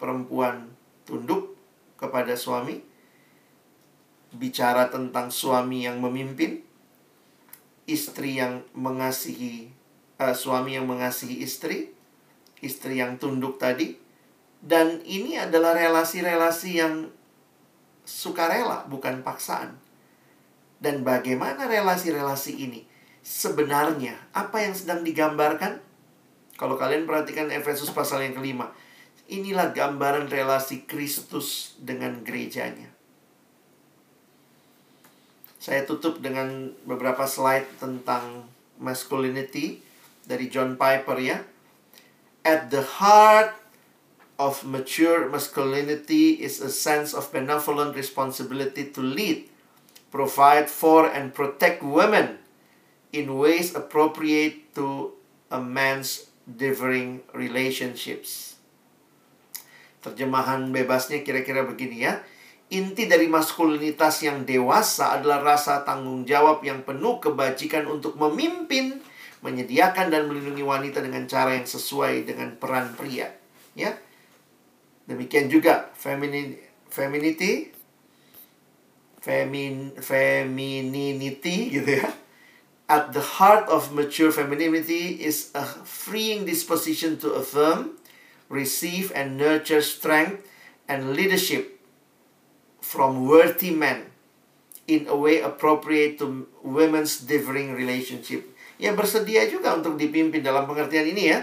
perempuan 0.00 0.72
tunduk 1.04 1.60
kepada 2.00 2.32
suami, 2.40 2.80
bicara 4.32 4.88
tentang 4.88 5.28
suami 5.28 5.84
yang 5.84 6.00
memimpin, 6.00 6.64
istri 7.84 8.40
yang 8.40 8.64
mengasihi 8.72 9.75
uh, 10.20 10.34
suami 10.34 10.76
yang 10.76 10.88
mengasihi 10.88 11.42
istri, 11.42 11.92
istri 12.60 13.00
yang 13.00 13.16
tunduk 13.20 13.56
tadi, 13.60 13.96
dan 14.62 15.00
ini 15.04 15.36
adalah 15.36 15.76
relasi-relasi 15.76 16.70
yang 16.80 17.08
sukarela, 18.06 18.86
bukan 18.88 19.20
paksaan. 19.20 19.78
Dan 20.76 21.02
bagaimana 21.04 21.64
relasi-relasi 21.66 22.52
ini? 22.60 22.80
sebenarnya 23.26 24.14
apa 24.30 24.62
yang 24.62 24.70
sedang 24.70 25.02
digambarkan? 25.02 25.82
Kalau 26.54 26.78
kalian 26.78 27.04
perhatikan 27.04 27.50
Efesus 27.50 27.90
pasal 27.90 28.22
yang 28.22 28.38
kelima, 28.38 28.70
inilah 29.26 29.74
gambaran 29.74 30.30
relasi 30.30 30.86
Kristus 30.86 31.74
dengan 31.82 32.22
gerejanya. 32.22 32.94
Saya 35.58 35.82
tutup 35.82 36.22
dengan 36.22 36.70
beberapa 36.86 37.26
slide 37.26 37.66
tentang 37.82 38.46
masculinity 38.78 39.82
dari 40.26 40.50
John 40.50 40.74
Piper 40.74 41.16
ya. 41.22 41.40
At 42.46 42.70
the 42.70 42.82
heart 42.82 43.54
of 44.36 44.62
mature 44.62 45.26
masculinity 45.32 46.38
is 46.42 46.60
a 46.60 46.70
sense 46.70 47.16
of 47.16 47.32
benevolent 47.32 47.96
responsibility 47.96 48.92
to 48.92 49.00
lead, 49.00 49.48
provide 50.12 50.68
for 50.68 51.08
and 51.08 51.32
protect 51.32 51.80
women 51.80 52.38
in 53.10 53.38
ways 53.40 53.72
appropriate 53.72 54.74
to 54.76 55.16
a 55.50 55.58
man's 55.58 56.28
differing 56.46 57.24
relationships. 57.32 58.60
Terjemahan 60.04 60.70
bebasnya 60.70 61.26
kira-kira 61.26 61.66
begini 61.66 62.06
ya. 62.06 62.22
Inti 62.66 63.06
dari 63.06 63.30
maskulinitas 63.30 64.26
yang 64.26 64.42
dewasa 64.42 65.18
adalah 65.18 65.42
rasa 65.42 65.86
tanggung 65.86 66.26
jawab 66.26 66.62
yang 66.66 66.82
penuh 66.82 67.22
kebajikan 67.22 67.86
untuk 67.86 68.18
memimpin, 68.18 68.98
menyediakan 69.44 70.08
dan 70.12 70.28
melindungi 70.28 70.64
wanita 70.64 71.04
dengan 71.04 71.28
cara 71.28 71.56
yang 71.56 71.68
sesuai 71.68 72.28
dengan 72.28 72.56
peran 72.56 72.96
pria. 72.96 73.28
Ya. 73.76 73.96
Demikian 75.06 75.52
juga 75.52 75.92
feminin, 75.94 76.56
femininity, 76.88 77.70
femin, 79.22 79.94
femininity 80.00 81.56
gitu 81.72 82.02
ya 82.02 82.08
at 82.88 83.12
the 83.12 83.20
heart 83.20 83.68
of 83.68 83.92
mature 83.92 84.30
femininity 84.30 85.18
is 85.18 85.50
a 85.54 85.64
freeing 85.64 86.46
disposition 86.46 87.18
to 87.18 87.32
affirm, 87.34 87.98
receive, 88.48 89.10
and 89.14 89.36
nurture 89.36 89.82
strength 89.82 90.46
and 90.86 91.14
leadership 91.14 91.80
from 92.80 93.26
worthy 93.26 93.70
men 93.70 94.06
in 94.86 95.06
a 95.08 95.16
way 95.16 95.40
appropriate 95.40 96.18
to 96.18 96.46
women's 96.62 97.18
differing 97.18 97.74
relationship. 97.74 98.46
Ya 98.76 98.92
bersedia 98.92 99.48
juga 99.48 99.72
untuk 99.72 99.96
dipimpin 99.96 100.44
dalam 100.44 100.68
pengertian 100.68 101.08
ini 101.08 101.32
ya. 101.32 101.40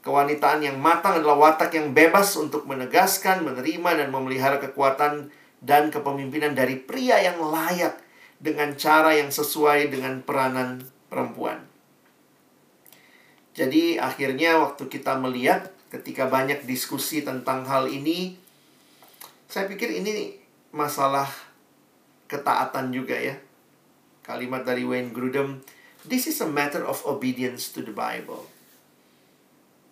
Kewanitaan 0.00 0.64
yang 0.64 0.80
matang 0.80 1.20
adalah 1.20 1.36
watak 1.36 1.76
yang 1.76 1.92
bebas 1.92 2.32
untuk 2.40 2.64
menegaskan, 2.64 3.44
menerima, 3.44 4.00
dan 4.00 4.08
memelihara 4.08 4.56
kekuatan 4.56 5.28
dan 5.60 5.92
kepemimpinan 5.92 6.56
dari 6.56 6.80
pria 6.80 7.20
yang 7.20 7.36
layak 7.36 8.00
dengan 8.40 8.72
cara 8.80 9.12
yang 9.12 9.28
sesuai 9.28 9.92
dengan 9.92 10.24
peranan 10.24 10.80
perempuan. 11.12 11.60
Jadi 13.52 14.00
akhirnya 14.00 14.56
waktu 14.56 14.88
kita 14.88 15.20
melihat 15.20 15.68
ketika 15.92 16.24
banyak 16.32 16.64
diskusi 16.64 17.20
tentang 17.20 17.68
hal 17.68 17.84
ini, 17.92 18.40
saya 19.52 19.68
pikir 19.68 19.92
ini 20.00 20.40
masalah 20.72 21.28
ketaatan 22.30 22.88
juga 22.94 23.20
ya. 23.20 23.36
Kalimat 24.24 24.64
dari 24.64 24.86
Wayne 24.86 25.12
Grudem, 25.12 25.60
this 26.10 26.26
is 26.26 26.42
a 26.42 26.48
matter 26.50 26.82
of 26.82 26.98
obedience 27.06 27.70
to 27.72 27.86
the 27.86 27.94
Bible. 27.94 28.44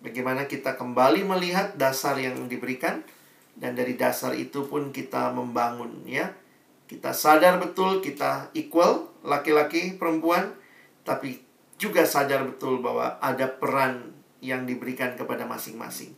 Bagaimana 0.03 0.45
kita 0.45 0.75
kembali 0.75 1.23
melihat 1.23 1.79
dasar 1.79 2.19
yang 2.19 2.51
diberikan 2.51 3.01
dan 3.55 3.75
dari 3.79 3.95
dasar 3.95 4.35
itu 4.35 4.67
pun 4.67 4.91
kita 4.91 5.31
membangun 5.31 6.03
ya 6.07 6.31
kita 6.89 7.13
sadar 7.13 7.61
betul 7.61 8.01
kita 8.01 8.49
equal 8.57 9.13
laki-laki 9.21 9.93
perempuan 9.93 10.57
tapi 11.05 11.37
juga 11.77 12.01
sadar 12.01 12.49
betul 12.49 12.81
bahwa 12.81 13.21
ada 13.21 13.45
peran 13.45 14.09
yang 14.41 14.65
diberikan 14.65 15.13
kepada 15.13 15.45
masing-masing. 15.45 16.17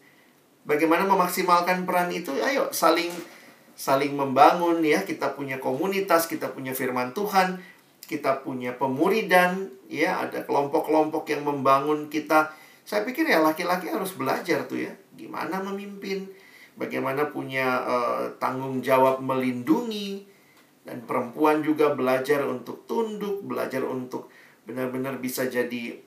Bagaimana 0.64 1.04
memaksimalkan 1.06 1.84
peran 1.84 2.08
itu? 2.16 2.32
Ayo 2.39 2.72
saling 2.72 3.12
saling 3.76 4.16
membangun 4.16 4.80
ya. 4.80 5.04
Kita 5.04 5.36
punya 5.36 5.60
komunitas, 5.60 6.32
kita 6.32 6.56
punya 6.56 6.72
firman 6.72 7.12
Tuhan, 7.12 7.60
kita 8.12 8.43
punya 8.43 8.76
pemuridan, 8.76 9.72
ya 9.88 10.20
ada 10.20 10.43
kelompok-kelompok 10.43 11.24
yang 11.32 11.47
membangun 11.47 12.12
kita. 12.12 12.51
Saya 12.84 13.07
pikir 13.07 13.24
ya 13.24 13.39
laki-laki 13.39 13.88
harus 13.88 14.12
belajar 14.20 14.68
tuh 14.68 14.84
ya, 14.84 14.91
gimana 15.16 15.64
memimpin, 15.64 16.28
bagaimana 16.76 17.32
punya 17.32 17.80
uh, 17.88 18.24
tanggung 18.36 18.84
jawab 18.84 19.24
melindungi, 19.24 20.28
dan 20.84 21.05
perempuan 21.07 21.64
juga 21.64 21.95
belajar 21.95 22.43
untuk 22.43 22.84
tunduk, 22.89 23.45
belajar 23.47 23.86
untuk 23.88 24.28
benar-benar 24.68 25.22
bisa 25.24 25.47
jadi 25.47 25.97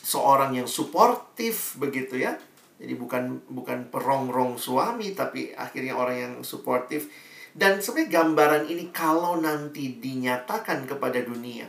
seorang 0.00 0.56
yang 0.56 0.68
suportif 0.68 1.76
begitu 1.76 2.18
ya. 2.18 2.34
Jadi 2.80 2.96
bukan 2.96 3.44
bukan 3.52 3.92
perongrong 3.92 4.56
suami 4.56 5.12
tapi 5.12 5.52
akhirnya 5.52 5.92
orang 5.92 6.16
yang 6.16 6.34
suportif 6.40 7.12
dan 7.54 7.82
sebenarnya 7.82 8.22
gambaran 8.22 8.64
ini 8.70 8.94
kalau 8.94 9.38
nanti 9.42 9.98
dinyatakan 9.98 10.86
kepada 10.86 11.18
dunia. 11.22 11.66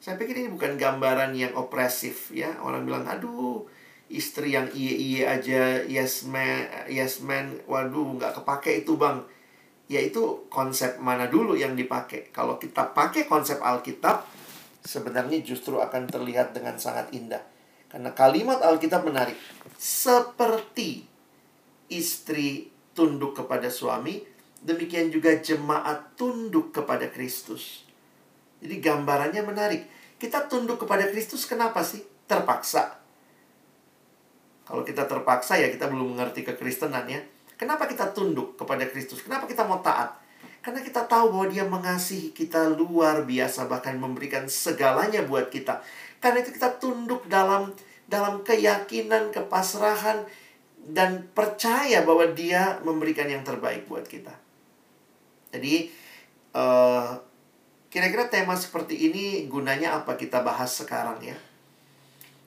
Saya 0.00 0.16
pikir 0.16 0.32
ini 0.32 0.48
bukan 0.48 0.80
gambaran 0.80 1.36
yang 1.36 1.52
opresif 1.60 2.32
ya. 2.32 2.56
Orang 2.64 2.88
bilang 2.88 3.04
aduh 3.04 3.68
istri 4.08 4.56
yang 4.56 4.72
iye-iye 4.72 5.28
aja 5.28 5.84
yes 5.84 6.24
man, 6.24 6.66
yes 6.88 7.20
man 7.20 7.60
waduh 7.68 8.16
nggak 8.16 8.40
kepake 8.40 8.82
itu 8.82 8.96
bang 8.96 9.22
yaitu 9.90 10.46
konsep 10.48 11.02
mana 11.02 11.26
dulu 11.26 11.58
yang 11.58 11.74
dipakai. 11.74 12.30
Kalau 12.30 12.56
kita 12.62 12.94
pakai 12.94 13.26
konsep 13.26 13.58
Alkitab, 13.58 14.22
sebenarnya 14.86 15.42
justru 15.42 15.82
akan 15.82 16.06
terlihat 16.06 16.54
dengan 16.54 16.78
sangat 16.78 17.10
indah. 17.10 17.42
Karena 17.90 18.14
kalimat 18.14 18.62
Alkitab 18.62 19.02
menarik. 19.02 19.34
Seperti 19.74 21.02
istri 21.90 22.70
tunduk 22.94 23.34
kepada 23.34 23.66
suami, 23.66 24.29
demikian 24.64 25.08
juga 25.08 25.36
jemaat 25.36 26.16
tunduk 26.16 26.72
kepada 26.72 27.08
Kristus. 27.08 27.84
Jadi 28.60 28.80
gambarannya 28.80 29.42
menarik. 29.44 29.82
Kita 30.20 30.44
tunduk 30.48 30.80
kepada 30.84 31.08
Kristus 31.08 31.48
kenapa 31.48 31.80
sih? 31.80 32.04
Terpaksa. 32.28 33.00
Kalau 34.68 34.86
kita 34.86 35.08
terpaksa 35.08 35.58
ya 35.58 35.72
kita 35.72 35.90
belum 35.90 36.14
mengerti 36.14 36.46
kekristenan 36.46 37.08
ya 37.10 37.18
Kenapa 37.60 37.84
kita 37.84 38.08
tunduk 38.16 38.56
kepada 38.56 38.88
Kristus? 38.88 39.20
Kenapa 39.20 39.44
kita 39.44 39.68
mau 39.68 39.84
taat? 39.84 40.16
Karena 40.64 40.80
kita 40.80 41.04
tahu 41.04 41.28
bahwa 41.28 41.44
dia 41.44 41.68
mengasihi 41.68 42.32
kita 42.32 42.72
luar 42.72 43.28
biasa 43.28 43.68
bahkan 43.68 44.00
memberikan 44.00 44.48
segalanya 44.48 45.20
buat 45.28 45.52
kita. 45.52 45.84
Karena 46.24 46.40
itu 46.40 46.56
kita 46.56 46.80
tunduk 46.80 47.28
dalam 47.28 47.76
dalam 48.08 48.40
keyakinan, 48.48 49.28
kepasrahan 49.28 50.24
dan 50.88 51.28
percaya 51.36 52.00
bahwa 52.00 52.32
dia 52.32 52.80
memberikan 52.80 53.28
yang 53.28 53.44
terbaik 53.44 53.84
buat 53.84 54.08
kita. 54.08 54.32
Jadi 55.50 55.90
uh, 56.54 57.18
kira-kira 57.90 58.30
tema 58.30 58.54
seperti 58.54 59.10
ini 59.10 59.50
gunanya 59.50 60.02
apa 60.02 60.14
kita 60.14 60.42
bahas 60.42 60.70
sekarang 60.74 61.18
ya? 61.22 61.36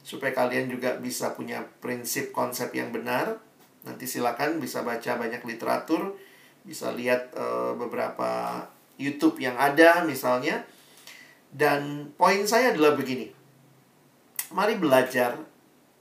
Supaya 0.03 0.35
kalian 0.35 0.67
juga 0.67 0.99
bisa 0.99 1.31
punya 1.35 1.63
prinsip 1.79 2.35
konsep 2.35 2.71
yang 2.75 2.91
benar 2.91 3.39
Nanti 3.83 4.07
silakan 4.07 4.63
bisa 4.63 4.81
baca 4.81 5.19
banyak 5.19 5.43
literatur, 5.43 6.15
bisa 6.63 6.95
lihat 6.95 7.35
uh, 7.35 7.75
beberapa 7.75 8.63
YouTube 8.95 9.43
yang 9.43 9.59
ada 9.59 10.07
misalnya. 10.07 10.63
Dan 11.53 12.09
poin 12.15 12.47
saya 12.47 12.73
adalah 12.73 12.95
begini. 12.95 13.29
Mari 14.55 14.79
belajar 14.79 15.37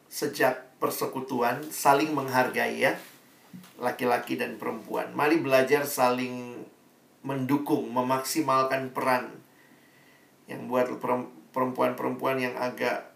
sejak 0.09 0.79
persekutuan 0.79 1.61
saling 1.69 2.15
menghargai 2.15 2.81
ya 2.81 2.95
laki-laki 3.77 4.39
dan 4.39 4.57
perempuan. 4.57 5.13
Mari 5.13 5.43
belajar 5.43 5.85
saling 5.85 6.65
mendukung, 7.23 7.91
memaksimalkan 7.91 8.91
peran 8.91 9.31
yang 10.51 10.67
buat 10.67 10.91
perempuan-perempuan 11.55 12.39
yang 12.43 12.55
agak 12.59 13.15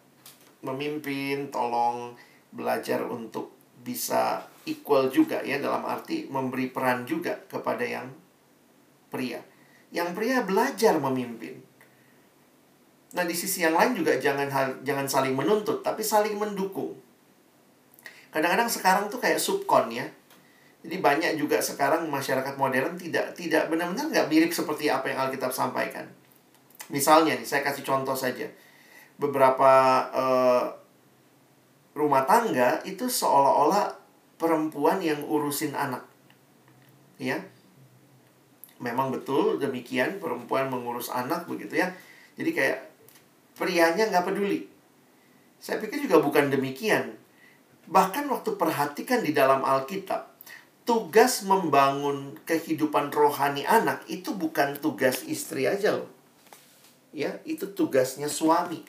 memimpin, 0.63 1.51
tolong 1.51 2.15
belajar 2.55 3.03
untuk 3.05 3.53
bisa 3.83 4.47
equal 4.67 5.11
juga 5.13 5.43
ya 5.47 5.63
dalam 5.63 5.87
arti 5.87 6.27
memberi 6.27 6.71
peran 6.71 7.07
juga 7.07 7.39
kepada 7.47 7.87
yang 7.87 8.11
pria. 9.11 9.39
Yang 9.95 10.09
pria 10.19 10.43
belajar 10.43 10.99
memimpin. 10.99 11.63
Nah, 13.15 13.23
di 13.23 13.33
sisi 13.33 13.63
yang 13.63 13.79
lain 13.79 13.95
juga 13.95 14.19
jangan 14.19 14.51
jangan 14.83 15.07
saling 15.07 15.35
menuntut, 15.39 15.81
tapi 15.87 16.03
saling 16.03 16.35
mendukung. 16.35 16.99
Kadang-kadang 18.35 18.69
sekarang 18.69 19.05
tuh 19.09 19.23
kayak 19.23 19.41
subkon 19.41 19.89
ya. 19.95 20.05
Jadi 20.87 21.03
banyak 21.03 21.33
juga 21.35 21.59
sekarang 21.59 22.07
masyarakat 22.07 22.55
modern 22.55 22.95
tidak 22.95 23.35
tidak 23.35 23.67
benar-benar 23.67 24.07
nggak 24.07 24.31
mirip 24.31 24.55
seperti 24.55 24.87
apa 24.87 25.11
yang 25.11 25.27
Alkitab 25.27 25.51
sampaikan. 25.51 26.07
Misalnya 26.95 27.35
nih, 27.35 27.43
saya 27.43 27.67
kasih 27.67 27.83
contoh 27.83 28.15
saja. 28.15 28.47
Beberapa 29.19 29.73
uh, 30.15 30.65
rumah 31.99 32.23
tangga 32.23 32.79
itu 32.87 33.11
seolah-olah 33.11 33.99
perempuan 34.39 35.03
yang 35.03 35.27
urusin 35.27 35.75
anak. 35.75 36.07
Ya. 37.19 37.43
Memang 38.79 39.11
betul 39.11 39.59
demikian 39.59 40.23
perempuan 40.23 40.71
mengurus 40.71 41.11
anak 41.11 41.51
begitu 41.51 41.83
ya. 41.83 41.91
Jadi 42.39 42.55
kayak 42.55 42.79
prianya 43.59 44.07
nggak 44.07 44.23
peduli. 44.23 44.71
Saya 45.59 45.83
pikir 45.83 46.07
juga 46.07 46.23
bukan 46.23 46.47
demikian. 46.47 47.17
Bahkan 47.91 48.31
waktu 48.31 48.55
perhatikan 48.55 49.25
di 49.25 49.35
dalam 49.35 49.65
Alkitab, 49.67 50.36
tugas 50.87 51.43
membangun 51.43 52.39
kehidupan 52.47 53.11
rohani 53.11 53.67
anak 53.67 54.07
itu 54.07 54.33
bukan 54.33 54.79
tugas 54.79 55.27
istri 55.27 55.67
aja 55.67 55.99
loh. 55.99 56.09
Ya, 57.11 57.43
itu 57.43 57.67
tugasnya 57.75 58.31
suami. 58.31 58.87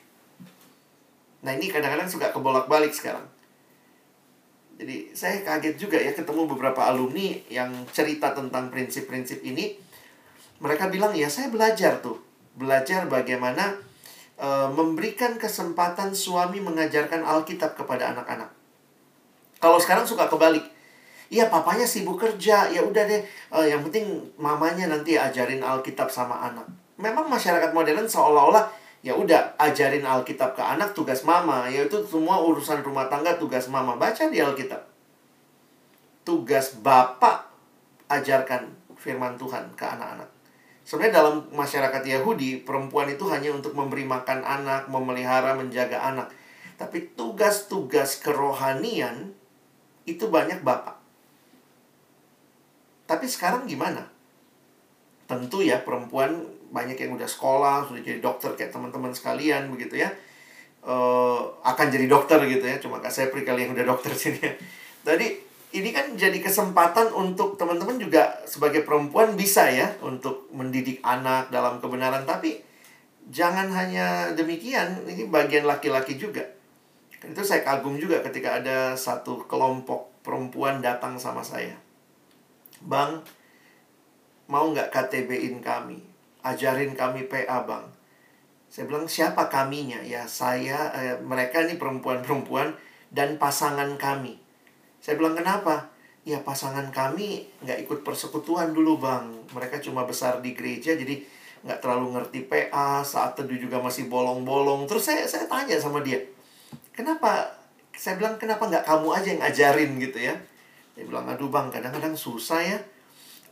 Nah, 1.42 1.52
ini 1.58 1.74
kadang-kadang 1.74 2.06
suka 2.06 2.30
kebolak-balik 2.30 2.94
sekarang. 2.94 3.26
Jadi, 4.78 5.10
saya 5.18 5.42
kaget 5.42 5.76
juga 5.82 5.98
ya 5.98 6.14
ketemu 6.14 6.46
beberapa 6.46 6.86
alumni 6.86 7.34
yang 7.50 7.74
cerita 7.90 8.38
tentang 8.38 8.70
prinsip-prinsip 8.70 9.42
ini. 9.42 9.74
Mereka 10.62 10.94
bilang, 10.94 11.18
"Ya, 11.18 11.34
saya 11.34 11.50
belajar 11.50 11.98
tuh. 11.98 12.22
Belajar 12.54 13.10
bagaimana 13.10 13.74
e, 14.38 14.48
memberikan 14.72 15.36
kesempatan 15.36 16.14
suami 16.14 16.62
mengajarkan 16.62 17.26
Alkitab 17.26 17.74
kepada 17.74 18.14
anak-anak. 18.14 18.54
Kalau 19.58 19.82
sekarang 19.82 20.06
suka 20.06 20.30
kebalik. 20.30 20.77
Iya, 21.28 21.52
papanya 21.52 21.84
sibuk 21.84 22.16
kerja. 22.16 22.72
Ya 22.72 22.82
udah 22.84 23.04
deh, 23.04 23.22
e, 23.26 23.60
yang 23.68 23.84
penting 23.84 24.08
mamanya 24.40 24.88
nanti 24.88 25.20
ajarin 25.20 25.60
Alkitab 25.60 26.08
sama 26.08 26.40
anak. 26.40 26.68
Memang 26.96 27.28
masyarakat 27.28 27.76
modern 27.76 28.08
seolah-olah 28.08 28.68
ya 29.06 29.14
udah 29.14 29.56
ajarin 29.60 30.04
Alkitab 30.04 30.58
ke 30.58 30.64
anak 30.64 30.96
tugas 30.96 31.22
mama, 31.28 31.68
yaitu 31.68 32.00
semua 32.08 32.40
urusan 32.42 32.80
rumah 32.82 33.12
tangga 33.12 33.36
tugas 33.36 33.68
mama. 33.68 34.00
Baca 34.00 34.28
di 34.32 34.40
Alkitab. 34.40 34.82
Tugas 36.24 36.76
bapak 36.80 37.48
ajarkan 38.08 38.72
firman 38.96 39.36
Tuhan 39.36 39.72
ke 39.76 39.84
anak-anak. 39.84 40.28
Sebenarnya 40.88 41.20
dalam 41.20 41.36
masyarakat 41.52 42.04
Yahudi, 42.08 42.64
perempuan 42.64 43.12
itu 43.12 43.28
hanya 43.28 43.52
untuk 43.52 43.76
memberi 43.76 44.08
makan 44.08 44.40
anak, 44.48 44.88
memelihara, 44.88 45.52
menjaga 45.52 46.00
anak. 46.00 46.32
Tapi 46.80 47.12
tugas-tugas 47.12 48.24
kerohanian 48.24 49.36
itu 50.08 50.32
banyak 50.32 50.64
bapak. 50.64 50.96
Tapi 53.08 53.26
sekarang 53.26 53.64
gimana? 53.66 54.04
Tentu 55.26 55.64
ya 55.64 55.80
perempuan 55.82 56.44
banyak 56.68 57.00
yang 57.00 57.16
udah 57.16 57.28
sekolah, 57.28 57.88
sudah 57.88 58.04
jadi 58.04 58.20
dokter 58.20 58.52
kayak 58.60 58.76
teman-teman 58.76 59.16
sekalian 59.16 59.72
begitu 59.72 60.04
ya. 60.04 60.12
Uh, 60.84 61.48
akan 61.64 61.88
jadi 61.88 62.06
dokter 62.06 62.38
gitu 62.46 62.64
ya. 62.68 62.78
Cuma 62.78 63.00
Kak 63.00 63.12
Sepri 63.12 63.48
kali 63.48 63.66
yang 63.66 63.74
udah 63.74 63.88
dokter 63.88 64.12
sini 64.20 64.40
ya. 64.44 64.54
Tadi 65.08 65.48
ini 65.76 65.92
kan 65.92 66.16
jadi 66.16 66.40
kesempatan 66.40 67.12
untuk 67.12 67.60
teman-teman 67.60 68.00
juga 68.00 68.40
sebagai 68.48 68.88
perempuan 68.88 69.36
bisa 69.36 69.68
ya 69.68 69.92
untuk 70.00 70.48
mendidik 70.56 71.04
anak 71.04 71.52
dalam 71.52 71.84
kebenaran 71.84 72.24
tapi 72.24 72.64
jangan 73.28 73.68
hanya 73.76 74.32
demikian 74.32 75.04
ini 75.04 75.28
bagian 75.28 75.68
laki-laki 75.68 76.16
juga 76.16 76.48
itu 77.20 77.44
saya 77.44 77.68
kagum 77.68 78.00
juga 78.00 78.24
ketika 78.24 78.64
ada 78.64 78.96
satu 78.96 79.44
kelompok 79.52 80.24
perempuan 80.24 80.80
datang 80.80 81.20
sama 81.20 81.44
saya 81.44 81.76
bang 82.86 83.22
mau 84.48 84.70
nggak 84.72 84.94
KTB-in 84.94 85.64
kami 85.64 86.02
ajarin 86.44 86.94
kami 86.94 87.26
PA 87.26 87.66
bang 87.66 87.86
saya 88.68 88.86
bilang 88.86 89.08
siapa 89.08 89.48
kaminya 89.48 90.04
ya 90.04 90.28
saya 90.28 90.92
eh, 90.96 91.16
mereka 91.24 91.64
ini 91.64 91.80
perempuan-perempuan 91.80 92.76
dan 93.10 93.40
pasangan 93.40 93.96
kami 93.96 94.48
saya 95.08 95.16
bilang 95.16 95.40
kenapa? 95.40 95.88
Ya 96.28 96.44
pasangan 96.44 96.92
kami 96.92 97.48
nggak 97.64 97.88
ikut 97.88 98.00
persekutuan 98.04 98.76
dulu 98.76 99.00
bang. 99.00 99.24
Mereka 99.56 99.80
cuma 99.80 100.04
besar 100.04 100.44
di 100.44 100.52
gereja 100.52 101.00
jadi 101.00 101.24
nggak 101.64 101.80
terlalu 101.80 102.20
ngerti 102.20 102.40
PA. 102.52 103.00
Saat 103.08 103.40
teduh 103.40 103.56
juga 103.56 103.80
masih 103.80 104.12
bolong-bolong. 104.12 104.84
Terus 104.90 105.08
saya 105.08 105.24
saya 105.24 105.48
tanya 105.48 105.80
sama 105.80 106.04
dia, 106.04 106.20
kenapa? 106.92 107.56
Saya 107.96 108.20
bilang 108.20 108.36
kenapa 108.36 108.68
nggak 108.68 108.84
kamu 108.84 109.08
aja 109.16 109.28
yang 109.32 109.42
ngajarin 109.42 109.92
gitu 110.04 110.20
ya? 110.20 110.36
Dia 110.98 111.06
bilang 111.06 111.30
aduh 111.30 111.54
bang 111.54 111.70
kadang-kadang 111.70 112.18
susah 112.18 112.62
ya. 112.66 112.80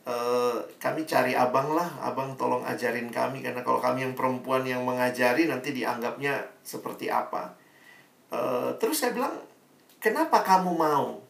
Uh, 0.06 0.62
kami 0.78 1.06
cari 1.06 1.34
abang 1.34 1.74
lah, 1.74 1.90
abang 2.02 2.38
tolong 2.38 2.62
ajarin 2.66 3.10
kami 3.10 3.42
karena 3.42 3.66
kalau 3.66 3.82
kami 3.82 4.06
yang 4.06 4.14
perempuan 4.14 4.62
yang 4.66 4.86
mengajari 4.86 5.50
nanti 5.50 5.74
dianggapnya 5.74 6.46
seperti 6.62 7.10
apa. 7.10 7.54
Uh, 8.30 8.74
terus 8.78 9.02
saya 9.02 9.14
bilang, 9.14 9.34
kenapa 9.98 10.46
kamu 10.46 10.74
mau? 10.78 11.26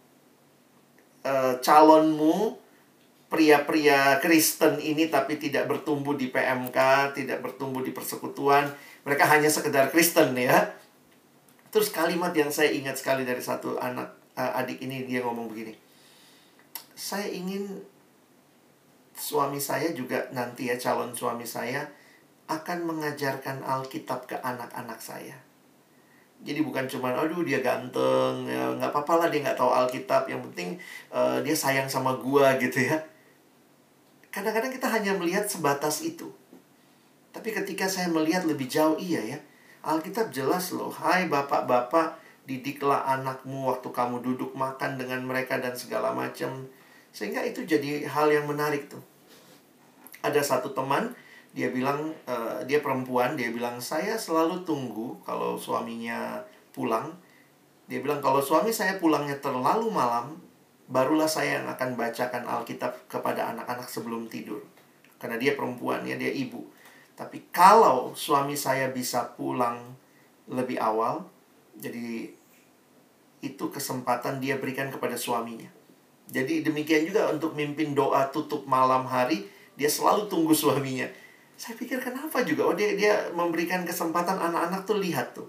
uh, 1.25 1.53
calonmu 1.59 2.61
pria-pria 3.25 4.21
Kristen 4.21 4.77
ini 4.77 5.09
tapi 5.09 5.41
tidak 5.41 5.65
bertumbuh 5.65 6.13
di 6.13 6.29
PMK, 6.29 7.11
tidak 7.17 7.41
bertumbuh 7.41 7.81
di 7.81 7.91
persekutuan, 7.91 8.69
mereka 9.03 9.25
hanya 9.33 9.49
sekedar 9.49 9.89
Kristen 9.89 10.37
ya. 10.37 10.77
Terus 11.73 11.91
kalimat 11.91 12.31
yang 12.31 12.53
saya 12.53 12.71
ingat 12.71 13.01
sekali 13.01 13.27
dari 13.27 13.41
satu 13.43 13.75
anak 13.81 14.15
adik 14.37 14.79
ini 14.79 15.03
dia 15.03 15.19
ngomong 15.25 15.51
begini. 15.51 15.75
Saya 16.95 17.27
ingin 17.27 17.67
suami 19.15 19.59
saya 19.59 19.91
juga 19.91 20.27
nanti 20.31 20.71
ya 20.71 20.75
calon 20.79 21.11
suami 21.11 21.43
saya 21.43 21.83
akan 22.47 22.87
mengajarkan 22.87 23.63
Alkitab 23.63 24.27
ke 24.27 24.35
anak-anak 24.39 24.99
saya. 24.99 25.35
Jadi 26.45 26.61
bukan 26.61 26.85
cuma 26.85 27.15
aduh 27.15 27.41
dia 27.41 27.63
ganteng, 27.63 28.45
ya 28.45 28.69
nggak 28.75 28.91
apa-apa 28.91 29.25
lah 29.25 29.27
dia 29.31 29.41
nggak 29.41 29.57
tahu 29.57 29.71
Alkitab, 29.71 30.27
yang 30.29 30.43
penting 30.51 30.77
uh, 31.09 31.39
dia 31.41 31.55
sayang 31.55 31.87
sama 31.87 32.15
gua 32.19 32.59
gitu 32.59 32.85
ya. 32.85 32.99
Kadang-kadang 34.29 34.71
kita 34.71 34.87
hanya 34.91 35.15
melihat 35.15 35.47
sebatas 35.47 36.03
itu. 36.03 36.27
Tapi 37.31 37.55
ketika 37.55 37.87
saya 37.87 38.11
melihat 38.11 38.43
lebih 38.43 38.67
jauh 38.67 38.99
iya 38.99 39.23
ya. 39.35 39.39
Alkitab 39.85 40.29
jelas 40.29 40.75
loh, 40.75 40.91
hai 40.91 41.31
bapak-bapak, 41.31 42.19
didiklah 42.43 43.05
anakmu 43.05 43.71
waktu 43.71 43.89
kamu 43.89 44.21
duduk 44.21 44.51
makan 44.53 44.99
dengan 44.99 45.23
mereka 45.23 45.57
dan 45.57 45.73
segala 45.73 46.11
macam. 46.11 46.67
Sehingga 47.15 47.39
itu 47.47 47.63
jadi 47.63 48.03
hal 48.11 48.27
yang 48.27 48.43
menarik 48.43 48.91
tuh. 48.91 48.99
Ada 50.19 50.43
satu 50.43 50.75
teman 50.75 51.15
dia 51.55 51.71
bilang 51.71 52.11
uh, 52.27 52.59
dia 52.67 52.83
perempuan 52.83 53.39
dia 53.39 53.47
bilang 53.55 53.79
saya 53.79 54.19
selalu 54.19 54.67
tunggu 54.67 55.15
kalau 55.23 55.55
suaminya 55.55 56.43
pulang. 56.75 57.15
Dia 57.87 58.03
bilang 58.03 58.19
kalau 58.19 58.43
suami 58.43 58.75
saya 58.75 58.99
pulangnya 58.99 59.39
terlalu 59.39 59.87
malam 59.87 60.35
barulah 60.91 61.29
saya 61.31 61.63
yang 61.63 61.71
akan 61.71 61.95
bacakan 61.95 62.43
Alkitab 62.43 63.07
kepada 63.07 63.55
anak-anak 63.55 63.87
sebelum 63.87 64.27
tidur. 64.27 64.59
Karena 65.15 65.39
dia 65.39 65.55
perempuan 65.55 66.03
ya 66.03 66.19
dia 66.19 66.35
ibu. 66.35 66.67
Tapi 67.15 67.47
kalau 67.55 68.11
suami 68.11 68.59
saya 68.59 68.91
bisa 68.91 69.23
pulang 69.39 69.95
lebih 70.51 70.75
awal 70.83 71.23
jadi 71.79 72.27
itu 73.39 73.65
kesempatan 73.71 74.43
dia 74.43 74.59
berikan 74.59 74.91
kepada 74.91 75.15
suaminya 75.15 75.84
jadi 76.25 76.65
demikian 76.65 77.05
juga 77.05 77.29
untuk 77.29 77.53
mimpin 77.53 77.93
doa 77.93 78.25
tutup 78.33 78.65
malam 78.65 79.05
hari 79.05 79.45
dia 79.75 79.91
selalu 79.91 80.25
tunggu 80.31 80.55
suaminya. 80.55 81.05
Saya 81.55 81.77
pikir 81.77 82.01
kenapa 82.01 82.43
juga? 82.43 82.67
Oh 82.67 82.75
dia 82.75 82.95
dia 82.95 83.29
memberikan 83.31 83.85
kesempatan 83.85 84.35
anak-anak 84.39 84.81
tuh 84.87 84.97
lihat 84.99 85.35
tuh. 85.35 85.47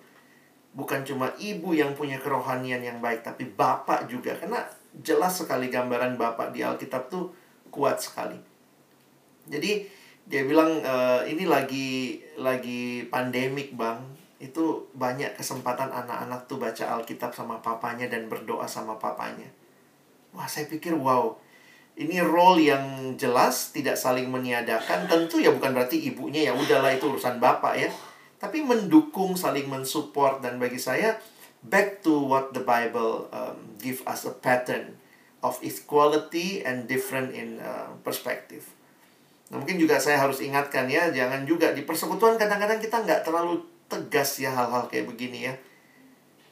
Bukan 0.77 1.09
cuma 1.09 1.33
ibu 1.41 1.73
yang 1.73 1.97
punya 1.97 2.21
kerohanian 2.21 2.85
yang 2.85 2.99
baik 3.01 3.25
tapi 3.25 3.49
bapak 3.49 4.07
juga. 4.07 4.37
Karena 4.37 4.61
jelas 4.93 5.41
sekali 5.41 5.73
gambaran 5.73 6.21
bapak 6.21 6.53
di 6.53 6.61
Alkitab 6.61 7.09
tuh 7.09 7.33
kuat 7.73 7.99
sekali. 7.99 8.37
Jadi 9.49 9.89
dia 10.27 10.43
bilang 10.43 10.83
e, 10.83 10.95
ini 11.31 11.49
lagi 11.49 12.21
lagi 12.37 13.07
pandemik 13.09 13.73
bang. 13.75 13.99
Itu 14.37 14.93
banyak 14.93 15.33
kesempatan 15.41 15.89
anak-anak 15.89 16.45
tuh 16.45 16.61
baca 16.61 17.01
Alkitab 17.01 17.33
sama 17.33 17.59
papanya 17.65 18.07
dan 18.07 18.29
berdoa 18.29 18.69
sama 18.69 19.01
papanya. 19.01 19.49
Wah, 20.37 20.45
saya 20.45 20.69
pikir 20.69 20.93
wow. 20.93 21.33
Ini 21.97 22.21
role 22.21 22.69
yang 22.69 23.17
jelas 23.17 23.73
tidak 23.73 23.97
saling 23.97 24.29
meniadakan. 24.29 25.09
Tentu 25.09 25.41
ya 25.41 25.49
bukan 25.49 25.73
berarti 25.73 25.97
ibunya 26.13 26.53
ya 26.53 26.53
udahlah 26.53 26.93
itu 26.93 27.09
urusan 27.09 27.41
bapak 27.41 27.75
ya. 27.81 27.89
Tapi 28.37 28.61
mendukung, 28.61 29.33
saling 29.33 29.65
mensupport 29.65 30.45
dan 30.45 30.61
bagi 30.61 30.77
saya 30.77 31.17
back 31.65 32.05
to 32.05 32.13
what 32.13 32.53
the 32.53 32.61
Bible 32.61 33.33
um, 33.33 33.57
give 33.81 34.05
us 34.05 34.29
a 34.29 34.35
pattern 34.37 35.01
of 35.41 35.57
equality 35.65 36.61
and 36.63 36.85
different 36.85 37.33
in 37.33 37.59
uh, 37.65 37.91
perspective. 38.05 38.69
Nah, 39.49 39.63
mungkin 39.63 39.79
juga 39.79 40.03
saya 40.03 40.21
harus 40.21 40.43
ingatkan 40.43 40.91
ya, 40.91 41.11
jangan 41.15 41.47
juga 41.47 41.71
di 41.71 41.87
persekutuan 41.87 42.35
kadang-kadang 42.37 42.83
kita 42.83 43.03
nggak 43.03 43.23
terlalu 43.23 43.63
tegas 43.87 44.43
ya 44.43 44.51
hal-hal 44.51 44.91
kayak 44.91 45.07
begini 45.07 45.51
ya. 45.51 45.55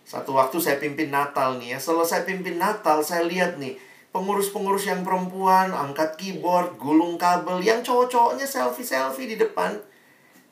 Satu 0.04 0.36
waktu 0.36 0.60
saya 0.60 0.76
pimpin 0.76 1.08
Natal 1.08 1.56
nih 1.56 1.76
ya, 1.76 1.78
selesai 1.80 2.28
pimpin 2.28 2.60
Natal 2.60 3.00
saya 3.00 3.24
lihat 3.24 3.56
nih, 3.56 3.80
pengurus-pengurus 4.12 4.84
yang 4.84 5.00
perempuan 5.00 5.72
angkat 5.72 6.20
keyboard, 6.20 6.76
gulung 6.76 7.16
kabel, 7.16 7.64
yang 7.64 7.80
cowok-cowoknya 7.80 8.44
selfie-selfie 8.44 9.32
di 9.32 9.36
depan. 9.40 9.80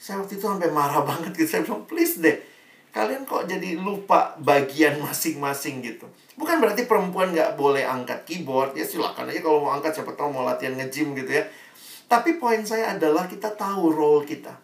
Saya 0.01 0.25
waktu 0.25 0.41
itu 0.41 0.49
sampai 0.49 0.73
marah 0.73 1.05
banget 1.09 1.37
gitu. 1.37 1.49
Saya 1.53 1.63
bilang, 1.69 1.85
please 1.85 2.17
deh, 2.19 2.41
kalian 2.97 3.29
kok 3.29 3.45
jadi 3.45 3.77
lupa 3.77 4.35
bagian 4.41 4.97
masing-masing 5.05 5.85
gitu. 5.85 6.09
Bukan 6.35 6.57
berarti 6.59 6.89
perempuan 6.89 7.37
nggak 7.37 7.55
boleh 7.55 7.85
angkat 7.85 8.25
keyboard, 8.25 8.73
ya 8.73 8.89
silakan 8.89 9.29
aja 9.29 9.45
kalau 9.45 9.69
mau 9.69 9.77
angkat, 9.77 10.01
siapa 10.01 10.17
tahu 10.17 10.33
mau 10.33 10.49
latihan 10.49 10.75
nge-gym 10.81 11.13
gitu 11.13 11.29
ya. 11.29 11.45
Tapi 12.09 12.41
poin 12.41 12.65
saya 12.65 12.97
adalah 12.97 13.29
kita 13.29 13.53
tahu 13.53 13.93
role 13.93 14.25
kita. 14.25 14.57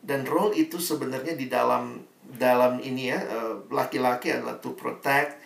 Dan 0.00 0.24
role 0.24 0.56
itu 0.56 0.80
sebenarnya 0.80 1.36
di 1.36 1.52
dalam 1.52 2.00
dalam 2.34 2.82
ini 2.82 3.14
ya, 3.14 3.18
eh, 3.22 3.54
laki-laki 3.70 4.34
adalah 4.34 4.58
to 4.58 4.74
protect, 4.74 5.38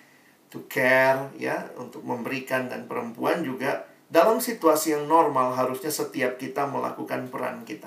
to 0.51 0.65
care 0.67 1.31
ya 1.39 1.71
untuk 1.79 2.03
memberikan 2.03 2.67
dan 2.67 2.89
perempuan 2.91 3.45
juga 3.45 3.87
dalam 4.11 4.43
situasi 4.43 4.99
yang 4.99 5.07
normal 5.07 5.55
harusnya 5.55 5.95
setiap 5.95 6.35
kita 6.41 6.67
melakukan 6.67 7.31
peran 7.31 7.63
kita. 7.63 7.87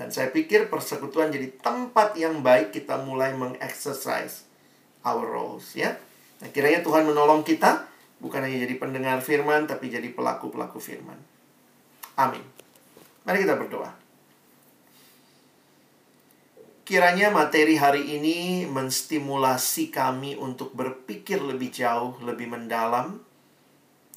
Dan 0.00 0.08
saya 0.08 0.32
pikir 0.32 0.72
persekutuan 0.72 1.28
jadi 1.28 1.52
tempat 1.60 2.16
yang 2.16 2.40
baik 2.40 2.72
kita 2.72 2.96
mulai 3.04 3.36
mengexercise 3.36 4.48
our 5.04 5.28
roles 5.28 5.76
ya. 5.76 6.00
Nah, 6.40 6.48
kiranya 6.48 6.80
Tuhan 6.80 7.04
menolong 7.04 7.44
kita 7.44 7.84
bukan 8.16 8.48
hanya 8.48 8.64
jadi 8.64 8.80
pendengar 8.80 9.20
firman 9.20 9.68
tapi 9.68 9.92
jadi 9.92 10.08
pelaku-pelaku 10.16 10.80
firman. 10.80 11.20
Amin. 12.16 12.40
Mari 13.28 13.44
kita 13.44 13.60
berdoa. 13.60 13.99
Kiranya 16.90 17.30
materi 17.30 17.78
hari 17.78 18.18
ini 18.18 18.66
menstimulasi 18.66 19.94
kami 19.94 20.34
untuk 20.34 20.74
berpikir 20.74 21.38
lebih 21.38 21.70
jauh, 21.70 22.18
lebih 22.18 22.50
mendalam, 22.50 23.22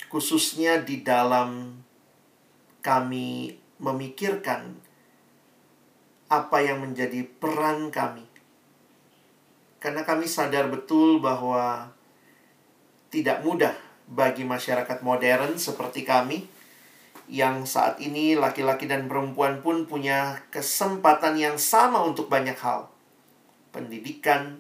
khususnya 0.10 0.82
di 0.82 1.06
dalam 1.06 1.78
kami 2.82 3.54
memikirkan 3.78 4.74
apa 6.34 6.58
yang 6.66 6.82
menjadi 6.82 7.22
peran 7.38 7.94
kami. 7.94 8.26
Karena 9.78 10.02
kami 10.02 10.26
sadar 10.26 10.66
betul 10.66 11.22
bahwa 11.22 11.94
tidak 13.14 13.46
mudah 13.46 13.78
bagi 14.10 14.50
masyarakat 14.50 14.98
modern 15.06 15.62
seperti 15.62 16.02
kami 16.02 16.50
yang 17.32 17.64
saat 17.64 18.00
ini 18.04 18.36
laki-laki 18.36 18.88
dan 18.90 19.08
perempuan 19.08 19.64
pun 19.64 19.88
punya 19.88 20.44
kesempatan 20.52 21.40
yang 21.40 21.56
sama 21.56 22.04
untuk 22.04 22.28
banyak 22.28 22.56
hal. 22.60 22.92
Pendidikan, 23.72 24.60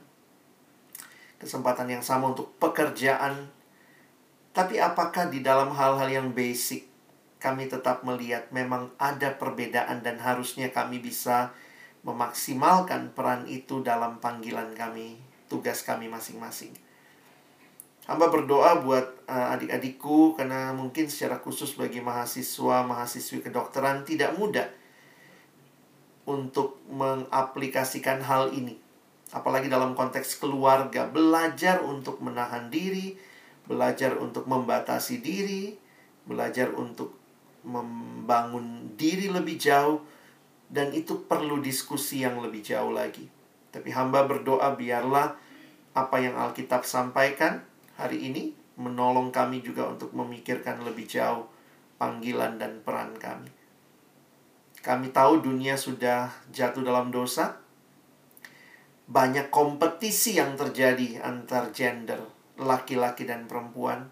kesempatan 1.37 1.91
yang 1.91 2.03
sama 2.03 2.31
untuk 2.31 2.55
pekerjaan. 2.57 3.51
Tapi 4.53 4.79
apakah 4.79 5.27
di 5.27 5.43
dalam 5.43 5.73
hal-hal 5.75 6.07
yang 6.07 6.27
basic 6.31 6.87
kami 7.43 7.67
tetap 7.67 8.07
melihat 8.07 8.47
memang 8.55 8.95
ada 8.95 9.35
perbedaan 9.35 9.99
dan 9.99 10.15
harusnya 10.23 10.71
kami 10.71 11.03
bisa 11.03 11.51
memaksimalkan 12.07 13.11
peran 13.11 13.43
itu 13.51 13.83
dalam 13.83 14.23
panggilan 14.23 14.71
kami, 14.71 15.19
tugas 15.51 15.83
kami 15.83 16.07
masing-masing. 16.07 16.71
Hamba 18.03 18.27
berdoa 18.27 18.83
buat 18.83 19.23
uh, 19.31 19.55
adik-adikku 19.55 20.35
karena 20.35 20.75
mungkin 20.75 21.07
secara 21.07 21.39
khusus 21.39 21.79
bagi 21.79 22.03
mahasiswa, 22.03 22.83
mahasiswi 22.83 23.39
kedokteran 23.39 24.03
tidak 24.03 24.35
mudah 24.35 24.67
untuk 26.27 26.83
mengaplikasikan 26.91 28.19
hal 28.19 28.51
ini. 28.51 28.75
Apalagi 29.31 29.71
dalam 29.71 29.95
konteks 29.95 30.35
keluarga, 30.35 31.07
belajar 31.07 31.79
untuk 31.79 32.19
menahan 32.19 32.67
diri, 32.67 33.15
belajar 33.63 34.19
untuk 34.19 34.51
membatasi 34.51 35.23
diri, 35.23 35.79
belajar 36.27 36.75
untuk 36.75 37.15
membangun 37.63 38.91
diri 38.99 39.31
lebih 39.31 39.55
jauh 39.55 40.03
dan 40.67 40.91
itu 40.91 41.23
perlu 41.23 41.63
diskusi 41.63 42.27
yang 42.27 42.43
lebih 42.43 42.59
jauh 42.59 42.91
lagi. 42.91 43.31
Tapi 43.71 43.89
hamba 43.95 44.27
berdoa 44.27 44.75
biarlah 44.75 45.39
apa 45.95 46.17
yang 46.19 46.35
Alkitab 46.35 46.83
sampaikan 46.83 47.63
hari 47.97 48.29
ini 48.29 48.53
menolong 48.77 49.29
kami 49.29 49.61
juga 49.61 49.85
untuk 49.85 50.13
memikirkan 50.17 50.81
lebih 50.81 51.05
jauh 51.05 51.45
panggilan 52.01 52.57
dan 52.57 52.81
peran 52.81 53.13
kami. 53.21 53.49
Kami 54.83 55.15
tahu 55.15 55.39
dunia 55.39 55.79
sudah 55.79 56.27
jatuh 56.51 56.83
dalam 56.83 57.13
dosa. 57.13 57.61
Banyak 59.07 59.53
kompetisi 59.53 60.35
yang 60.35 60.59
terjadi 60.59 61.21
antar 61.23 61.71
gender, 61.71 62.19
laki-laki 62.59 63.23
dan 63.23 63.45
perempuan 63.47 64.09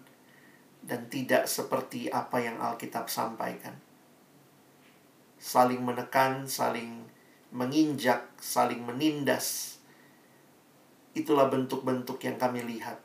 dan 0.80 1.10
tidak 1.12 1.44
seperti 1.50 2.08
apa 2.08 2.40
yang 2.40 2.56
Alkitab 2.62 3.10
sampaikan. 3.10 3.76
Saling 5.42 5.82
menekan, 5.82 6.46
saling 6.46 7.02
menginjak, 7.50 8.30
saling 8.38 8.80
menindas. 8.86 9.76
Itulah 11.12 11.52
bentuk-bentuk 11.52 12.16
yang 12.24 12.40
kami 12.40 12.64
lihat 12.64 13.01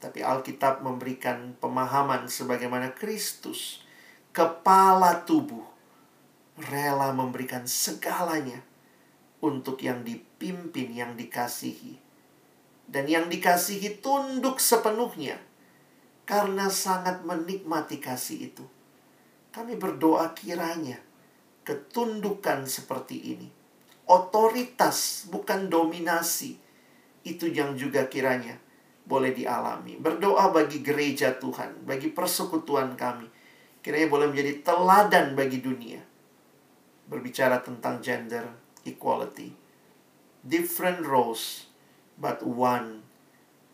tapi 0.00 0.24
Alkitab 0.24 0.80
memberikan 0.80 1.52
pemahaman 1.60 2.24
sebagaimana 2.24 2.96
Kristus, 2.96 3.84
kepala 4.32 5.28
tubuh, 5.28 5.68
rela 6.56 7.12
memberikan 7.12 7.68
segalanya 7.68 8.64
untuk 9.44 9.84
yang 9.84 10.00
dipimpin, 10.00 10.96
yang 10.96 11.12
dikasihi. 11.20 12.00
Dan 12.90 13.06
yang 13.06 13.30
dikasihi 13.30 14.02
tunduk 14.02 14.58
sepenuhnya 14.58 15.38
karena 16.26 16.66
sangat 16.72 17.22
menikmati 17.22 18.02
kasih 18.02 18.50
itu. 18.50 18.64
Kami 19.54 19.78
berdoa 19.78 20.32
kiranya 20.34 20.98
ketundukan 21.62 22.66
seperti 22.66 23.36
ini. 23.36 23.48
Otoritas 24.10 25.30
bukan 25.30 25.70
dominasi. 25.70 26.58
Itu 27.22 27.46
yang 27.46 27.78
juga 27.78 28.10
kiranya 28.10 28.58
boleh 29.10 29.34
dialami. 29.34 29.98
Berdoa 29.98 30.54
bagi 30.54 30.78
gereja 30.86 31.34
Tuhan, 31.34 31.82
bagi 31.82 32.14
persekutuan 32.14 32.94
kami. 32.94 33.26
Kiranya 33.82 34.06
boleh 34.06 34.30
menjadi 34.30 34.62
teladan 34.62 35.34
bagi 35.34 35.58
dunia. 35.58 35.98
Berbicara 37.10 37.58
tentang 37.58 37.98
gender 37.98 38.46
equality. 38.86 39.50
Different 40.46 41.02
roles, 41.02 41.66
but 42.14 42.46
one 42.46 43.02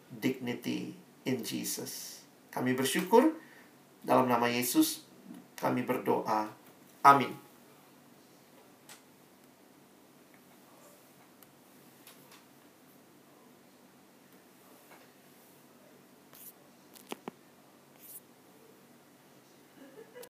dignity 0.09 0.97
in 1.29 1.45
Jesus. 1.45 2.25
Kami 2.49 2.73
bersyukur 2.73 3.37
dalam 4.01 4.33
nama 4.33 4.49
Yesus 4.49 5.05
kami 5.61 5.85
berdoa. 5.85 6.49
Amin. 7.05 7.46